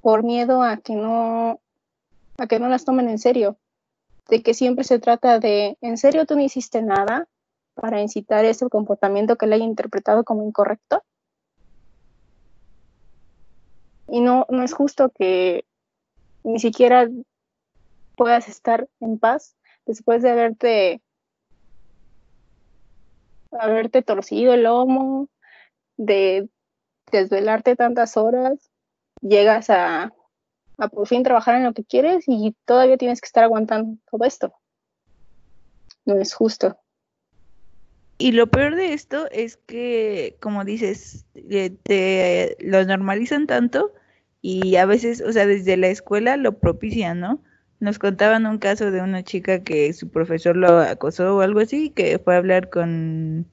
por 0.00 0.24
miedo 0.24 0.62
a 0.62 0.78
que 0.78 0.94
no 0.96 1.60
a 2.36 2.46
que 2.48 2.58
no 2.58 2.68
las 2.68 2.84
tomen 2.84 3.08
en 3.08 3.20
serio, 3.20 3.56
de 4.28 4.42
que 4.42 4.54
siempre 4.54 4.84
se 4.84 4.98
trata 4.98 5.38
de 5.38 5.78
en 5.80 5.98
serio 5.98 6.26
tú 6.26 6.34
no 6.34 6.42
hiciste 6.42 6.82
nada 6.82 7.28
para 7.74 8.00
incitar 8.00 8.44
ese 8.44 8.68
comportamiento 8.68 9.36
que 9.36 9.46
le 9.46 9.56
haya 9.56 9.64
interpretado 9.64 10.24
como 10.24 10.44
incorrecto. 10.44 11.02
Y 14.08 14.20
no, 14.20 14.46
no 14.48 14.62
es 14.62 14.72
justo 14.72 15.10
que 15.10 15.64
ni 16.44 16.58
siquiera 16.58 17.08
puedas 18.16 18.48
estar 18.48 18.88
en 19.00 19.18
paz 19.18 19.56
después 19.86 20.22
de 20.22 20.30
haberte 20.30 21.02
haberte 23.50 24.02
torcido 24.02 24.52
el 24.54 24.64
lomo, 24.64 25.28
de 25.96 26.48
desvelarte 27.12 27.76
tantas 27.76 28.16
horas, 28.16 28.58
llegas 29.20 29.70
a, 29.70 30.12
a 30.78 30.88
por 30.88 31.06
fin 31.06 31.22
trabajar 31.22 31.54
en 31.54 31.64
lo 31.64 31.72
que 31.72 31.84
quieres 31.84 32.24
y 32.26 32.56
todavía 32.64 32.96
tienes 32.96 33.20
que 33.20 33.26
estar 33.26 33.44
aguantando 33.44 33.98
todo 34.10 34.24
esto. 34.24 34.52
No 36.04 36.16
es 36.16 36.34
justo. 36.34 36.76
Y 38.18 38.32
lo 38.32 38.46
peor 38.48 38.76
de 38.76 38.92
esto 38.92 39.28
es 39.30 39.56
que, 39.56 40.36
como 40.40 40.64
dices, 40.64 41.26
eh, 41.34 41.70
te 41.82 42.56
lo 42.60 42.84
normalizan 42.84 43.46
tanto 43.46 43.92
y 44.40 44.76
a 44.76 44.86
veces, 44.86 45.20
o 45.20 45.32
sea, 45.32 45.46
desde 45.46 45.76
la 45.76 45.88
escuela 45.88 46.36
lo 46.36 46.58
propician, 46.58 47.20
¿no? 47.20 47.42
Nos 47.80 47.98
contaban 47.98 48.46
un 48.46 48.58
caso 48.58 48.90
de 48.90 49.00
una 49.00 49.24
chica 49.24 49.64
que 49.64 49.92
su 49.92 50.10
profesor 50.10 50.56
lo 50.56 50.78
acosó 50.80 51.36
o 51.36 51.40
algo 51.40 51.60
así, 51.60 51.90
que 51.90 52.18
fue 52.18 52.34
a 52.34 52.38
hablar 52.38 52.70
con 52.70 53.46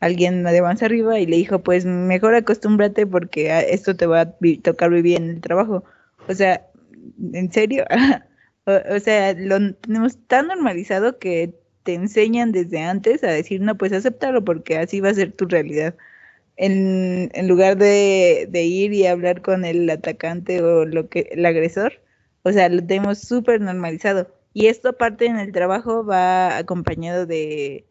alguien 0.00 0.44
de 0.44 0.62
más 0.62 0.82
arriba 0.82 1.18
y 1.18 1.26
le 1.26 1.36
dijo, 1.36 1.60
pues 1.60 1.84
mejor 1.86 2.34
acostúmbrate 2.34 3.06
porque 3.06 3.66
esto 3.70 3.96
te 3.96 4.06
va 4.06 4.20
a 4.22 4.34
tocar 4.62 4.90
vivir 4.90 5.16
en 5.16 5.30
el 5.30 5.40
trabajo. 5.40 5.84
O 6.28 6.34
sea, 6.34 6.66
¿en 7.32 7.52
serio? 7.52 7.84
o, 8.66 8.98
sea, 9.00 9.34
lo 9.34 9.74
tenemos 9.74 10.18
tan 10.26 10.48
normalizado 10.48 11.18
que 11.18 11.54
te 11.84 11.94
enseñan 11.94 12.52
desde 12.52 12.80
antes 12.80 13.22
a 13.24 13.28
decir, 13.28 13.60
no, 13.60 13.76
pues 13.76 13.92
acéptalo 13.92 14.44
porque 14.44 14.78
así 14.78 15.00
va 15.00 15.10
a 15.10 15.14
ser 15.14 15.32
tu 15.32 15.46
realidad. 15.46 15.94
En, 16.56 17.30
lugar 17.48 17.76
de, 17.76 18.46
de, 18.50 18.64
ir 18.64 18.92
y 18.92 19.06
hablar 19.06 19.42
con 19.42 19.64
el 19.64 19.88
atacante 19.90 20.62
o 20.62 20.84
lo 20.86 21.08
que 21.08 21.28
el 21.32 21.44
agresor, 21.46 22.00
o 22.42 22.52
sea, 22.52 22.68
lo 22.68 22.84
tenemos 22.84 23.18
súper 23.20 23.60
normalizado. 23.60 24.28
Y 24.52 24.66
esto 24.68 24.90
aparte 24.90 25.26
en 25.26 25.38
el 25.38 25.52
trabajo 25.52 26.04
va 26.04 26.56
acompañado 26.58 27.26
de 27.26 27.86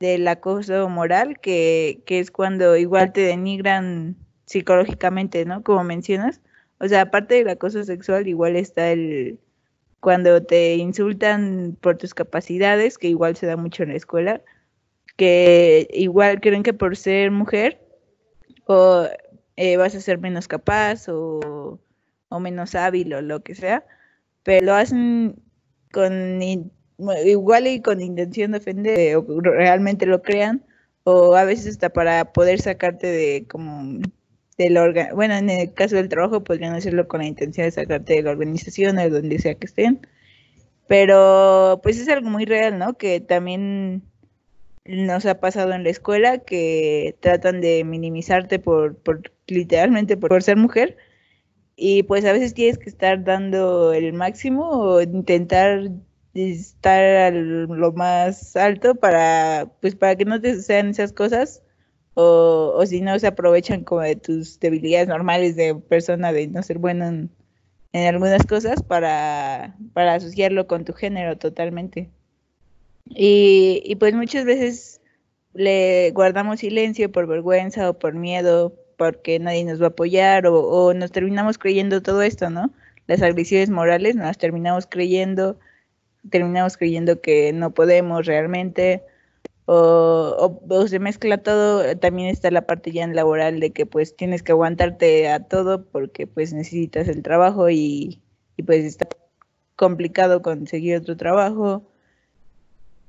del 0.00 0.26
acoso 0.28 0.88
moral, 0.88 1.40
que, 1.40 2.02
que 2.06 2.20
es 2.20 2.30
cuando 2.30 2.76
igual 2.76 3.12
te 3.12 3.22
denigran 3.22 4.16
psicológicamente, 4.44 5.44
¿no? 5.44 5.62
Como 5.62 5.84
mencionas. 5.84 6.40
O 6.80 6.88
sea, 6.88 7.02
aparte 7.02 7.36
del 7.36 7.48
acoso 7.48 7.84
sexual, 7.84 8.28
igual 8.28 8.56
está 8.56 8.90
el 8.92 9.38
cuando 10.04 10.42
te 10.42 10.74
insultan 10.74 11.78
por 11.80 11.96
tus 11.96 12.12
capacidades, 12.12 12.98
que 12.98 13.08
igual 13.08 13.36
se 13.36 13.46
da 13.46 13.56
mucho 13.56 13.84
en 13.84 13.88
la 13.88 13.94
escuela, 13.94 14.42
que 15.16 15.88
igual 15.94 16.42
creen 16.42 16.62
que 16.62 16.74
por 16.74 16.94
ser 16.94 17.30
mujer 17.30 17.80
o 18.66 19.06
eh, 19.56 19.78
vas 19.78 19.94
a 19.94 20.02
ser 20.02 20.18
menos 20.18 20.46
capaz 20.46 21.08
o, 21.08 21.80
o 22.28 22.38
menos 22.38 22.74
hábil 22.74 23.14
o 23.14 23.22
lo 23.22 23.42
que 23.42 23.54
sea, 23.54 23.86
pero 24.42 24.66
lo 24.66 24.74
hacen 24.74 25.36
con 25.90 26.42
igual 27.24 27.66
y 27.66 27.80
con 27.80 28.02
intención 28.02 28.52
de 28.52 28.58
ofender 28.58 29.16
o 29.16 29.24
realmente 29.40 30.04
lo 30.04 30.20
crean 30.20 30.66
o 31.04 31.34
a 31.34 31.44
veces 31.44 31.68
hasta 31.68 31.88
para 31.88 32.30
poder 32.34 32.60
sacarte 32.60 33.06
de 33.06 33.46
como 33.48 34.02
del 34.58 34.76
órgano, 34.76 35.14
bueno, 35.14 35.34
en 35.34 35.50
el 35.50 35.74
caso 35.74 35.96
del 35.96 36.08
trabajo 36.08 36.44
podrían 36.44 36.74
hacerlo 36.74 37.08
con 37.08 37.20
la 37.20 37.26
intención 37.26 37.66
de 37.66 37.72
sacarte 37.72 38.14
de 38.14 38.22
la 38.22 38.30
organización 38.30 38.98
o 38.98 39.10
donde 39.10 39.38
sea 39.38 39.54
que 39.56 39.66
estén, 39.66 40.06
pero 40.86 41.80
pues 41.82 41.98
es 41.98 42.08
algo 42.08 42.30
muy 42.30 42.44
real, 42.44 42.78
¿no? 42.78 42.96
Que 42.96 43.20
también 43.20 44.02
nos 44.84 45.26
ha 45.26 45.40
pasado 45.40 45.72
en 45.72 45.84
la 45.84 45.90
escuela 45.90 46.38
que 46.38 47.16
tratan 47.20 47.60
de 47.60 47.84
minimizarte 47.84 48.58
por, 48.58 48.96
por 48.98 49.32
literalmente 49.46 50.16
por 50.16 50.42
ser 50.42 50.56
mujer. 50.56 50.96
Y 51.76 52.04
pues 52.04 52.24
a 52.24 52.32
veces 52.32 52.54
tienes 52.54 52.78
que 52.78 52.90
estar 52.90 53.24
dando 53.24 53.92
el 53.94 54.12
máximo 54.12 54.70
o 54.70 55.02
intentar 55.02 55.90
estar 56.34 57.32
lo 57.32 57.92
más 57.92 58.56
alto 58.56 58.94
para 58.96 59.70
pues 59.80 59.94
para 59.96 60.16
que 60.16 60.24
no 60.24 60.40
te 60.40 60.54
sucedan 60.54 60.88
esas 60.88 61.12
cosas 61.12 61.63
o, 62.14 62.74
o 62.76 62.86
si 62.86 63.00
no 63.00 63.18
se 63.18 63.26
aprovechan 63.26 63.84
como 63.84 64.02
de 64.02 64.16
tus 64.16 64.58
debilidades 64.60 65.08
normales 65.08 65.56
de 65.56 65.74
persona 65.74 66.32
de 66.32 66.48
no 66.48 66.62
ser 66.62 66.78
bueno 66.78 67.06
en, 67.06 67.30
algunas 67.92 68.44
cosas 68.46 68.82
para, 68.82 69.76
para 69.92 70.14
asociarlo 70.14 70.66
con 70.66 70.84
tu 70.84 70.92
género 70.94 71.38
totalmente. 71.38 72.10
Y, 73.06 73.82
y 73.84 73.96
pues 73.96 74.14
muchas 74.14 74.44
veces 74.44 75.00
le 75.52 76.10
guardamos 76.10 76.60
silencio 76.60 77.12
por 77.12 77.28
vergüenza 77.28 77.90
o 77.90 77.98
por 77.98 78.14
miedo 78.14 78.74
porque 78.96 79.38
nadie 79.38 79.64
nos 79.64 79.80
va 79.80 79.86
a 79.86 79.88
apoyar 79.90 80.46
o, 80.46 80.60
o 80.60 80.94
nos 80.94 81.12
terminamos 81.12 81.58
creyendo 81.58 82.02
todo 82.02 82.22
esto, 82.22 82.50
¿no? 82.50 82.72
Las 83.06 83.22
agresiones 83.22 83.70
morales 83.70 84.16
nos 84.16 84.26
las 84.26 84.38
terminamos 84.38 84.86
creyendo 84.86 85.58
terminamos 86.30 86.76
creyendo 86.76 87.20
que 87.20 87.52
no 87.52 87.72
podemos 87.72 88.26
realmente 88.26 89.02
o, 89.66 90.86
se 90.88 90.98
mezcla 90.98 91.38
todo, 91.38 91.96
también 91.96 92.28
está 92.28 92.50
la 92.50 92.66
parte 92.66 92.92
ya 92.92 93.04
en 93.04 93.16
laboral 93.16 93.60
de 93.60 93.72
que 93.72 93.86
pues 93.86 94.16
tienes 94.16 94.42
que 94.42 94.52
aguantarte 94.52 95.28
a 95.28 95.40
todo 95.40 95.84
porque 95.84 96.26
pues 96.26 96.52
necesitas 96.52 97.08
el 97.08 97.22
trabajo 97.22 97.70
y, 97.70 98.20
y 98.56 98.62
pues 98.62 98.84
está 98.84 99.08
complicado 99.76 100.42
conseguir 100.42 100.96
otro 100.96 101.16
trabajo. 101.16 101.84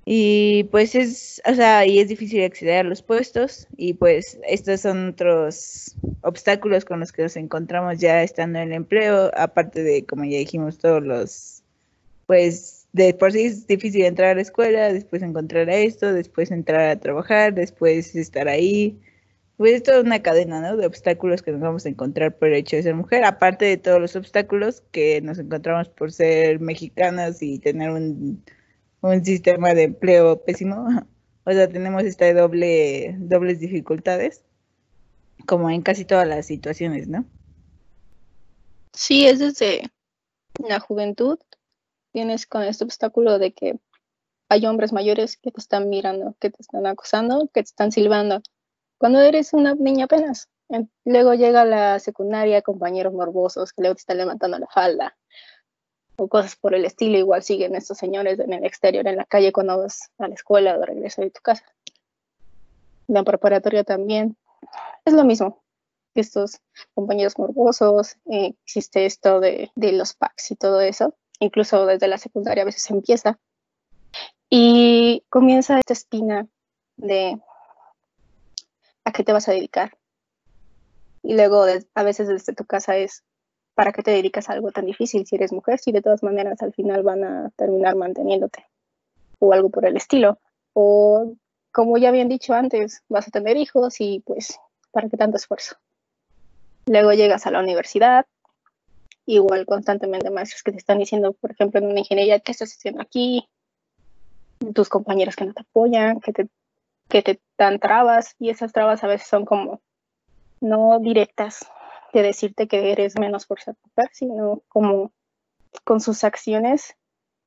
Y 0.08 0.66
pues 0.66 0.94
es, 0.94 1.42
o 1.48 1.56
sea, 1.56 1.86
y 1.88 1.98
es 2.00 2.08
difícil 2.08 2.44
acceder 2.44 2.86
a 2.86 2.90
los 2.90 3.02
puestos 3.02 3.68
y 3.76 3.96
pues 3.96 4.40
estos 4.48 4.82
son 4.82 5.10
otros 5.10 5.96
obstáculos 6.22 6.86
con 6.86 7.00
los 7.00 7.12
que 7.12 7.24
nos 7.24 7.36
encontramos 7.36 7.98
ya 7.98 8.22
estando 8.22 8.60
en 8.60 8.68
el 8.70 8.74
empleo, 8.74 9.32
aparte 9.36 9.82
de, 9.82 10.06
como 10.06 10.24
ya 10.24 10.38
dijimos, 10.38 10.78
todos 10.78 11.04
los, 11.04 11.64
pues 12.28 12.85
de 12.96 13.14
por 13.14 13.34
sí 13.34 13.42
es 13.42 13.68
difícil 13.68 14.06
entrar 14.06 14.30
a 14.30 14.36
la 14.36 14.42
escuela, 14.42 14.94
después 14.94 15.22
encontrar 15.22 15.70
a 15.70 15.76
esto, 15.76 16.14
después 16.14 16.50
entrar 16.50 16.90
a 16.92 16.98
trabajar, 16.98 17.54
después 17.54 18.16
estar 18.16 18.48
ahí. 18.48 19.02
Pues 19.58 19.74
es 19.74 19.84
toda 19.84 20.00
una 20.00 20.22
cadena. 20.22 20.74
De 20.78 20.86
obstáculos 20.86 21.42
que 21.42 21.52
nos 21.52 21.60
vamos 21.60 21.86
a 21.86 21.90
encontrar 21.90 22.38
por 22.38 22.48
el 22.48 22.56
hecho 22.56 22.78
de 22.78 22.84
ser 22.84 22.96
mujer, 22.96 23.26
aparte 23.26 23.66
de 23.66 23.76
todos 23.76 24.00
los 24.00 24.16
obstáculos 24.16 24.82
que 24.92 25.20
nos 25.20 25.40
encontramos 25.40 25.90
por 25.90 26.14
ser 26.14 26.62
mexicanas 26.62 27.42
y 27.42 27.60
tener 27.60 27.90
un, 27.90 28.44
sistema 29.26 29.74
de 29.74 29.84
empleo 29.84 30.42
pésimo. 30.44 30.88
O 31.48 31.52
sea, 31.52 31.70
tenemos 31.70 32.02
esta 32.04 32.34
doble, 32.34 33.16
dobles 33.20 33.60
dificultades, 33.60 34.42
como 35.46 35.70
en 35.70 35.84
casi 35.84 36.04
todas 36.04 36.28
las 36.28 36.48
situaciones, 36.48 37.08
¿no? 37.08 37.24
Sí, 38.94 39.28
es 39.28 39.38
desde 39.38 39.84
la 40.58 40.80
juventud 40.80 41.38
tienes 42.16 42.48
con 42.48 42.64
este 42.64 42.86
obstáculo 42.86 43.40
de 43.40 43.52
que 43.52 43.78
hay 44.48 44.66
hombres 44.66 44.94
mayores 44.94 45.36
que 45.36 45.52
te 45.52 45.60
están 45.60 45.90
mirando, 45.90 46.34
que 46.40 46.50
te 46.50 46.62
están 46.62 46.88
acosando, 46.88 47.50
que 47.54 47.62
te 47.62 47.68
están 47.68 47.92
silbando. 47.92 48.42
Cuando 48.98 49.20
eres 49.20 49.52
una 49.52 49.76
niña 49.76 50.06
apenas, 50.06 50.48
luego 51.04 51.34
llega 51.34 51.66
la 51.66 52.00
secundaria, 52.00 52.62
compañeros 52.62 53.12
morbosos 53.12 53.74
que 53.74 53.82
luego 53.82 53.96
te 53.96 54.00
están 54.00 54.20
levantando 54.20 54.58
la 54.58 54.68
falda 54.68 55.18
o 56.16 56.30
cosas 56.30 56.56
por 56.56 56.74
el 56.74 56.86
estilo. 56.86 57.18
Igual 57.18 57.44
siguen 57.44 57.76
estos 57.76 57.98
señores 57.98 58.40
en 58.40 58.54
el 58.54 58.64
exterior, 58.64 59.06
en 59.10 59.18
la 59.18 59.26
calle, 59.26 59.52
cuando 59.52 59.78
vas 59.78 60.10
a 60.18 60.30
la 60.30 60.36
escuela 60.36 60.78
o 60.78 60.80
de 60.80 60.86
regreso 60.86 61.22
de 61.22 61.32
tu 61.32 61.42
casa. 61.42 61.66
La 63.08 63.24
preparatoria 63.24 63.84
también. 63.84 64.38
Es 65.04 65.14
lo 65.14 65.26
mismo. 65.26 65.62
estos 66.14 66.62
compañeros 66.94 67.38
morbosos, 67.38 68.16
eh, 68.32 68.54
existe 68.64 69.06
esto 69.06 69.42
de, 69.42 69.70
de 69.76 69.92
los 69.92 70.14
packs 70.14 70.52
y 70.52 70.56
todo 70.56 70.80
eso, 70.80 71.14
incluso 71.46 71.86
desde 71.86 72.08
la 72.08 72.18
secundaria 72.18 72.64
a 72.64 72.66
veces 72.66 72.90
empieza, 72.90 73.40
y 74.50 75.24
comienza 75.30 75.80
esta 75.80 75.94
espina 75.94 76.48
de 76.98 77.40
a 79.04 79.12
qué 79.12 79.24
te 79.24 79.34
vas 79.34 79.48
a 79.48 79.54
dedicar. 79.54 79.98
Y 81.24 81.36
luego 81.36 81.66
a 81.96 82.04
veces 82.04 82.28
desde 82.28 82.54
tu 82.54 82.66
casa 82.66 82.98
es, 82.98 83.24
¿para 83.74 83.92
qué 83.92 84.04
te 84.04 84.12
dedicas 84.12 84.50
a 84.50 84.54
algo 84.54 84.72
tan 84.72 84.86
difícil 84.86 85.26
si 85.26 85.36
eres 85.36 85.52
mujer? 85.52 85.80
Si 85.80 85.92
de 85.92 86.02
todas 86.02 86.24
maneras 86.24 86.62
al 86.62 86.74
final 86.74 87.04
van 87.04 87.24
a 87.24 87.50
terminar 87.56 87.96
manteniéndote 87.96 88.66
o 89.40 89.54
algo 89.54 89.70
por 89.70 89.86
el 89.86 89.98
estilo. 89.98 90.40
O 90.74 91.34
como 91.72 91.98
ya 91.98 92.10
habían 92.10 92.30
dicho 92.30 92.54
antes, 92.54 93.04
vas 93.10 93.28
a 93.28 93.32
tener 93.32 93.58
hijos 93.58 94.00
y 94.00 94.22
pues, 94.26 94.60
¿para 94.92 95.10
qué 95.10 95.18
tanto 95.18 95.38
esfuerzo? 95.38 95.76
Luego 96.86 97.12
llegas 97.14 97.48
a 97.48 97.52
la 97.52 97.60
universidad, 97.60 98.26
igual 99.26 99.66
constantemente 99.66 100.30
maestros 100.30 100.64
que 100.64 100.72
te 100.72 100.78
están 100.78 101.00
diciendo, 101.00 101.34
por 101.34 101.52
ejemplo, 101.52 101.80
en 101.80 101.88
una 101.88 102.00
ingeniería, 102.00 102.40
¿qué 102.40 102.52
estás 102.52 102.72
haciendo 102.72 103.02
aquí? 103.02 103.48
Tus 104.74 104.90
compañeros 104.90 105.36
que 105.36 105.46
no 105.46 105.54
te 105.54 105.62
apoyan, 105.62 106.20
que 106.20 106.34
te, 106.34 106.48
que 107.10 107.22
te 107.22 107.42
dan 107.58 107.80
trabas 107.80 108.36
y 108.40 108.50
esas 108.50 108.72
trabas 108.72 109.04
a 109.04 109.08
veces 109.08 109.28
son 109.28 109.46
como 109.46 109.82
no 110.62 111.00
directas 111.00 111.68
de 112.14 112.22
decirte 112.22 112.68
que 112.68 112.92
eres 112.92 113.20
menos 113.20 113.46
por 113.46 113.60
ser 113.60 113.76
mujer, 113.84 114.10
sino 114.14 114.62
como 114.70 115.12
con 115.84 116.00
sus 116.00 116.24
acciones 116.24 116.96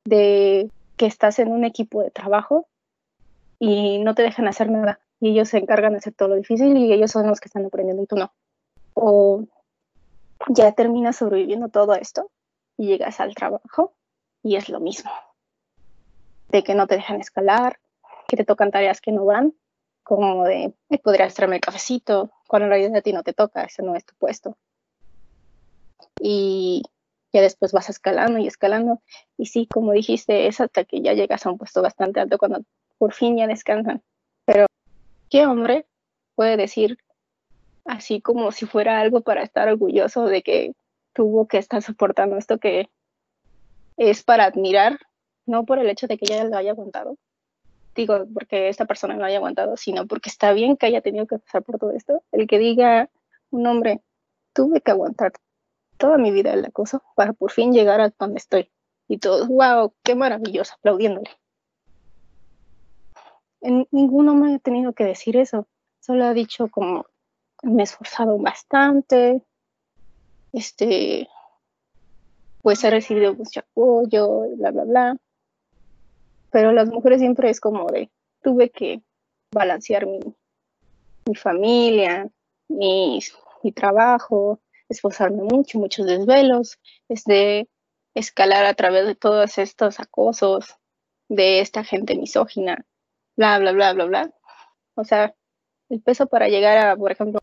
de 0.05 0.69
que 0.95 1.07
estás 1.07 1.39
en 1.39 1.51
un 1.51 1.65
equipo 1.65 2.03
de 2.03 2.11
trabajo 2.11 2.67
y 3.57 3.99
no 3.99 4.13
te 4.15 4.21
dejan 4.21 4.47
hacer 4.47 4.69
nada 4.69 4.99
y 5.19 5.31
ellos 5.31 5.49
se 5.49 5.57
encargan 5.57 5.93
de 5.93 5.97
hacer 5.97 6.13
todo 6.13 6.29
lo 6.29 6.35
difícil 6.35 6.77
y 6.77 6.93
ellos 6.93 7.11
son 7.11 7.27
los 7.27 7.39
que 7.39 7.47
están 7.47 7.65
aprendiendo 7.65 8.03
y 8.03 8.07
tú 8.07 8.15
no. 8.15 8.31
O 8.93 9.45
ya 10.47 10.71
terminas 10.71 11.17
sobreviviendo 11.17 11.69
todo 11.69 11.95
esto 11.95 12.29
y 12.77 12.87
llegas 12.87 13.19
al 13.19 13.35
trabajo 13.35 13.93
y 14.41 14.55
es 14.55 14.69
lo 14.69 14.79
mismo. 14.79 15.11
De 16.47 16.63
que 16.63 16.75
no 16.75 16.87
te 16.87 16.95
dejan 16.95 17.19
escalar, 17.19 17.79
que 18.27 18.37
te 18.37 18.45
tocan 18.45 18.71
tareas 18.71 19.01
que 19.01 19.11
no 19.11 19.25
van, 19.25 19.53
como 20.03 20.45
de, 20.45 20.73
podrías 21.03 21.35
traerme 21.35 21.57
el 21.57 21.61
cafecito, 21.61 22.31
cuando 22.47 22.65
en 22.65 22.71
realidad 22.71 22.95
a 22.95 23.01
ti 23.01 23.13
no 23.13 23.23
te 23.23 23.33
toca, 23.33 23.63
ese 23.63 23.83
no 23.83 23.95
es 23.95 24.05
tu 24.05 24.15
puesto. 24.15 24.57
Y 26.19 26.83
ya 27.31 27.41
después 27.41 27.71
vas 27.71 27.89
escalando 27.89 28.39
y 28.39 28.47
escalando. 28.47 29.01
Y 29.37 29.47
sí, 29.47 29.67
como 29.67 29.91
dijiste, 29.91 30.47
es 30.47 30.61
hasta 30.61 30.83
que 30.83 31.01
ya 31.01 31.13
llegas 31.13 31.45
a 31.45 31.51
un 31.51 31.57
puesto 31.57 31.81
bastante 31.81 32.19
alto 32.19 32.37
cuando 32.37 32.63
por 32.97 33.13
fin 33.13 33.37
ya 33.37 33.45
descansan. 33.45 34.01
Pero, 34.45 34.65
¿qué 35.29 35.45
hombre 35.45 35.85
puede 36.35 36.57
decir 36.57 36.97
así 37.89 38.21
como 38.21 38.51
si 38.51 38.67
fuera 38.67 38.99
algo 38.99 39.21
para 39.21 39.41
estar 39.41 39.67
orgulloso 39.67 40.25
de 40.25 40.43
que 40.43 40.75
tuvo 41.13 41.47
que 41.47 41.57
estar 41.57 41.81
soportando 41.81 42.37
esto 42.37 42.59
que 42.59 42.87
es 43.97 44.23
para 44.23 44.45
admirar, 44.45 44.99
no 45.47 45.65
por 45.65 45.79
el 45.79 45.89
hecho 45.89 46.07
de 46.07 46.17
que 46.17 46.25
ella 46.31 46.43
lo 46.43 46.55
haya 46.55 46.71
aguantado, 46.71 47.17
digo, 47.95 48.27
porque 48.33 48.69
esta 48.69 48.85
persona 48.85 49.15
no 49.15 49.25
haya 49.25 49.37
aguantado, 49.37 49.75
sino 49.75 50.05
porque 50.05 50.29
está 50.29 50.53
bien 50.53 50.77
que 50.77 50.85
haya 50.85 51.01
tenido 51.01 51.25
que 51.25 51.39
pasar 51.39 51.63
por 51.63 51.79
todo 51.79 51.91
esto. 51.91 52.23
El 52.31 52.47
que 52.47 52.59
diga 52.59 53.09
un 53.49 53.65
hombre, 53.65 54.01
tuve 54.53 54.81
que 54.81 54.91
aguantar 54.91 55.33
toda 55.97 56.17
mi 56.17 56.31
vida 56.31 56.53
el 56.53 56.63
acoso 56.63 57.03
para 57.15 57.33
por 57.33 57.51
fin 57.51 57.73
llegar 57.73 57.99
a 58.01 58.13
donde 58.17 58.37
estoy. 58.37 58.69
Y 59.07 59.17
todos, 59.17 59.47
wow, 59.47 59.93
qué 60.03 60.13
maravilloso, 60.13 60.75
aplaudiéndole. 60.75 61.31
En, 63.61 63.87
ningún 63.89 64.29
hombre 64.29 64.53
ha 64.53 64.59
tenido 64.59 64.93
que 64.93 65.03
decir 65.03 65.35
eso. 65.35 65.67
Solo 65.99 66.25
ha 66.25 66.33
dicho 66.33 66.69
como, 66.69 67.07
me 67.63 67.81
he 67.81 67.85
esforzado 67.85 68.37
bastante, 68.37 69.41
este, 70.53 71.27
pues 72.61 72.83
he 72.83 72.89
recibido 72.89 73.33
mucho 73.33 73.59
apoyo, 73.61 74.55
bla, 74.57 74.71
bla, 74.71 74.83
bla 74.83 75.17
pero 76.51 76.71
las 76.71 76.89
mujeres 76.89 77.19
siempre 77.19 77.49
es 77.49 77.59
como 77.59 77.87
de, 77.87 78.09
tuve 78.41 78.69
que 78.69 79.01
balancear 79.51 80.05
mi, 80.05 81.35
familia, 81.35 82.27
mi, 82.67 83.19
trabajo, 83.75 84.59
esforzarme 84.87 85.43
mucho, 85.43 85.77
muchos 85.77 86.05
desvelos, 86.07 86.79
es 87.07 87.23
de 87.25 87.69
escalar 88.15 88.65
a 88.65 88.73
través 88.73 89.05
de 89.05 89.15
todos 89.15 89.57
estos 89.59 89.99
acosos 89.99 90.75
de 91.27 91.59
esta 91.59 91.83
gente 91.83 92.15
misógina, 92.15 92.85
bla, 93.35 93.59
bla, 93.59 93.71
bla, 93.71 93.93
bla, 93.93 94.05
bla. 94.05 94.33
O 94.95 95.03
sea, 95.03 95.35
el 95.89 96.01
peso 96.01 96.25
para 96.27 96.47
llegar 96.47 96.77
a, 96.79 96.95
por 96.95 97.11
ejemplo, 97.11 97.38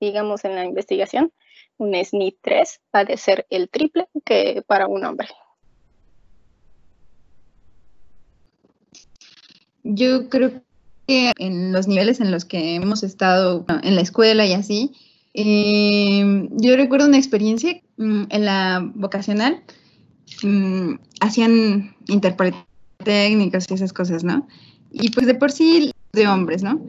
digamos 0.00 0.44
en 0.44 0.54
la 0.54 0.64
investigación, 0.64 1.32
un 1.76 1.94
SNI 1.94 2.36
3 2.42 2.80
ha 2.92 3.04
de 3.04 3.16
ser 3.16 3.46
el 3.50 3.68
triple 3.68 4.08
que 4.24 4.62
para 4.66 4.86
un 4.86 5.04
hombre. 5.04 5.28
Yo 9.84 10.28
creo 10.28 10.62
que 11.06 11.32
en 11.38 11.72
los 11.72 11.88
niveles 11.88 12.20
en 12.20 12.30
los 12.30 12.44
que 12.44 12.74
hemos 12.74 13.02
estado 13.02 13.64
en 13.82 13.94
la 13.94 14.02
escuela 14.02 14.44
y 14.44 14.52
así, 14.52 14.92
eh, 15.34 16.48
yo 16.50 16.76
recuerdo 16.76 17.06
una 17.06 17.16
experiencia 17.16 17.80
mm, 17.96 18.24
en 18.28 18.44
la 18.44 18.90
vocacional, 18.94 19.62
mm, 20.42 20.94
hacían 21.20 21.96
interpretación 22.08 22.68
técnicos 23.04 23.66
y 23.70 23.74
esas 23.74 23.92
cosas, 23.92 24.24
¿no? 24.24 24.46
Y 24.90 25.10
pues 25.10 25.26
de 25.26 25.34
por 25.34 25.52
sí 25.52 25.92
de 26.12 26.26
hombres, 26.26 26.62
¿no? 26.62 26.80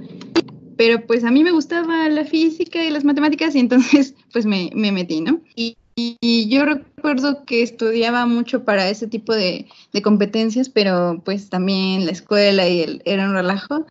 Pero 0.80 1.06
pues 1.06 1.26
a 1.26 1.32
mí 1.32 1.44
me 1.44 1.52
gustaba 1.52 2.08
la 2.08 2.24
física 2.24 2.82
y 2.82 2.90
las 2.90 3.04
matemáticas 3.04 3.54
y 3.54 3.60
entonces 3.60 4.16
pues 4.32 4.46
me, 4.46 4.72
me 4.74 4.94
metí, 4.94 5.20
¿no? 5.20 5.42
Y 5.54 5.76
y 6.22 6.48
yo 6.48 6.66
recuerdo 6.66 7.44
que 7.46 7.62
estudiaba 7.62 8.26
mucho 8.26 8.64
para 8.64 8.90
ese 8.90 9.08
tipo 9.08 9.34
de, 9.34 9.68
competencias, 10.04 10.70
pero 10.70 11.22
pues 11.26 11.50
también 11.50 12.06
la 12.06 12.12
escuela 12.12 12.68
y 12.70 12.82
el, 12.82 13.02
era 13.06 13.28
un 13.28 13.34
relajo. 13.34 13.86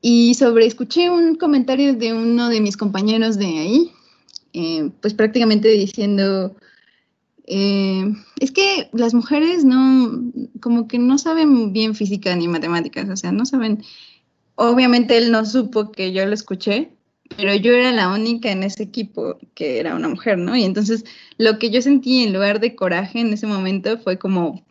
Y 0.00 0.34
sobre, 0.34 0.66
escuché 0.66 1.10
un 1.10 1.36
comentario 1.36 1.94
de 1.94 2.12
uno 2.12 2.48
de 2.48 2.60
mis 2.60 2.76
compañeros 2.76 3.38
de 3.38 3.46
ahí, 3.46 3.92
eh, 4.52 4.90
pues 5.00 5.14
prácticamente 5.14 5.68
diciendo, 5.68 6.56
eh, 7.46 8.12
es 8.40 8.50
que 8.50 8.88
las 8.92 9.14
mujeres 9.14 9.64
no, 9.64 10.24
como 10.60 10.88
que 10.88 10.98
no 10.98 11.18
saben 11.18 11.72
bien 11.72 11.94
física 11.94 12.34
ni 12.34 12.48
matemáticas, 12.48 13.08
o 13.08 13.16
sea, 13.16 13.30
no 13.30 13.46
saben, 13.46 13.84
obviamente 14.54 15.16
él 15.16 15.30
no 15.30 15.44
supo 15.44 15.92
que 15.92 16.12
yo 16.12 16.26
lo 16.26 16.34
escuché, 16.34 16.92
pero 17.36 17.54
yo 17.54 17.72
era 17.72 17.92
la 17.92 18.10
única 18.10 18.50
en 18.50 18.62
ese 18.62 18.82
equipo 18.82 19.38
que 19.54 19.78
era 19.78 19.94
una 19.94 20.08
mujer, 20.08 20.38
¿no? 20.38 20.56
Y 20.56 20.64
entonces 20.64 21.04
lo 21.38 21.58
que 21.58 21.70
yo 21.70 21.82
sentí 21.82 22.22
en 22.22 22.32
lugar 22.32 22.60
de 22.60 22.74
coraje 22.74 23.20
en 23.20 23.32
ese 23.32 23.46
momento 23.46 23.98
fue 23.98 24.18
como, 24.18 24.64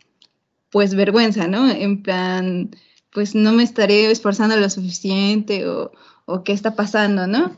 pues 0.70 0.94
vergüenza, 0.94 1.48
¿no? 1.48 1.70
En 1.70 2.02
plan, 2.02 2.70
pues 3.12 3.34
no 3.34 3.52
me 3.52 3.62
estaré 3.62 4.10
esforzando 4.10 4.56
lo 4.56 4.70
suficiente 4.70 5.68
o, 5.68 5.92
o 6.26 6.44
qué 6.44 6.52
está 6.52 6.74
pasando, 6.76 7.26
¿no? 7.26 7.56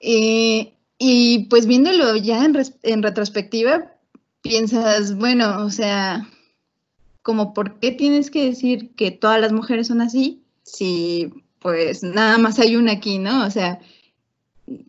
Eh, 0.00 0.72
y 0.98 1.46
pues 1.50 1.66
viéndolo 1.66 2.16
ya 2.16 2.44
en, 2.44 2.56
en 2.82 3.02
retrospectiva, 3.02 3.92
piensas, 4.42 5.16
bueno, 5.16 5.64
o 5.64 5.70
sea, 5.70 6.28
como 7.22 7.54
por 7.54 7.78
qué 7.78 7.92
tienes 7.92 8.30
que 8.30 8.44
decir 8.44 8.94
que 8.94 9.10
todas 9.10 9.40
las 9.40 9.52
mujeres 9.52 9.86
son 9.86 10.00
así 10.00 10.42
si 10.72 11.32
pues 11.60 12.02
nada 12.02 12.38
más 12.38 12.58
hay 12.58 12.76
una 12.76 12.92
aquí, 12.92 13.18
¿no? 13.18 13.44
O 13.46 13.50
sea, 13.50 13.80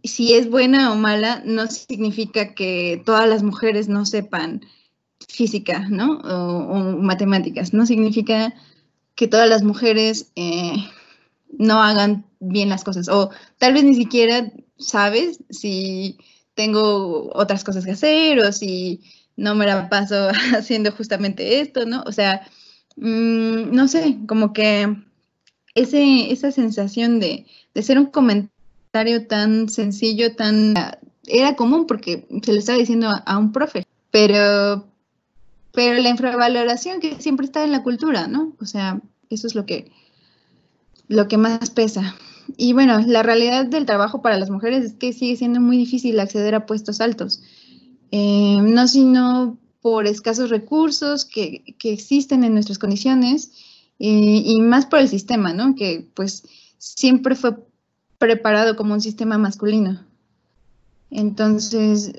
si 0.04 0.34
es 0.34 0.50
buena 0.50 0.92
o 0.92 0.96
mala, 0.96 1.42
no 1.46 1.68
significa 1.68 2.54
que 2.54 3.02
todas 3.06 3.28
las 3.28 3.44
mujeres 3.44 3.88
no 3.88 4.06
sepan 4.06 4.62
física, 5.28 5.88
¿no? 5.90 6.20
O, 6.20 6.98
matemáticas. 6.98 7.74
No 7.74 7.86
significa 7.86 8.54
que 9.16 9.28
todas 9.28 9.50
las 9.50 9.64
mujeres 9.64 10.32
eh, 10.36 10.74
no 11.58 11.82
hagan 11.82 12.26
bien 12.40 12.70
las 12.70 12.84
cosas. 12.84 13.10
O 13.10 13.32
tal 13.58 13.74
vez 13.74 13.84
ni 13.84 13.96
siquiera 13.96 14.52
sabes 14.78 15.40
si 15.50 16.18
tengo 16.54 17.30
otras 17.34 17.64
cosas 17.64 17.86
que 17.86 17.92
hacer 17.92 18.40
o 18.40 18.52
si 18.52 19.02
no 19.38 19.56
me 19.56 19.66
la 19.66 19.90
paso 19.90 20.30
haciendo 20.58 20.92
justamente 20.92 21.62
esto, 21.62 21.86
¿no? 21.86 22.04
O 22.06 22.12
sea, 22.12 22.48
mm, 22.98 23.74
no 23.74 23.88
sé, 23.88 24.18
como 24.28 24.54
que 24.54 24.96
esa 25.76 26.52
sensación 26.52 27.20
de, 27.20 27.46
de 27.74 27.84
ser 27.84 28.00
un 28.00 28.08
comentario 28.08 29.28
tan 29.28 29.70
sencillo, 29.70 30.36
tan... 30.36 30.74
Era 31.26 31.56
común 31.56 31.86
porque 31.86 32.28
se 32.44 32.54
lo 32.54 32.60
estaba 32.60 32.78
diciendo 32.78 33.10
a, 33.26 33.38
un 33.38 33.52
profe, 33.52 33.86
pero, 34.10 34.88
pero 35.74 36.02
la 36.02 36.10
infravaloración 36.10 37.00
que 37.00 37.22
siempre 37.22 37.46
está 37.46 37.64
en 37.64 37.72
la 37.72 37.84
cultura, 37.84 38.28
¿no? 38.28 38.54
O 38.60 38.66
sea, 38.66 39.00
eso 39.30 39.46
es 39.46 39.54
lo 39.54 39.66
que, 39.66 39.92
lo 41.08 41.28
que 41.28 41.38
más 41.38 41.70
pesa. 41.70 42.16
Y 42.58 42.74
bueno, 42.74 43.00
la 43.06 43.22
realidad 43.22 43.68
del 43.68 43.86
trabajo 43.86 44.24
para 44.24 44.40
las 44.40 44.50
mujeres 44.50 44.84
es 44.86 44.94
que 44.94 45.14
sigue 45.14 45.36
siendo 45.36 45.62
muy 45.62 45.78
difícil 45.78 46.20
acceder 46.20 46.56
a 46.56 46.66
puestos 46.66 47.00
altos. 47.00 47.44
Eh, 48.12 48.58
no 48.64 48.88
sino 48.88 49.56
por 49.82 50.08
escasos 50.08 50.50
recursos 50.50 51.26
que, 51.26 51.76
que 51.78 51.94
existen 51.94 52.44
en 52.44 52.56
nuestras 52.56 52.80
condiciones 52.80 53.52
y 54.00 54.62
más 54.62 54.86
por 54.86 55.00
el 55.00 55.10
sistema, 55.10 55.54
¿no? 55.54 55.76
Que 55.76 56.08
pues 56.14 56.44
siempre 56.78 57.36
fue 57.36 57.58
preparado 58.18 58.76
como 58.76 58.94
un 58.94 59.02
sistema 59.02 59.38
masculino. 59.38 60.02
Entonces, 61.12 62.14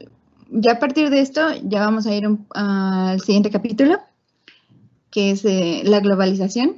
ya 0.50 0.72
a 0.72 0.78
partir 0.78 1.10
de 1.10 1.20
esto, 1.20 1.40
ya 1.62 1.80
vamos 1.80 2.06
a 2.06 2.14
ir 2.14 2.24
al 2.54 3.20
siguiente 3.20 3.50
capítulo, 3.50 3.98
que 5.10 5.30
es 5.30 5.44
la 5.44 6.00
globalización. 6.00 6.76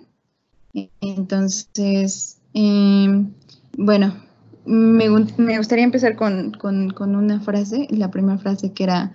Entonces, 1.00 2.38
em, 2.54 3.32
bueno, 3.76 4.14
me, 4.64 5.08
gustaría 5.08 5.84
empezar 5.84 6.16
con, 6.16 6.52
una 7.00 7.40
frase, 7.40 7.86
la 7.90 8.10
primera 8.10 8.38
frase 8.38 8.72
que 8.72 8.84
era, 8.84 9.12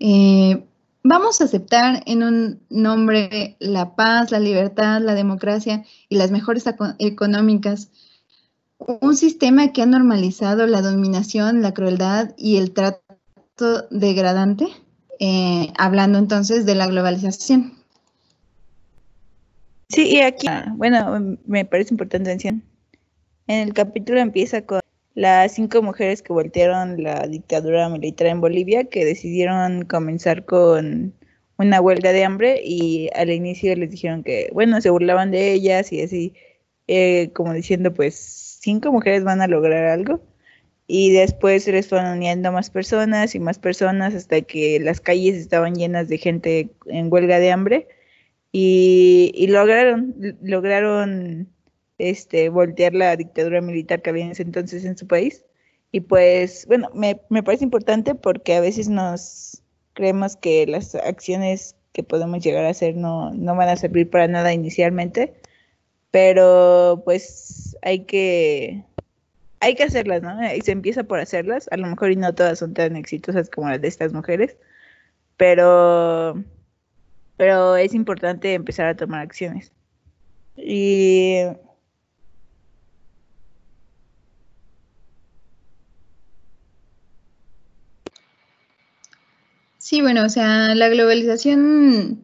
eh, 0.00 0.64
vamos 1.08 1.40
a 1.40 1.44
aceptar 1.44 2.02
en 2.04 2.22
un 2.22 2.60
nombre 2.68 3.56
la 3.60 3.96
paz, 3.96 4.30
la 4.30 4.38
libertad, 4.38 5.00
la 5.00 5.14
democracia 5.14 5.84
y 6.10 6.16
las 6.16 6.30
mejores 6.30 6.64
económicas, 6.98 7.90
un 8.78 9.16
sistema 9.16 9.72
que 9.72 9.82
ha 9.82 9.86
normalizado 9.86 10.66
la 10.66 10.82
dominación, 10.82 11.62
la 11.62 11.72
crueldad 11.72 12.34
y 12.36 12.58
el 12.58 12.72
trato 12.72 13.02
degradante, 13.90 14.66
eh, 15.18 15.72
hablando 15.78 16.18
entonces 16.18 16.66
de 16.66 16.74
la 16.74 16.86
globalización. 16.86 17.72
Sí, 19.88 20.06
y 20.10 20.20
aquí, 20.20 20.46
bueno, 20.76 21.38
me 21.46 21.64
parece 21.64 21.94
importante 21.94 22.28
mencionar. 22.28 22.60
En 23.46 23.66
el 23.66 23.72
capítulo 23.72 24.20
empieza 24.20 24.66
con 24.66 24.80
las 25.18 25.52
cinco 25.54 25.82
mujeres 25.82 26.22
que 26.22 26.32
voltearon 26.32 27.02
la 27.02 27.26
dictadura 27.26 27.88
militar 27.88 28.28
en 28.28 28.40
Bolivia, 28.40 28.84
que 28.84 29.04
decidieron 29.04 29.84
comenzar 29.84 30.44
con 30.44 31.12
una 31.58 31.80
huelga 31.80 32.12
de 32.12 32.24
hambre 32.24 32.60
y 32.64 33.10
al 33.16 33.30
inicio 33.30 33.74
les 33.74 33.90
dijeron 33.90 34.22
que, 34.22 34.48
bueno, 34.52 34.80
se 34.80 34.90
burlaban 34.90 35.32
de 35.32 35.54
ellas 35.54 35.92
y 35.92 36.02
así, 36.02 36.34
eh, 36.86 37.32
como 37.34 37.52
diciendo, 37.52 37.92
pues, 37.92 38.14
cinco 38.60 38.92
mujeres 38.92 39.24
van 39.24 39.40
a 39.40 39.48
lograr 39.48 39.86
algo. 39.86 40.20
Y 40.86 41.10
después 41.12 41.64
se 41.64 41.72
les 41.72 41.88
fueron 41.88 42.16
uniendo 42.16 42.52
más 42.52 42.70
personas 42.70 43.34
y 43.34 43.40
más 43.40 43.58
personas 43.58 44.14
hasta 44.14 44.40
que 44.42 44.78
las 44.78 45.00
calles 45.00 45.34
estaban 45.36 45.74
llenas 45.74 46.08
de 46.08 46.18
gente 46.18 46.70
en 46.86 47.12
huelga 47.12 47.40
de 47.40 47.50
hambre 47.50 47.88
y, 48.52 49.46
lograron, 49.48 50.14
lograron 50.42 51.48
este, 51.98 52.48
voltear 52.48 52.94
la 52.94 53.16
dictadura 53.16 53.60
militar 53.60 54.02
que 54.02 54.10
había 54.10 54.24
en 54.24 54.30
ese 54.32 54.42
entonces 54.42 54.84
en 54.84 54.96
su 54.96 55.06
país. 55.06 55.44
Y 55.92 56.00
pues, 56.00 56.66
bueno, 56.66 56.90
me, 56.94 57.20
me 57.28 57.42
parece 57.42 57.64
importante 57.64 58.14
porque 58.14 58.54
a 58.54 58.60
veces 58.60 58.88
nos 58.88 59.62
creemos 59.94 60.36
que 60.36 60.66
las 60.66 60.94
acciones 60.94 61.74
que 61.92 62.02
podemos 62.02 62.42
llegar 62.44 62.64
a 62.64 62.70
hacer 62.70 62.96
no, 62.96 63.32
no 63.34 63.56
van 63.56 63.68
a 63.68 63.76
servir 63.76 64.08
para 64.08 64.28
nada 64.28 64.52
inicialmente, 64.52 65.34
pero 66.10 67.02
pues 67.04 67.76
hay 67.82 68.04
que 68.04 68.84
hay 69.60 69.74
que 69.74 69.82
hacerlas, 69.82 70.22
¿no? 70.22 70.54
Y 70.54 70.60
se 70.60 70.72
empieza 70.72 71.04
por 71.04 71.18
hacerlas, 71.18 71.68
a 71.72 71.76
lo 71.76 71.88
mejor 71.88 72.12
y 72.12 72.16
no 72.16 72.34
todas 72.34 72.60
son 72.60 72.74
tan 72.74 72.94
exitosas 72.96 73.50
como 73.50 73.68
las 73.68 73.80
de 73.80 73.88
estas 73.88 74.12
mujeres, 74.12 74.56
pero 75.36 76.36
pero 77.36 77.76
es 77.76 77.94
importante 77.94 78.54
empezar 78.54 78.86
a 78.86 78.96
tomar 78.96 79.20
acciones. 79.22 79.72
Y 80.56 81.42
Sí, 89.88 90.02
bueno, 90.02 90.26
o 90.26 90.28
sea, 90.28 90.74
la 90.74 90.90
globalización 90.90 92.22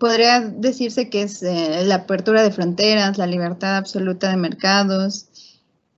podría 0.00 0.40
decirse 0.40 1.08
que 1.10 1.22
es 1.22 1.40
eh, 1.44 1.84
la 1.84 1.94
apertura 1.94 2.42
de 2.42 2.50
fronteras, 2.50 3.18
la 3.18 3.28
libertad 3.28 3.76
absoluta 3.76 4.28
de 4.28 4.36
mercados 4.36 5.28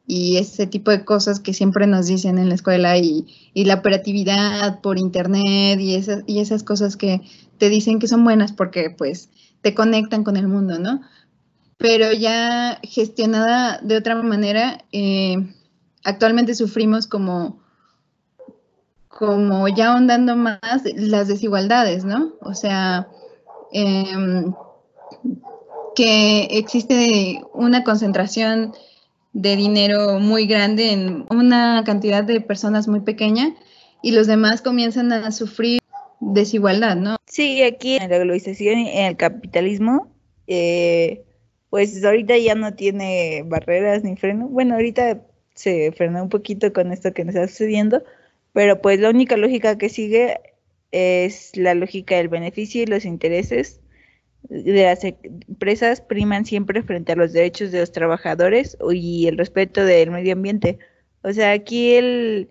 y 0.07 0.37
ese 0.37 0.66
tipo 0.66 0.91
de 0.91 1.03
cosas 1.03 1.41
que 1.41 1.55
siempre 1.55 1.87
nos 1.87 2.07
dicen 2.07 2.37
en 2.37 2.51
la 2.51 2.55
escuela 2.57 2.99
y, 2.99 3.24
y 3.55 3.64
la 3.64 3.76
operatividad 3.76 4.82
por 4.82 4.99
internet 4.99 5.80
y 5.80 5.95
esas, 5.95 6.22
y 6.26 6.41
esas 6.41 6.62
cosas 6.64 6.99
que 6.99 7.22
te 7.57 7.70
dicen 7.70 7.99
que 7.99 8.07
son 8.07 8.22
buenas 8.22 8.53
porque 8.53 8.91
pues 8.91 9.30
te 9.62 9.72
conectan 9.72 10.22
con 10.22 10.37
el 10.37 10.49
mundo, 10.49 10.78
¿no? 10.78 11.01
Pero 11.78 12.12
ya 12.12 12.78
gestionada 12.82 13.80
de 13.82 13.97
otra 13.97 14.22
manera, 14.22 14.85
eh, 14.93 15.37
actualmente 16.03 16.55
sufrimos 16.55 17.07
como 17.07 17.64
como 19.19 19.69
ya 19.69 19.93
ahondando 19.93 20.37
más 20.37 20.59
las 20.97 21.29
desigualdades, 21.29 22.05
¿no? 22.05 22.35
O 22.41 22.55
sea, 22.55 23.09
em, 23.73 24.53
que 25.95 26.49
existe 26.51 27.43
una 27.53 27.85
concentración 27.85 28.73
de 29.33 29.57
dinero 29.57 30.19
muy 30.19 30.47
grande 30.47 30.93
en 30.93 31.27
una 31.31 31.83
cantidad 31.85 32.25
de 32.25 32.41
personas 32.41 32.89
muy 32.89 33.01
pequeña 33.01 33.55
y 34.03 34.12
los 34.12 34.27
demás 34.27 34.62
comienzan 34.62 35.12
a 35.12 35.31
sufrir 35.31 35.81
desigualdad, 36.21 36.97
¿no? 36.97 37.17
Sí, 37.27 37.62
aquí 37.62 37.97
en 37.97 38.11
la 38.11 38.19
globalización 38.19 38.79
en 38.79 39.07
el 39.07 39.17
capitalismo, 39.17 40.09
eh, 40.47 41.25
pues 41.71 42.05
ahorita 42.05 42.37
ya 42.39 42.55
no 42.55 42.75
tiene 42.75 43.45
barreras 43.47 44.03
ni 44.03 44.17
freno. 44.17 44.49
Bueno, 44.49 44.75
ahorita 44.75 45.21
se 45.55 45.93
frenó 45.93 46.23
un 46.23 46.29
poquito 46.29 46.73
con 46.73 46.93
esto 46.93 47.12
que 47.12 47.25
nos 47.25 47.35
está 47.35 47.49
sucediendo, 47.49 48.03
pero 48.55 48.80
pues 48.80 49.00
la 49.00 49.11
única 49.11 49.36
lógica 49.36 49.76
que 49.76 49.90
sigue 49.90 50.40
es 50.92 51.57
la 51.57 51.74
lógica 51.74 52.16
del 52.16 52.28
beneficio 52.28 52.82
y 52.82 52.86
los 52.86 53.05
intereses 53.05 53.80
de 54.48 54.84
las 54.84 55.02
empresas 55.05 56.00
priman 56.00 56.44
siempre 56.46 56.82
frente 56.82 57.12
a 57.12 57.16
los 57.16 57.32
derechos 57.32 57.72
de 57.72 57.80
los 57.80 57.90
trabajadores 57.90 58.78
y 58.92 59.26
el 59.26 59.38
respeto 59.38 59.84
del 59.84 60.12
medio 60.12 60.34
ambiente. 60.34 60.78
O 61.22 61.32
sea, 61.32 61.50
aquí 61.50 61.94
el, 61.94 62.50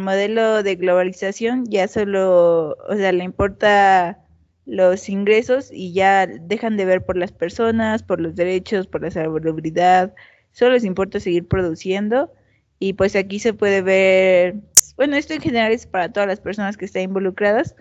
modelo 0.00 0.62
de 0.64 0.74
globalización 0.74 1.66
ya 1.66 1.86
solo, 1.86 2.76
o 2.88 2.96
sea, 2.96 3.12
le 3.12 3.22
importa 3.24 4.24
los 4.66 5.08
ingresos 5.08 5.70
y 5.72 5.92
ya 5.92 6.26
dejan 6.26 6.76
de 6.76 6.84
ver 6.84 7.04
por 7.04 7.16
las 7.16 7.30
personas, 7.30 8.02
por 8.02 8.20
los 8.20 8.34
derechos, 8.34 8.88
por 8.88 9.02
la 9.02 9.10
salubridad, 9.12 10.14
solo 10.52 10.72
les 10.72 10.84
importa 10.84 11.20
seguir 11.20 11.46
produciendo 11.46 12.32
y 12.80 12.94
pues 12.94 13.14
aquí 13.14 13.38
se 13.38 13.52
puede 13.54 13.82
ver 13.82 14.56
bueno, 15.00 15.16
esto 15.16 15.32
en 15.32 15.40
general 15.40 15.72
es 15.72 15.86
para 15.86 16.12
todas 16.12 16.28
las 16.28 16.40
personas 16.40 16.76
que 16.76 16.84
están 16.84 17.00
involucradas, 17.00 17.74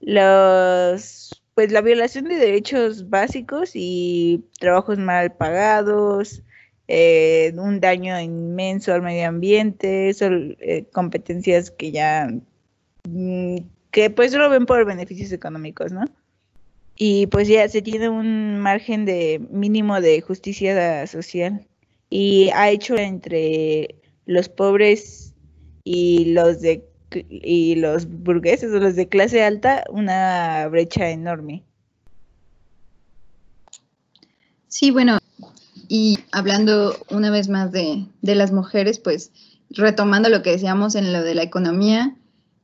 los, 0.00 1.42
pues 1.54 1.72
la 1.72 1.80
violación 1.80 2.26
de 2.26 2.34
derechos 2.34 3.08
básicos 3.08 3.70
y 3.72 4.44
trabajos 4.60 4.98
mal 4.98 5.32
pagados, 5.32 6.42
eh, 6.88 7.54
un 7.56 7.80
daño 7.80 8.20
inmenso 8.20 8.92
al 8.92 9.00
medio 9.00 9.28
ambiente, 9.28 10.12
son 10.12 10.58
eh, 10.60 10.84
competencias 10.92 11.70
que 11.70 11.90
ya, 11.90 12.28
mm, 13.08 13.56
que 13.90 14.10
pues 14.10 14.32
solo 14.32 14.50
ven 14.50 14.66
por 14.66 14.84
beneficios 14.84 15.32
económicos, 15.32 15.90
¿no? 15.90 16.04
Y 16.96 17.28
pues 17.28 17.48
ya 17.48 17.66
se 17.66 17.80
tiene 17.80 18.10
un 18.10 18.58
margen 18.58 19.06
de 19.06 19.40
mínimo 19.50 20.02
de 20.02 20.20
justicia 20.20 21.06
social 21.06 21.66
y 22.10 22.50
ha 22.50 22.68
hecho 22.68 22.94
entre 22.98 23.94
los 24.26 24.50
pobres 24.50 25.21
y 25.84 26.26
los 26.34 26.60
de 26.60 26.84
y 27.28 27.74
los 27.76 28.06
burgueses 28.06 28.72
o 28.72 28.78
los 28.78 28.96
de 28.96 29.08
clase 29.08 29.44
alta 29.44 29.84
una 29.90 30.66
brecha 30.68 31.10
enorme. 31.10 31.62
Sí, 34.68 34.90
bueno, 34.90 35.18
y 35.88 36.18
hablando 36.32 36.96
una 37.10 37.30
vez 37.30 37.48
más 37.48 37.70
de, 37.72 38.06
las 38.22 38.52
mujeres, 38.52 38.98
pues 38.98 39.30
retomando 39.68 40.30
lo 40.30 40.42
que 40.42 40.52
decíamos 40.52 40.94
en 40.94 41.12
lo 41.12 41.22
de 41.22 41.34
la 41.34 41.42
economía, 41.42 42.16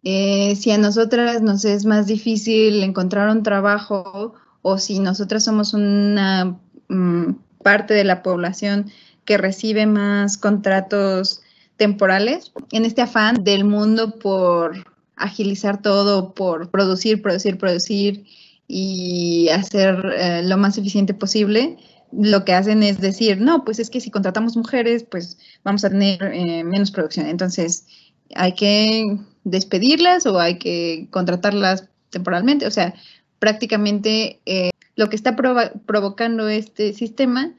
eh, 0.05 0.57
si 0.57 0.71
a 0.71 0.79
nosotras 0.79 1.43
nos 1.43 1.65
es 1.67 1.85
más 1.85 2.07
difícil 2.07 2.83
encontrar 2.83 3.29
un 3.29 3.43
trabajo 3.43 4.35
o 4.63 4.79
si 4.79 5.01
nosotras 5.01 5.45
somos 5.45 5.75
una 5.75 6.59
mm, 6.89 7.35
parte 7.63 7.93
de 7.93 8.05
la 8.05 8.23
población 8.23 8.91
que 9.27 9.37
recibe 9.37 9.85
más 9.85 10.39
contratos 10.39 11.43
temporales, 11.79 12.53
en 12.73 12.85
este 12.85 13.01
afán 13.01 13.43
del 13.45 13.65
mundo 13.65 14.19
por 14.19 14.85
agilizar 15.17 15.81
todo, 15.81 16.35
por 16.35 16.71
producir, 16.71 17.23
producir, 17.23 17.57
producir 17.57 18.27
y 18.67 19.49
hacer 19.49 20.05
eh, 20.19 20.43
lo 20.45 20.59
más 20.59 20.77
eficiente 20.77 21.15
posible, 21.15 21.79
lo 22.13 22.45
que 22.45 22.53
hacen 22.53 22.83
es 22.83 23.01
decir, 23.01 23.41
no, 23.41 23.65
pues 23.65 23.79
es 23.79 23.91
que 23.91 24.01
si 24.01 24.11
contratamos 24.11 24.57
mujeres, 24.57 25.05
pues 25.05 25.39
vamos 25.65 25.85
a 25.85 25.91
tener 25.91 26.23
eh, 26.23 26.65
menos 26.65 26.91
producción. 26.91 27.27
Entonces, 27.27 27.87
hay 28.35 28.53
que 28.55 29.19
despedirlas 29.45 30.27
o 30.27 30.39
hay 30.39 30.59
que 30.59 31.09
contratarlas 31.11 31.89
temporalmente. 32.11 32.67
O 32.67 32.71
sea, 32.71 32.95
prácticamente 33.39 34.41
eh, 34.47 34.71
lo 34.97 35.09
que 35.09 35.17
está 35.17 35.37
provocando 35.37 36.49
este 36.49 36.93
sistema, 36.93 37.55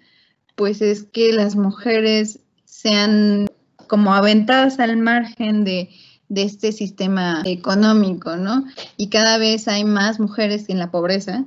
pues 0.55 0.81
es 0.81 1.03
que 1.03 1.31
las 1.31 1.55
mujeres 1.55 2.39
sean 2.65 3.48
como 3.89 4.13
aventadas 4.13 4.79
al 4.79 4.95
margen 4.95 5.65
de, 5.65 5.89
este 6.29 6.71
sistema 6.71 7.41
económico, 7.45 8.37
¿no? 8.37 8.63
Y 8.97 9.09
cada 9.09 9.39
vez 9.39 9.67
hay 9.67 9.83
más 9.83 10.19
mujeres 10.19 10.69
en 10.69 10.77
la 10.77 10.91
pobreza 10.91 11.43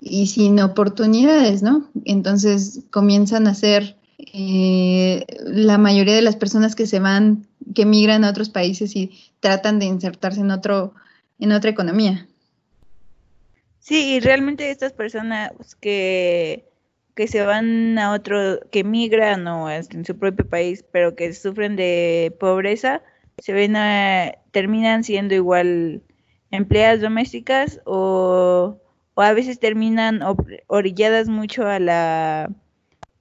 y 0.00 0.26
sin 0.26 0.58
oportunidades, 0.58 1.62
¿no? 1.62 1.88
Entonces 2.04 2.80
comienzan 2.90 3.46
a 3.46 3.54
ser 3.54 3.96
eh, 4.18 5.24
la 5.46 5.78
mayoría 5.78 6.16
de 6.16 6.22
las 6.22 6.34
personas 6.34 6.74
que 6.74 6.88
se 6.88 6.98
van 6.98 7.46
que 7.74 7.86
migran 7.86 8.24
a 8.24 8.30
otros 8.30 8.48
países 8.48 8.96
y 8.96 9.12
tratan 9.40 9.78
de 9.78 9.86
insertarse 9.86 10.40
en 10.40 10.50
otro, 10.50 10.94
en 11.38 11.52
otra 11.52 11.70
economía. 11.70 12.26
Sí, 13.78 14.14
y 14.14 14.20
realmente 14.20 14.70
estas 14.70 14.92
personas 14.92 15.52
que, 15.80 16.67
que 17.18 17.26
se 17.26 17.44
van 17.44 17.98
a 17.98 18.12
otro, 18.12 18.60
que 18.70 18.84
migran 18.84 19.44
o 19.48 19.68
en 19.68 20.04
su 20.04 20.16
propio 20.16 20.48
país, 20.48 20.84
pero 20.92 21.16
que 21.16 21.34
sufren 21.34 21.74
de 21.74 22.32
pobreza, 22.38 23.02
se 23.38 23.52
ven 23.52 23.74
a, 23.74 24.36
terminan 24.52 25.02
siendo 25.02 25.34
igual 25.34 26.00
empleadas 26.52 27.00
domésticas 27.00 27.80
o, 27.86 28.78
o 29.14 29.20
a 29.20 29.32
veces 29.32 29.58
terminan 29.58 30.22
orilladas 30.68 31.28
mucho 31.28 31.66
a 31.66 31.80
la, 31.80 32.52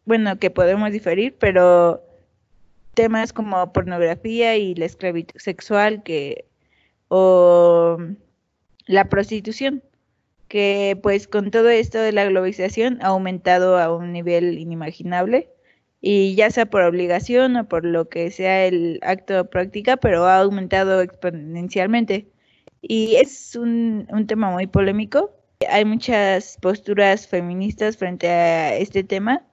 bueno, 0.05 0.37
que 0.37 0.51
podemos 0.51 0.91
diferir, 0.91 1.35
pero 1.39 2.03
temas 2.93 3.33
como 3.33 3.73
pornografía 3.73 4.57
y 4.57 4.75
la 4.75 4.85
esclavitud 4.85 5.39
sexual 5.39 6.03
que 6.03 6.45
o 7.07 7.97
la 8.85 9.05
prostitución 9.09 9.81
que 10.47 10.97
pues 11.01 11.27
con 11.27 11.51
todo 11.51 11.69
esto 11.69 11.99
de 11.99 12.11
la 12.11 12.25
globalización 12.25 12.99
ha 13.01 13.07
aumentado 13.07 13.77
a 13.77 13.95
un 13.95 14.13
nivel 14.13 14.57
inimaginable 14.57 15.49
y 16.01 16.35
ya 16.35 16.51
sea 16.51 16.65
por 16.67 16.83
obligación 16.83 17.55
o 17.57 17.67
por 17.67 17.85
lo 17.85 18.09
que 18.09 18.31
sea 18.31 18.65
el 18.65 18.99
acto 19.01 19.33
de 19.35 19.43
práctica, 19.45 19.97
pero 19.97 20.25
ha 20.25 20.39
aumentado 20.39 21.01
exponencialmente. 21.01 22.27
Y 22.81 23.15
es 23.15 23.55
un, 23.55 24.07
un 24.11 24.27
tema 24.27 24.51
muy 24.51 24.67
polémico. 24.67 25.31
Hay 25.69 25.85
muchas 25.85 26.57
posturas 26.61 27.27
feministas 27.27 27.97
frente 27.97 28.29
a 28.29 28.75
este 28.75 29.03
tema. 29.03 29.45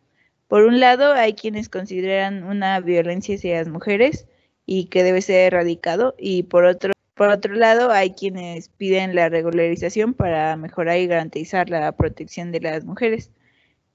Por 0.49 0.65
un 0.65 0.81
lado, 0.81 1.13
hay 1.15 1.35
quienes 1.35 1.69
consideran 1.69 2.45
una 2.45 2.79
violencia 2.81 3.37
hacia 3.37 3.59
las 3.59 3.69
mujeres 3.69 4.27
y 4.67 4.87
que 4.87 5.03
debe 5.03 5.23
ser 5.23 5.53
erradicado, 5.53 6.15
y 6.19 6.45
por 6.45 6.65
otro 6.65 6.94
por 7.15 7.29
otro 7.29 7.55
lado, 7.55 7.91
hay 7.91 8.11
quienes 8.11 8.69
piden 8.69 9.15
la 9.15 9.29
regularización 9.29 10.15
para 10.15 10.57
mejorar 10.57 10.99
y 10.99 11.07
garantizar 11.07 11.71
la 11.71 11.93
protección 11.93 12.53
de 12.53 12.61
las 12.61 12.85
mujeres. 12.85 13.31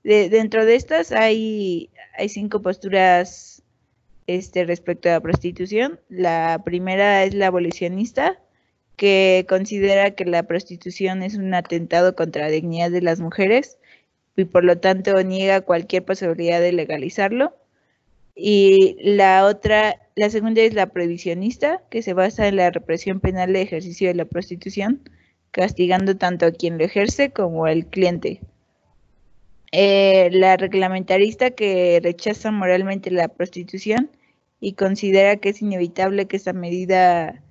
dentro 0.03 0.65
de 0.65 0.75
estas 0.75 1.11
hay, 1.11 1.89
hay 2.17 2.29
cinco 2.29 2.61
posturas 2.61 3.61
este, 4.27 4.65
respecto 4.65 5.09
a 5.09 5.13
la 5.13 5.21
prostitución. 5.21 5.99
La 6.09 6.61
primera 6.63 7.23
es 7.23 7.33
la 7.33 7.47
abolicionista, 7.47 8.39
que 8.95 9.45
considera 9.49 10.11
que 10.11 10.25
la 10.25 10.43
prostitución 10.43 11.23
es 11.23 11.35
un 11.35 11.53
atentado 11.53 12.15
contra 12.15 12.43
la 12.43 12.51
dignidad 12.51 12.91
de 12.91 13.01
las 13.01 13.19
mujeres 13.19 13.77
y 14.35 14.45
por 14.45 14.63
lo 14.63 14.77
tanto 14.77 15.21
niega 15.23 15.61
cualquier 15.61 16.05
posibilidad 16.05 16.59
de 16.61 16.73
legalizarlo. 16.73 17.55
Y 18.41 18.95
la 19.01 19.45
otra, 19.45 19.99
la 20.15 20.29
segunda 20.29 20.61
es 20.61 20.73
la 20.73 20.85
previsionista, 20.85 21.83
que 21.89 22.01
se 22.01 22.13
basa 22.13 22.47
en 22.47 22.55
la 22.55 22.71
represión 22.71 23.19
penal 23.19 23.51
de 23.51 23.61
ejercicio 23.61 24.07
de 24.07 24.13
la 24.13 24.23
prostitución, 24.23 25.01
castigando 25.51 26.15
tanto 26.15 26.45
a 26.45 26.51
quien 26.51 26.77
lo 26.77 26.85
ejerce 26.85 27.31
como 27.31 27.65
al 27.65 27.85
cliente. 27.87 28.39
Eh, 29.73 30.29
la 30.31 30.55
reglamentarista 30.55 31.51
que 31.51 31.99
rechaza 32.01 32.49
moralmente 32.49 33.11
la 33.11 33.27
prostitución 33.27 34.09
y 34.61 34.71
considera 34.73 35.35
que 35.35 35.49
es 35.49 35.61
inevitable 35.61 36.25
que 36.25 36.37
esa 36.37 36.53
medida 36.53 37.43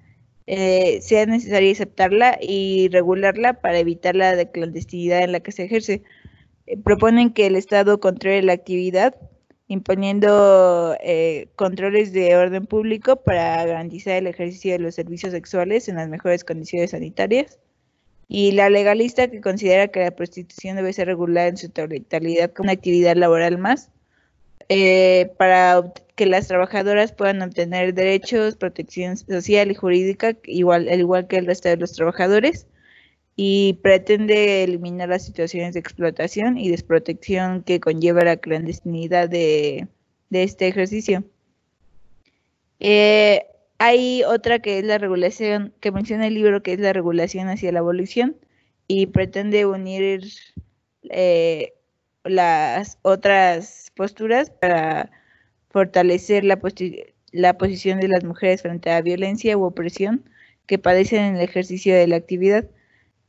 eh, 0.47 1.01
sea 1.03 1.27
necesaria 1.27 1.71
aceptarla 1.73 2.39
y 2.41 2.89
regularla 2.89 3.61
para 3.61 3.79
evitar 3.79 4.17
la 4.17 4.43
clandestinidad 4.47 5.23
en 5.23 5.33
la 5.33 5.41
que 5.41 5.53
se 5.53 5.65
ejerce. 5.65 6.03
Eh, 6.67 6.79
proponen 6.83 7.35
que 7.35 7.47
el 7.47 7.57
Estado 7.57 8.01
controle 8.01 8.43
la 8.43 8.55
actividad 8.55 9.15
imponiendo 9.69 10.97
eh, 11.01 11.49
controles 11.55 12.13
de 12.13 12.35
orden 12.37 12.67
público 12.67 13.17
para 13.17 13.65
garantizar 13.67 14.15
el 14.15 14.27
ejercicio 14.27 14.73
de 14.73 14.79
los 14.79 14.95
servicios 14.95 15.33
sexuales 15.33 15.89
en 15.89 15.97
las 15.97 16.09
mejores 16.09 16.43
condiciones 16.43 16.91
sanitarias. 16.91 17.59
Y 18.29 18.53
la 18.53 18.71
legalista 18.71 19.29
que 19.29 19.41
considera 19.41 19.89
que 19.89 20.01
la 20.01 20.11
prostitución 20.11 20.77
debe 20.77 20.93
ser 20.93 21.09
regulada 21.09 21.49
en 21.49 21.57
su 21.57 21.69
totalidad 21.71 22.53
como 22.53 22.67
una 22.67 22.73
actividad 22.73 23.17
laboral 23.17 23.59
más, 23.59 23.91
eh, 24.71 25.31
para 25.39 25.93
que 26.15 26.27
las 26.27 26.49
trabajadoras 26.49 27.13
puedan 27.13 27.41
obtener 27.41 27.95
derechos, 27.95 28.57
protección 28.57 29.17
social 29.17 29.71
y 29.71 29.75
jurídica, 29.75 30.37
igual, 30.45 30.89
al 30.89 31.01
igual 31.01 31.27
que 31.27 31.39
el 31.39 31.47
resto 31.47 31.71
de 31.71 31.77
los 31.79 31.93
trabajadores 31.93 32.67
y 33.41 33.75
pretende 33.85 34.65
eliminar 34.65 35.11
las 35.11 35.25
situaciones 35.25 35.73
de 35.75 35.79
explotación 35.79 36.59
y 36.59 36.71
desprotección 36.71 37.63
que 37.63 37.79
conlleva 37.79 38.25
la 38.25 38.37
clandestinidad 38.37 39.29
de, 39.29 39.87
este 40.33 40.67
ejercicio. 40.67 41.23
Eh, 42.81 43.47
hay 43.79 44.25
otra 44.25 44.59
que 44.59 44.81
es 44.81 44.85
la 44.85 44.99
regulación, 44.99 45.73
que 45.79 45.93
menciona 45.93 46.27
el 46.27 46.35
libro, 46.35 46.65
que 46.65 46.73
es 46.73 46.81
la 46.81 46.93
regulación 46.93 47.47
hacia 47.47 47.71
la 47.71 47.79
abolición, 47.79 48.37
y 48.89 49.07
pretende 49.07 49.67
unir 49.67 50.25
eh, 51.09 51.75
las 52.25 52.99
otras 53.03 53.93
posturas 53.95 54.51
para 54.51 55.13
fortalecer 55.71 56.43
la, 56.43 56.59
la 57.31 57.57
posición 57.57 58.01
de 58.01 58.09
las 58.09 58.25
mujeres 58.25 58.63
frente 58.63 58.91
a 58.91 59.01
violencia 59.01 59.57
u 59.57 59.63
opresión 59.63 60.29
que 60.67 60.79
padecen 60.79 61.23
en 61.23 61.37
el 61.37 61.43
ejercicio 61.43 61.95
de 61.95 62.09
la 62.09 62.17
actividad 62.17 62.69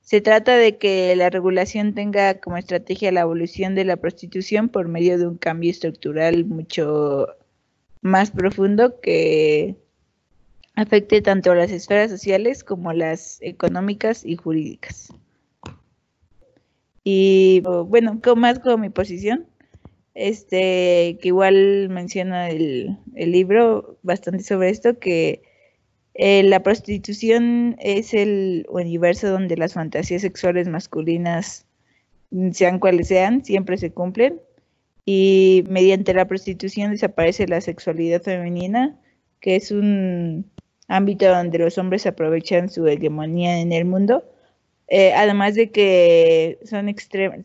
se 0.10 0.22
trata 0.22 0.57
de 0.57 0.80
que 0.80 1.16
la 1.16 1.30
regulación 1.30 1.93
tenga 1.93 2.39
como 2.39 2.57
estrategia 2.57 3.12
la 3.12 3.20
evolución 3.20 3.76
de 3.76 3.86
la 3.86 3.95
prostitución 3.95 4.68
por 4.68 4.88
medio 4.88 5.20
de 5.20 5.28
un 5.28 5.38
cambio 5.38 5.70
estructural 5.70 6.45
mucho 6.45 7.28
más 8.01 8.32
profundo 8.32 8.99
que 9.01 9.76
afecte 10.74 11.22
tanto 11.22 11.51
a 11.51 11.55
las 11.55 11.70
esferas 11.70 12.10
sociales 12.10 12.64
como 12.64 12.91
las 12.91 13.38
económicas 13.43 14.26
y 14.26 14.36
jurídicas. 14.36 15.14
Y 17.03 17.62
bueno, 17.62 18.20
como 18.20 18.41
más 18.41 18.57
como 18.57 18.80
mi 18.80 18.89
posición, 18.89 19.45
este, 20.16 21.20
que 21.22 21.28
igual 21.28 21.88
menciona 21.89 22.49
el 22.49 22.97
libro 23.14 23.99
bastante 24.01 24.43
sobre 24.43 24.70
esto, 24.70 24.97
que 24.97 25.43
eh, 26.22 26.43
la 26.43 26.61
prostitución 26.63 27.78
es 27.80 28.13
el 28.13 28.65
universo 28.70 29.30
donde 29.30 29.55
las 29.55 29.74
fantasías 29.74 30.22
sexuales 30.22 30.67
masculinas, 30.67 31.65
mm, 32.32 32.51
sean 32.51 32.80
cuales 32.80 33.07
sean, 33.07 33.45
siempre 33.45 33.78
se 33.78 33.91
cumplen. 33.91 34.41
Y 35.05 35.63
mediante 35.70 36.13
la 36.13 36.28
prostitución 36.28 36.91
desaparece 36.91 37.47
la 37.47 37.61
sexualidad 37.61 38.22
femenina, 38.22 38.99
que 39.39 39.55
es 39.55 39.72
un 39.72 40.51
ámbito 40.89 41.30
donde 41.30 41.57
los 41.57 41.78
hombres 41.78 42.05
aprovechan 42.05 42.70
su 42.70 42.86
hegemonía 42.88 43.61
en 43.61 43.72
el 43.72 43.86
mundo. 43.86 44.26
Eh, 44.89 45.13
además 45.13 45.55
de 45.55 45.72
que 45.72 46.59
son, 46.65 46.93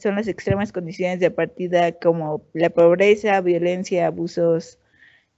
son 0.00 0.16
las 0.16 0.26
extremas 0.26 0.72
condiciones 0.72 1.20
de 1.20 1.30
partida 1.30 1.92
como 1.92 2.42
la 2.54 2.70
pobreza, 2.70 3.40
violencia, 3.40 4.08
abusos 4.08 4.78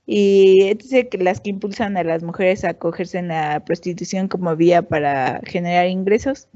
y 0.07 0.77
que 0.77 1.19
las 1.19 1.41
que 1.41 1.51
impulsan 1.51 1.97
a 1.97 2.05
las 2.05 2.23
mujeres 2.23 2.65
a 2.65 2.71
acogerse 2.71 3.19
en 3.19 3.29
la 3.29 3.65
prostitución 3.65 4.29
como 4.29 4.55
vía 4.55 4.83
para 4.83 5.41
generar 5.45 5.89
ingresos. 5.89 6.49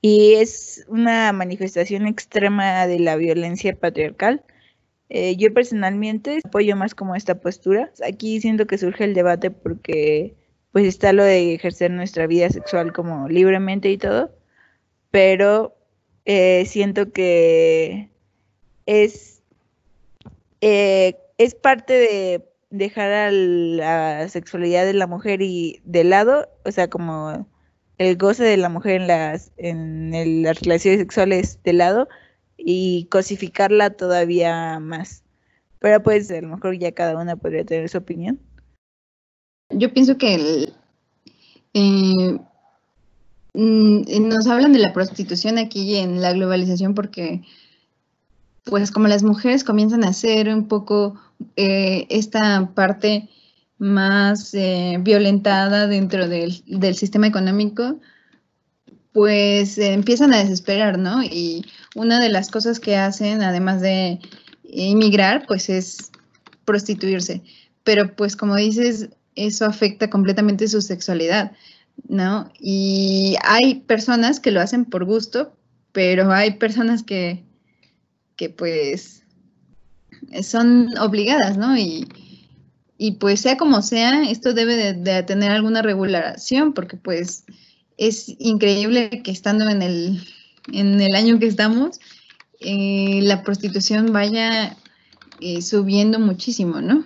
Y 0.00 0.34
es 0.34 0.84
una 0.88 1.32
manifestación 1.32 2.06
extrema 2.06 2.86
de 2.86 3.00
la 3.00 3.16
violencia 3.16 3.74
patriarcal. 3.76 4.44
Eh, 5.08 5.36
yo 5.36 5.52
personalmente 5.52 6.40
apoyo 6.44 6.76
más 6.76 6.94
como 6.94 7.14
esta 7.16 7.40
postura. 7.40 7.92
Aquí 8.06 8.40
siento 8.40 8.66
que 8.66 8.78
surge 8.78 9.04
el 9.04 9.14
debate 9.14 9.50
porque 9.50 10.34
pues 10.72 10.86
está 10.86 11.12
lo 11.12 11.24
de 11.24 11.54
ejercer 11.54 11.90
nuestra 11.90 12.26
vida 12.26 12.48
sexual 12.50 12.92
como 12.92 13.28
libremente 13.28 13.90
y 13.90 13.98
todo, 13.98 14.34
pero 15.10 15.76
eh, 16.24 16.64
siento 16.66 17.12
que 17.12 18.10
es 18.86 19.42
eh, 20.60 21.16
es 21.44 21.54
parte 21.54 21.92
de 21.92 22.44
dejar 22.70 23.12
a 23.12 23.30
la 23.30 24.28
sexualidad 24.28 24.84
de 24.84 24.94
la 24.94 25.06
mujer 25.06 25.42
y 25.42 25.80
de 25.84 26.04
lado, 26.04 26.48
o 26.64 26.72
sea, 26.72 26.88
como 26.88 27.46
el 27.98 28.16
goce 28.16 28.44
de 28.44 28.56
la 28.56 28.68
mujer 28.68 29.02
en 29.02 29.06
las, 29.06 29.52
en 29.56 30.42
las 30.42 30.60
relaciones 30.60 31.00
sexuales 31.00 31.60
de 31.62 31.72
lado 31.74 32.08
y 32.56 33.06
cosificarla 33.10 33.90
todavía 33.90 34.78
más. 34.80 35.22
Pero 35.78 36.02
pues 36.02 36.30
a 36.30 36.40
lo 36.40 36.48
mejor 36.48 36.78
ya 36.78 36.92
cada 36.92 37.18
una 37.18 37.36
podría 37.36 37.64
tener 37.64 37.88
su 37.88 37.98
opinión. 37.98 38.40
Yo 39.70 39.92
pienso 39.92 40.16
que 40.16 40.72
eh, 41.74 42.38
mm, 43.54 44.28
nos 44.28 44.46
hablan 44.46 44.72
de 44.72 44.78
la 44.78 44.92
prostitución 44.92 45.58
aquí 45.58 45.96
en 45.96 46.20
la 46.20 46.32
globalización 46.32 46.94
porque 46.94 47.42
pues 48.64 48.90
como 48.90 49.08
las 49.08 49.22
mujeres 49.22 49.64
comienzan 49.64 50.04
a 50.04 50.08
hacer 50.08 50.48
un 50.48 50.68
poco 50.68 51.20
eh, 51.56 52.06
esta 52.10 52.72
parte 52.74 53.28
más 53.78 54.54
eh, 54.54 54.98
violentada 55.00 55.88
dentro 55.88 56.28
del, 56.28 56.52
sistema 56.94 57.26
económico, 57.26 57.98
pues 59.12 59.76
empiezan 59.78 60.32
a 60.32 60.38
desesperar, 60.38 60.98
¿no? 60.98 61.22
Y 61.22 61.66
una 61.96 62.20
de 62.20 62.28
las 62.28 62.50
cosas 62.50 62.78
que 62.78 62.96
hacen, 62.96 63.42
además 63.42 63.80
de 63.80 64.20
emigrar, 64.64 65.44
pues 65.46 65.68
es 65.68 66.12
prostituirse. 66.64 67.42
Pero 67.82 68.14
pues 68.14 68.36
como 68.36 68.56
dices, 68.56 69.10
eso 69.34 69.66
afecta 69.66 70.08
completamente 70.08 70.68
su 70.68 70.80
sexualidad, 70.80 71.52
¿no? 72.08 72.50
Y 72.60 73.36
hay 73.42 73.80
personas 73.80 74.38
que 74.38 74.52
lo 74.52 74.60
hacen 74.60 74.84
por 74.84 75.04
gusto, 75.04 75.56
pero 75.92 76.30
hay 76.30 76.52
personas 76.52 77.02
que, 77.02 77.44
pues 78.50 79.22
son 80.42 80.96
obligadas, 80.98 81.56
¿no? 81.56 81.76
Y, 81.76 82.06
y 82.98 83.12
pues 83.12 83.40
sea 83.40 83.56
como 83.56 83.82
sea, 83.82 84.22
esto 84.30 84.54
debe 84.54 84.94
de, 84.94 85.22
tener 85.24 85.50
alguna 85.50 85.82
regulación 85.82 86.72
porque 86.72 86.96
pues 86.96 87.44
es 87.96 88.34
increíble 88.38 89.22
que 89.24 89.32
estando 89.32 89.68
en 89.68 89.82
el, 89.82 90.20
en 90.72 91.00
el 91.00 91.14
año 91.16 91.38
que 91.38 91.46
estamos, 91.46 91.98
eh, 92.60 93.20
la 93.22 93.42
prostitución 93.42 94.12
vaya 94.12 94.76
eh, 95.40 95.62
subiendo 95.62 96.20
muchísimo, 96.20 96.80
¿no? 96.80 97.04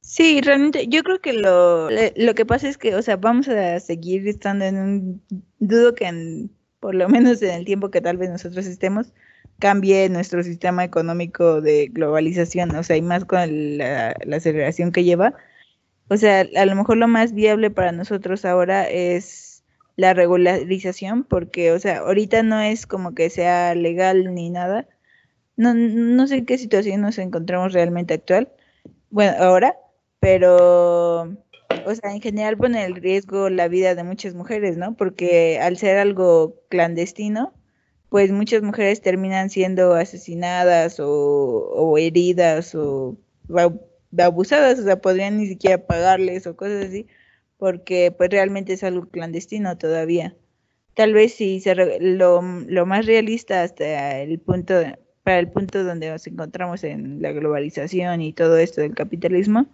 Sí, 0.00 0.40
realmente 0.40 0.88
yo 0.88 1.02
creo 1.02 1.20
que 1.20 1.32
lo, 1.34 1.90
lo 1.90 2.34
que 2.34 2.46
pasa 2.46 2.68
es 2.68 2.78
que, 2.78 2.94
o 2.94 3.02
sea, 3.02 3.16
vamos 3.16 3.48
a 3.48 3.78
seguir 3.80 4.26
estando 4.26 4.64
en 4.64 4.76
un, 4.78 5.22
dudo 5.58 5.94
que 5.94 6.06
en, 6.06 6.55
por 6.80 6.94
lo 6.94 7.08
menos 7.08 7.42
en 7.42 7.50
el 7.50 7.64
tiempo 7.64 7.90
que 7.90 8.00
tal 8.00 8.16
vez 8.16 8.30
nosotros 8.30 8.66
estemos, 8.66 9.12
cambie 9.58 10.08
nuestro 10.08 10.42
sistema 10.42 10.84
económico 10.84 11.60
de 11.60 11.88
globalización, 11.88 12.74
o 12.76 12.82
sea, 12.82 12.96
y 12.96 13.02
más 13.02 13.24
con 13.24 13.78
la, 13.78 14.10
aceleración 14.32 14.92
que 14.92 15.04
lleva. 15.04 15.34
O 16.08 16.16
sea, 16.16 16.46
a 16.56 16.66
lo 16.66 16.74
mejor 16.76 16.98
lo 16.98 17.08
más 17.08 17.32
viable 17.32 17.70
para 17.70 17.92
nosotros 17.92 18.44
ahora 18.44 18.88
es 18.88 19.64
la 19.96 20.14
regularización, 20.14 21.24
porque, 21.24 21.72
o 21.72 21.78
sea, 21.78 21.98
ahorita 21.98 22.42
no 22.42 22.60
es 22.60 22.86
como 22.86 23.14
que 23.14 23.30
sea 23.30 23.74
legal 23.74 24.34
ni 24.34 24.50
nada. 24.50 24.88
No, 25.56 25.74
no 25.74 26.26
sé 26.26 26.36
en 26.36 26.46
qué 26.46 26.58
situación 26.58 27.00
nos 27.00 27.18
encontramos 27.18 27.72
realmente 27.72 28.14
actual. 28.14 28.52
Bueno, 29.10 29.32
ahora, 29.38 29.76
pero, 30.20 31.36
o 31.86 31.94
sea, 31.94 32.12
en 32.12 32.20
general 32.20 32.56
pone 32.56 32.84
en 32.84 32.96
riesgo 32.96 33.48
la 33.48 33.68
vida 33.68 33.94
de 33.94 34.02
muchas 34.02 34.34
mujeres, 34.34 34.76
¿no? 34.76 34.96
Porque 34.96 35.60
al 35.60 35.76
ser 35.76 35.98
algo 35.98 36.60
clandestino, 36.68 37.54
pues 38.08 38.32
muchas 38.32 38.62
mujeres 38.62 39.00
terminan 39.02 39.50
siendo 39.50 39.94
asesinadas 39.94 40.96
o, 41.00 41.96
heridas 41.98 42.74
o 42.74 43.16
abusadas, 44.18 44.80
o 44.80 44.82
sea, 44.82 45.00
podrían 45.00 45.38
ni 45.38 45.46
siquiera 45.46 45.86
pagarles 45.86 46.46
o 46.48 46.56
cosas 46.56 46.86
así, 46.86 47.06
porque 47.56 48.12
pues 48.16 48.30
realmente 48.30 48.72
es 48.72 48.82
algo 48.82 49.08
clandestino 49.08 49.78
todavía. 49.78 50.36
Tal 50.94 51.12
vez 51.12 51.34
si 51.34 51.60
se 51.60 51.74
lo, 51.74 52.42
lo, 52.42 52.86
más 52.86 53.06
realista 53.06 53.62
hasta 53.62 54.20
el 54.20 54.40
punto, 54.40 54.74
para 55.22 55.38
el 55.38 55.50
punto 55.50 55.84
donde 55.84 56.10
nos 56.10 56.26
encontramos 56.26 56.82
en 56.84 57.22
la 57.22 57.32
globalización 57.32 58.22
y 58.22 58.32
todo 58.32 58.58
esto 58.58 58.80
del 58.80 58.94
capitalismo, 58.94 59.66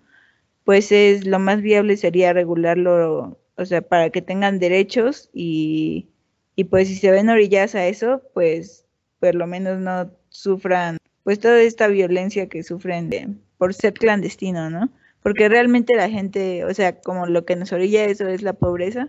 pues 0.64 0.92
es 0.92 1.26
lo 1.26 1.38
más 1.38 1.62
viable 1.62 1.96
sería 1.96 2.32
regularlo, 2.32 3.38
o 3.56 3.64
sea, 3.64 3.82
para 3.82 4.10
que 4.10 4.22
tengan 4.22 4.58
derechos 4.58 5.30
y 5.32 6.08
y 6.54 6.64
pues 6.64 6.88
si 6.88 6.96
se 6.96 7.10
ven 7.10 7.28
orillas 7.28 7.74
a 7.74 7.86
eso, 7.86 8.22
pues 8.34 8.84
por 9.20 9.34
lo 9.34 9.46
menos 9.46 9.78
no 9.80 10.10
sufran 10.28 10.98
pues 11.24 11.38
toda 11.38 11.60
esta 11.62 11.86
violencia 11.86 12.48
que 12.48 12.62
sufren 12.62 13.08
de, 13.08 13.28
por 13.58 13.74
ser 13.74 13.94
clandestino, 13.94 14.70
¿no? 14.70 14.90
Porque 15.22 15.48
realmente 15.48 15.94
la 15.94 16.10
gente, 16.10 16.64
o 16.64 16.74
sea, 16.74 17.00
como 17.00 17.26
lo 17.26 17.44
que 17.44 17.54
nos 17.54 17.72
orilla 17.72 18.04
eso 18.04 18.26
es 18.28 18.42
la 18.42 18.54
pobreza, 18.54 19.08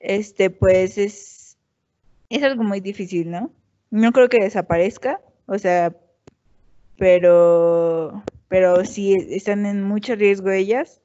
este 0.00 0.50
pues 0.50 0.98
es, 0.98 1.58
es 2.30 2.42
algo 2.42 2.64
muy 2.64 2.80
difícil, 2.80 3.30
¿no? 3.30 3.52
No 3.90 4.12
creo 4.12 4.28
que 4.28 4.42
desaparezca, 4.42 5.20
o 5.46 5.58
sea, 5.58 5.94
pero, 6.96 8.22
pero 8.52 8.84
sí 8.84 9.14
están 9.30 9.64
en 9.64 9.82
mucho 9.82 10.14
riesgo 10.14 10.50
ellas 10.50 11.00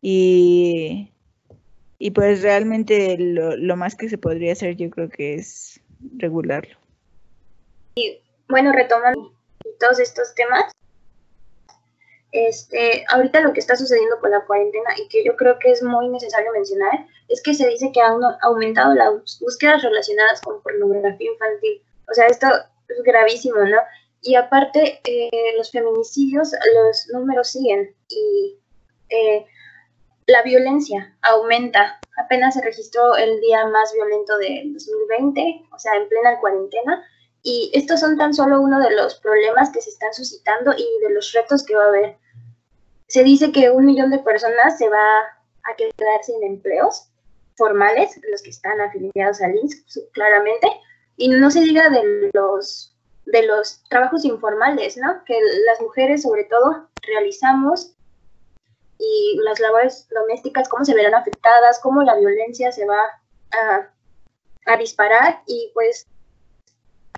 y, 0.00 1.12
y 2.00 2.10
pues 2.10 2.42
realmente 2.42 3.16
lo, 3.18 3.76
más 3.76 3.94
que 3.94 4.08
se 4.08 4.18
podría 4.18 4.50
hacer 4.50 4.74
yo 4.74 4.90
creo 4.90 5.08
que 5.08 5.34
es 5.34 5.80
regularlo. 6.16 6.76
Y 7.94 8.20
bueno, 8.48 8.72
retomando 8.72 9.32
todos 9.78 10.00
estos 10.00 10.34
temas, 10.34 10.72
este, 12.32 13.04
ahorita 13.10 13.42
lo 13.42 13.52
que 13.52 13.60
está 13.60 13.76
sucediendo 13.76 14.18
con 14.18 14.32
la 14.32 14.44
cuarentena 14.44 14.90
y 14.98 15.06
que 15.06 15.24
yo 15.24 15.36
creo 15.36 15.60
que 15.60 15.70
es 15.70 15.84
muy 15.84 16.08
necesario 16.08 16.50
mencionar 16.50 17.06
es 17.28 17.40
que 17.44 17.54
se 17.54 17.68
dice 17.68 17.92
que 17.92 18.00
ha 18.00 18.12
aumentado 18.42 18.92
las 18.94 19.38
búsquedas 19.40 19.84
relacionadas 19.84 20.40
con 20.40 20.60
pornografía 20.62 21.30
infantil. 21.30 21.80
O 22.10 22.12
sea, 22.14 22.26
esto 22.26 22.48
es 22.88 23.04
gravísimo, 23.04 23.58
¿no? 23.58 23.78
Y 24.22 24.36
aparte, 24.36 25.00
eh, 25.04 25.56
los 25.56 25.72
feminicidios, 25.72 26.52
los 26.52 27.08
números 27.12 27.50
siguen 27.50 27.94
y 28.08 28.56
eh, 29.08 29.44
la 30.26 30.42
violencia 30.42 31.16
aumenta. 31.22 32.00
Apenas 32.24 32.54
se 32.54 32.62
registró 32.62 33.16
el 33.16 33.40
día 33.40 33.66
más 33.66 33.92
violento 33.92 34.38
del 34.38 34.72
2020, 34.74 35.66
o 35.74 35.78
sea, 35.78 35.96
en 35.96 36.08
plena 36.08 36.38
cuarentena. 36.40 37.04
Y 37.42 37.72
estos 37.74 37.98
son 37.98 38.16
tan 38.16 38.32
solo 38.32 38.60
uno 38.60 38.78
de 38.78 38.94
los 38.94 39.16
problemas 39.16 39.70
que 39.70 39.82
se 39.82 39.90
están 39.90 40.14
suscitando 40.14 40.72
y 40.72 40.86
de 41.02 41.12
los 41.12 41.32
retos 41.32 41.64
que 41.64 41.74
va 41.74 41.84
a 41.84 41.88
haber. 41.88 42.16
Se 43.08 43.24
dice 43.24 43.50
que 43.50 43.70
un 43.70 43.84
millón 43.84 44.10
de 44.10 44.20
personas 44.20 44.78
se 44.78 44.88
va 44.88 45.18
a 45.64 45.76
quedar 45.76 46.22
sin 46.22 46.42
empleos 46.44 47.08
formales, 47.56 48.18
los 48.30 48.42
que 48.42 48.50
están 48.50 48.80
afiliados 48.80 49.40
al 49.42 49.56
INSS, 49.56 50.00
claramente, 50.12 50.68
y 51.16 51.28
no 51.28 51.50
se 51.50 51.60
diga 51.60 51.90
de 51.90 52.30
los 52.32 52.91
de 53.26 53.46
los 53.46 53.82
trabajos 53.88 54.24
informales, 54.24 54.96
¿no? 54.96 55.22
Que 55.24 55.38
las 55.66 55.80
mujeres 55.80 56.22
sobre 56.22 56.44
todo 56.44 56.88
realizamos 57.02 57.94
y 58.98 59.38
las 59.44 59.58
labores 59.60 60.08
domésticas, 60.10 60.68
cómo 60.68 60.84
se 60.84 60.94
verán 60.94 61.14
afectadas, 61.14 61.80
cómo 61.80 62.02
la 62.02 62.16
violencia 62.16 62.70
se 62.72 62.86
va 62.86 63.00
a, 63.52 63.88
disparar 64.78 65.42
y 65.46 65.70
pues 65.74 66.06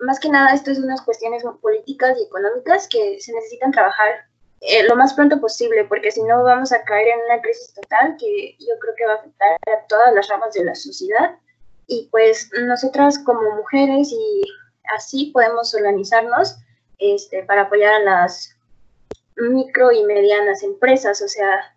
más 0.03 0.19
que 0.19 0.29
nada 0.29 0.55
esto 0.55 0.71
es 0.71 0.79
unas 0.79 1.03
cuestiones 1.03 1.45
políticas 1.61 2.19
y 2.19 2.25
económicas 2.25 2.89
que 2.89 3.21
se 3.21 3.33
necesitan 3.33 3.71
trabajar 3.71 4.27
eh, 4.63 4.83
lo 4.89 4.97
más 4.97 5.13
pronto 5.13 5.39
posible, 5.41 5.85
porque 5.85 6.11
si 6.11 6.23
no 6.23 6.43
vamos 6.43 6.73
a 6.73 6.83
caer 6.85 7.09
en 7.09 7.21
una 7.27 7.43
crisis 7.43 7.75
total 7.75 8.17
que 8.19 8.57
yo 8.59 8.79
creo 8.81 8.95
que 8.97 9.07
va 9.07 9.13
a 9.13 9.17
afectar 9.17 9.53
a 9.67 9.87
todas 9.89 10.15
las 10.15 10.27
ramas 10.29 10.55
de 10.55 10.65
la 10.65 10.75
sociedad. 10.75 11.39
Y 11.87 12.09
pues 12.11 12.51
nosotras 12.67 13.19
como 13.19 13.57
mujeres 13.57 14.11
y 14.11 14.43
así 14.97 15.31
podemos 15.33 15.75
organizarnos 15.75 16.57
este, 16.99 17.43
para 17.45 17.63
apoyar 17.63 17.95
a 17.95 18.01
las 18.01 18.57
micro 19.37 19.91
y 19.93 20.05
medianas 20.05 20.63
empresas, 20.63 21.21
o 21.23 21.29
sea, 21.29 21.75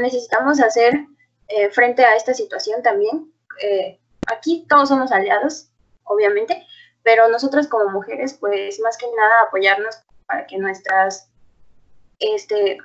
necesitamos 0.00 0.60
hacer 0.60 1.06
eh, 1.48 1.70
frente 1.70 2.04
a 2.04 2.16
esta 2.16 2.34
situación 2.34 2.82
también. 2.82 3.32
Eh, 3.60 3.98
aquí 4.26 4.66
todos 4.68 4.88
somos 4.88 5.12
aliados, 5.12 5.70
obviamente, 6.04 6.66
pero 7.02 7.28
nosotras 7.28 7.68
como 7.68 7.90
mujeres, 7.90 8.34
pues 8.34 8.80
más 8.80 8.96
que 8.96 9.06
nada 9.16 9.42
apoyarnos 9.46 9.96
para 10.26 10.46
que 10.46 10.58
nuestras, 10.58 11.28
este, 12.18 12.78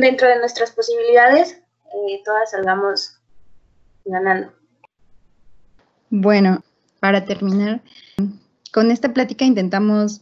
dentro 0.00 0.28
de 0.28 0.38
nuestras 0.38 0.72
posibilidades, 0.72 1.52
eh, 1.52 2.22
todas 2.24 2.50
salgamos 2.50 3.20
ganando. 4.04 4.52
Bueno, 6.10 6.62
para 7.00 7.24
terminar, 7.24 7.82
con 8.74 8.90
esta 8.90 9.14
plática 9.14 9.44
intentamos 9.44 10.20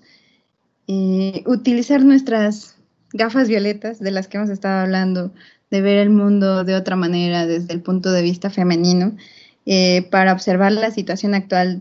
utilizar 1.47 2.05
nuestras 2.05 2.77
gafas 3.15 3.49
violetas 3.49 3.99
de 3.99 4.11
las 4.11 4.29
que 4.29 4.37
hemos 4.37 4.51
estado 4.51 4.83
hablando 4.83 5.33
de 5.71 5.81
ver 5.81 5.97
el 5.97 6.11
mundo 6.11 6.63
de 6.63 6.75
otra 6.75 6.95
manera 6.95 7.47
desde 7.47 7.73
el 7.73 7.81
punto 7.81 8.13
de 8.13 8.21
vista 8.21 8.51
femenino 8.51 9.17
eh, 9.65 10.07
para 10.11 10.35
observar 10.35 10.71
la 10.73 10.91
situación 10.91 11.33
actual 11.33 11.81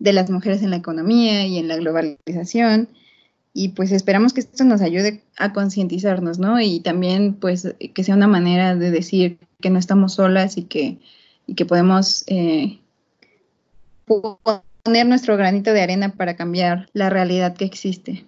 de 0.00 0.12
las 0.12 0.30
mujeres 0.30 0.64
en 0.64 0.70
la 0.70 0.76
economía 0.76 1.46
y 1.46 1.58
en 1.58 1.68
la 1.68 1.76
globalización. 1.76 2.88
Y 3.54 3.68
pues 3.68 3.92
esperamos 3.92 4.32
que 4.32 4.40
esto 4.40 4.64
nos 4.64 4.80
ayude 4.80 5.22
a 5.36 5.52
concientizarnos, 5.52 6.40
¿no? 6.40 6.60
Y 6.60 6.80
también 6.80 7.34
pues 7.34 7.72
que 7.94 8.02
sea 8.02 8.16
una 8.16 8.26
manera 8.26 8.74
de 8.74 8.90
decir 8.90 9.38
que 9.60 9.70
no 9.70 9.78
estamos 9.78 10.14
solas 10.14 10.56
y 10.56 10.64
que, 10.64 10.98
y 11.46 11.54
que 11.54 11.66
podemos 11.66 12.24
eh, 12.26 12.80
poner 14.82 15.06
nuestro 15.06 15.36
granito 15.36 15.72
de 15.72 15.82
arena 15.82 16.14
para 16.16 16.36
cambiar 16.36 16.88
la 16.92 17.10
realidad 17.10 17.56
que 17.56 17.64
existe. 17.64 18.24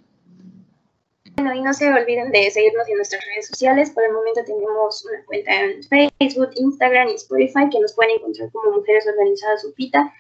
Bueno, 1.36 1.55
y 1.55 1.62
no 1.62 1.72
se 1.72 1.88
olviden 1.88 2.30
de 2.30 2.50
seguirnos 2.50 2.88
en 2.88 2.96
nuestras 2.96 3.24
redes 3.24 3.48
sociales. 3.48 3.90
Por 3.90 4.05
el 4.05 4.12
momento 4.12 4.42
tenemos 4.44 5.05
una 5.07 5.24
cuenta 5.24 5.53
en 5.53 5.82
Facebook, 6.18 6.50
Instagram 6.57 7.09
y 7.09 7.14
Spotify 7.14 7.68
que 7.70 7.80
nos 7.80 7.94
pueden 7.94 8.16
encontrar 8.16 8.50
como 8.53 8.76
Mujeres 8.76 9.07
Organizadas 9.07 9.64
UPITA. 9.64 10.12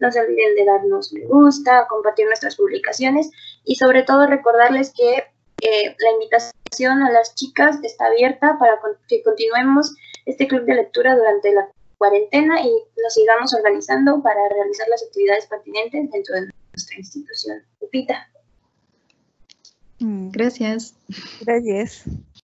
No 0.00 0.10
se 0.10 0.20
olviden 0.20 0.56
de 0.56 0.64
darnos 0.64 1.12
me 1.12 1.24
gusta, 1.26 1.86
compartir 1.88 2.26
nuestras 2.26 2.56
publicaciones 2.56 3.30
y 3.64 3.76
sobre 3.76 4.02
todo 4.02 4.26
recordarles 4.26 4.92
que 4.92 5.18
eh, 5.62 5.96
la 5.96 6.10
invitación 6.14 7.02
a 7.02 7.12
las 7.12 7.36
chicas 7.36 7.78
está 7.84 8.06
abierta 8.06 8.56
para 8.58 8.80
que 9.06 9.22
continuemos 9.22 9.94
este 10.26 10.48
club 10.48 10.64
de 10.64 10.74
lectura 10.74 11.14
durante 11.14 11.52
la 11.52 11.68
cuarentena 12.02 12.60
y 12.60 12.72
nos 13.00 13.14
sigamos 13.14 13.54
organizando 13.54 14.20
para 14.24 14.48
realizar 14.48 14.88
las 14.88 15.04
actividades 15.04 15.46
pertinentes 15.46 16.10
dentro 16.10 16.34
de 16.34 16.50
nuestra 16.72 16.98
institución 16.98 17.62
UPITA. 17.78 18.28
Gracias. 20.00 20.96
Gracias. 21.42 22.02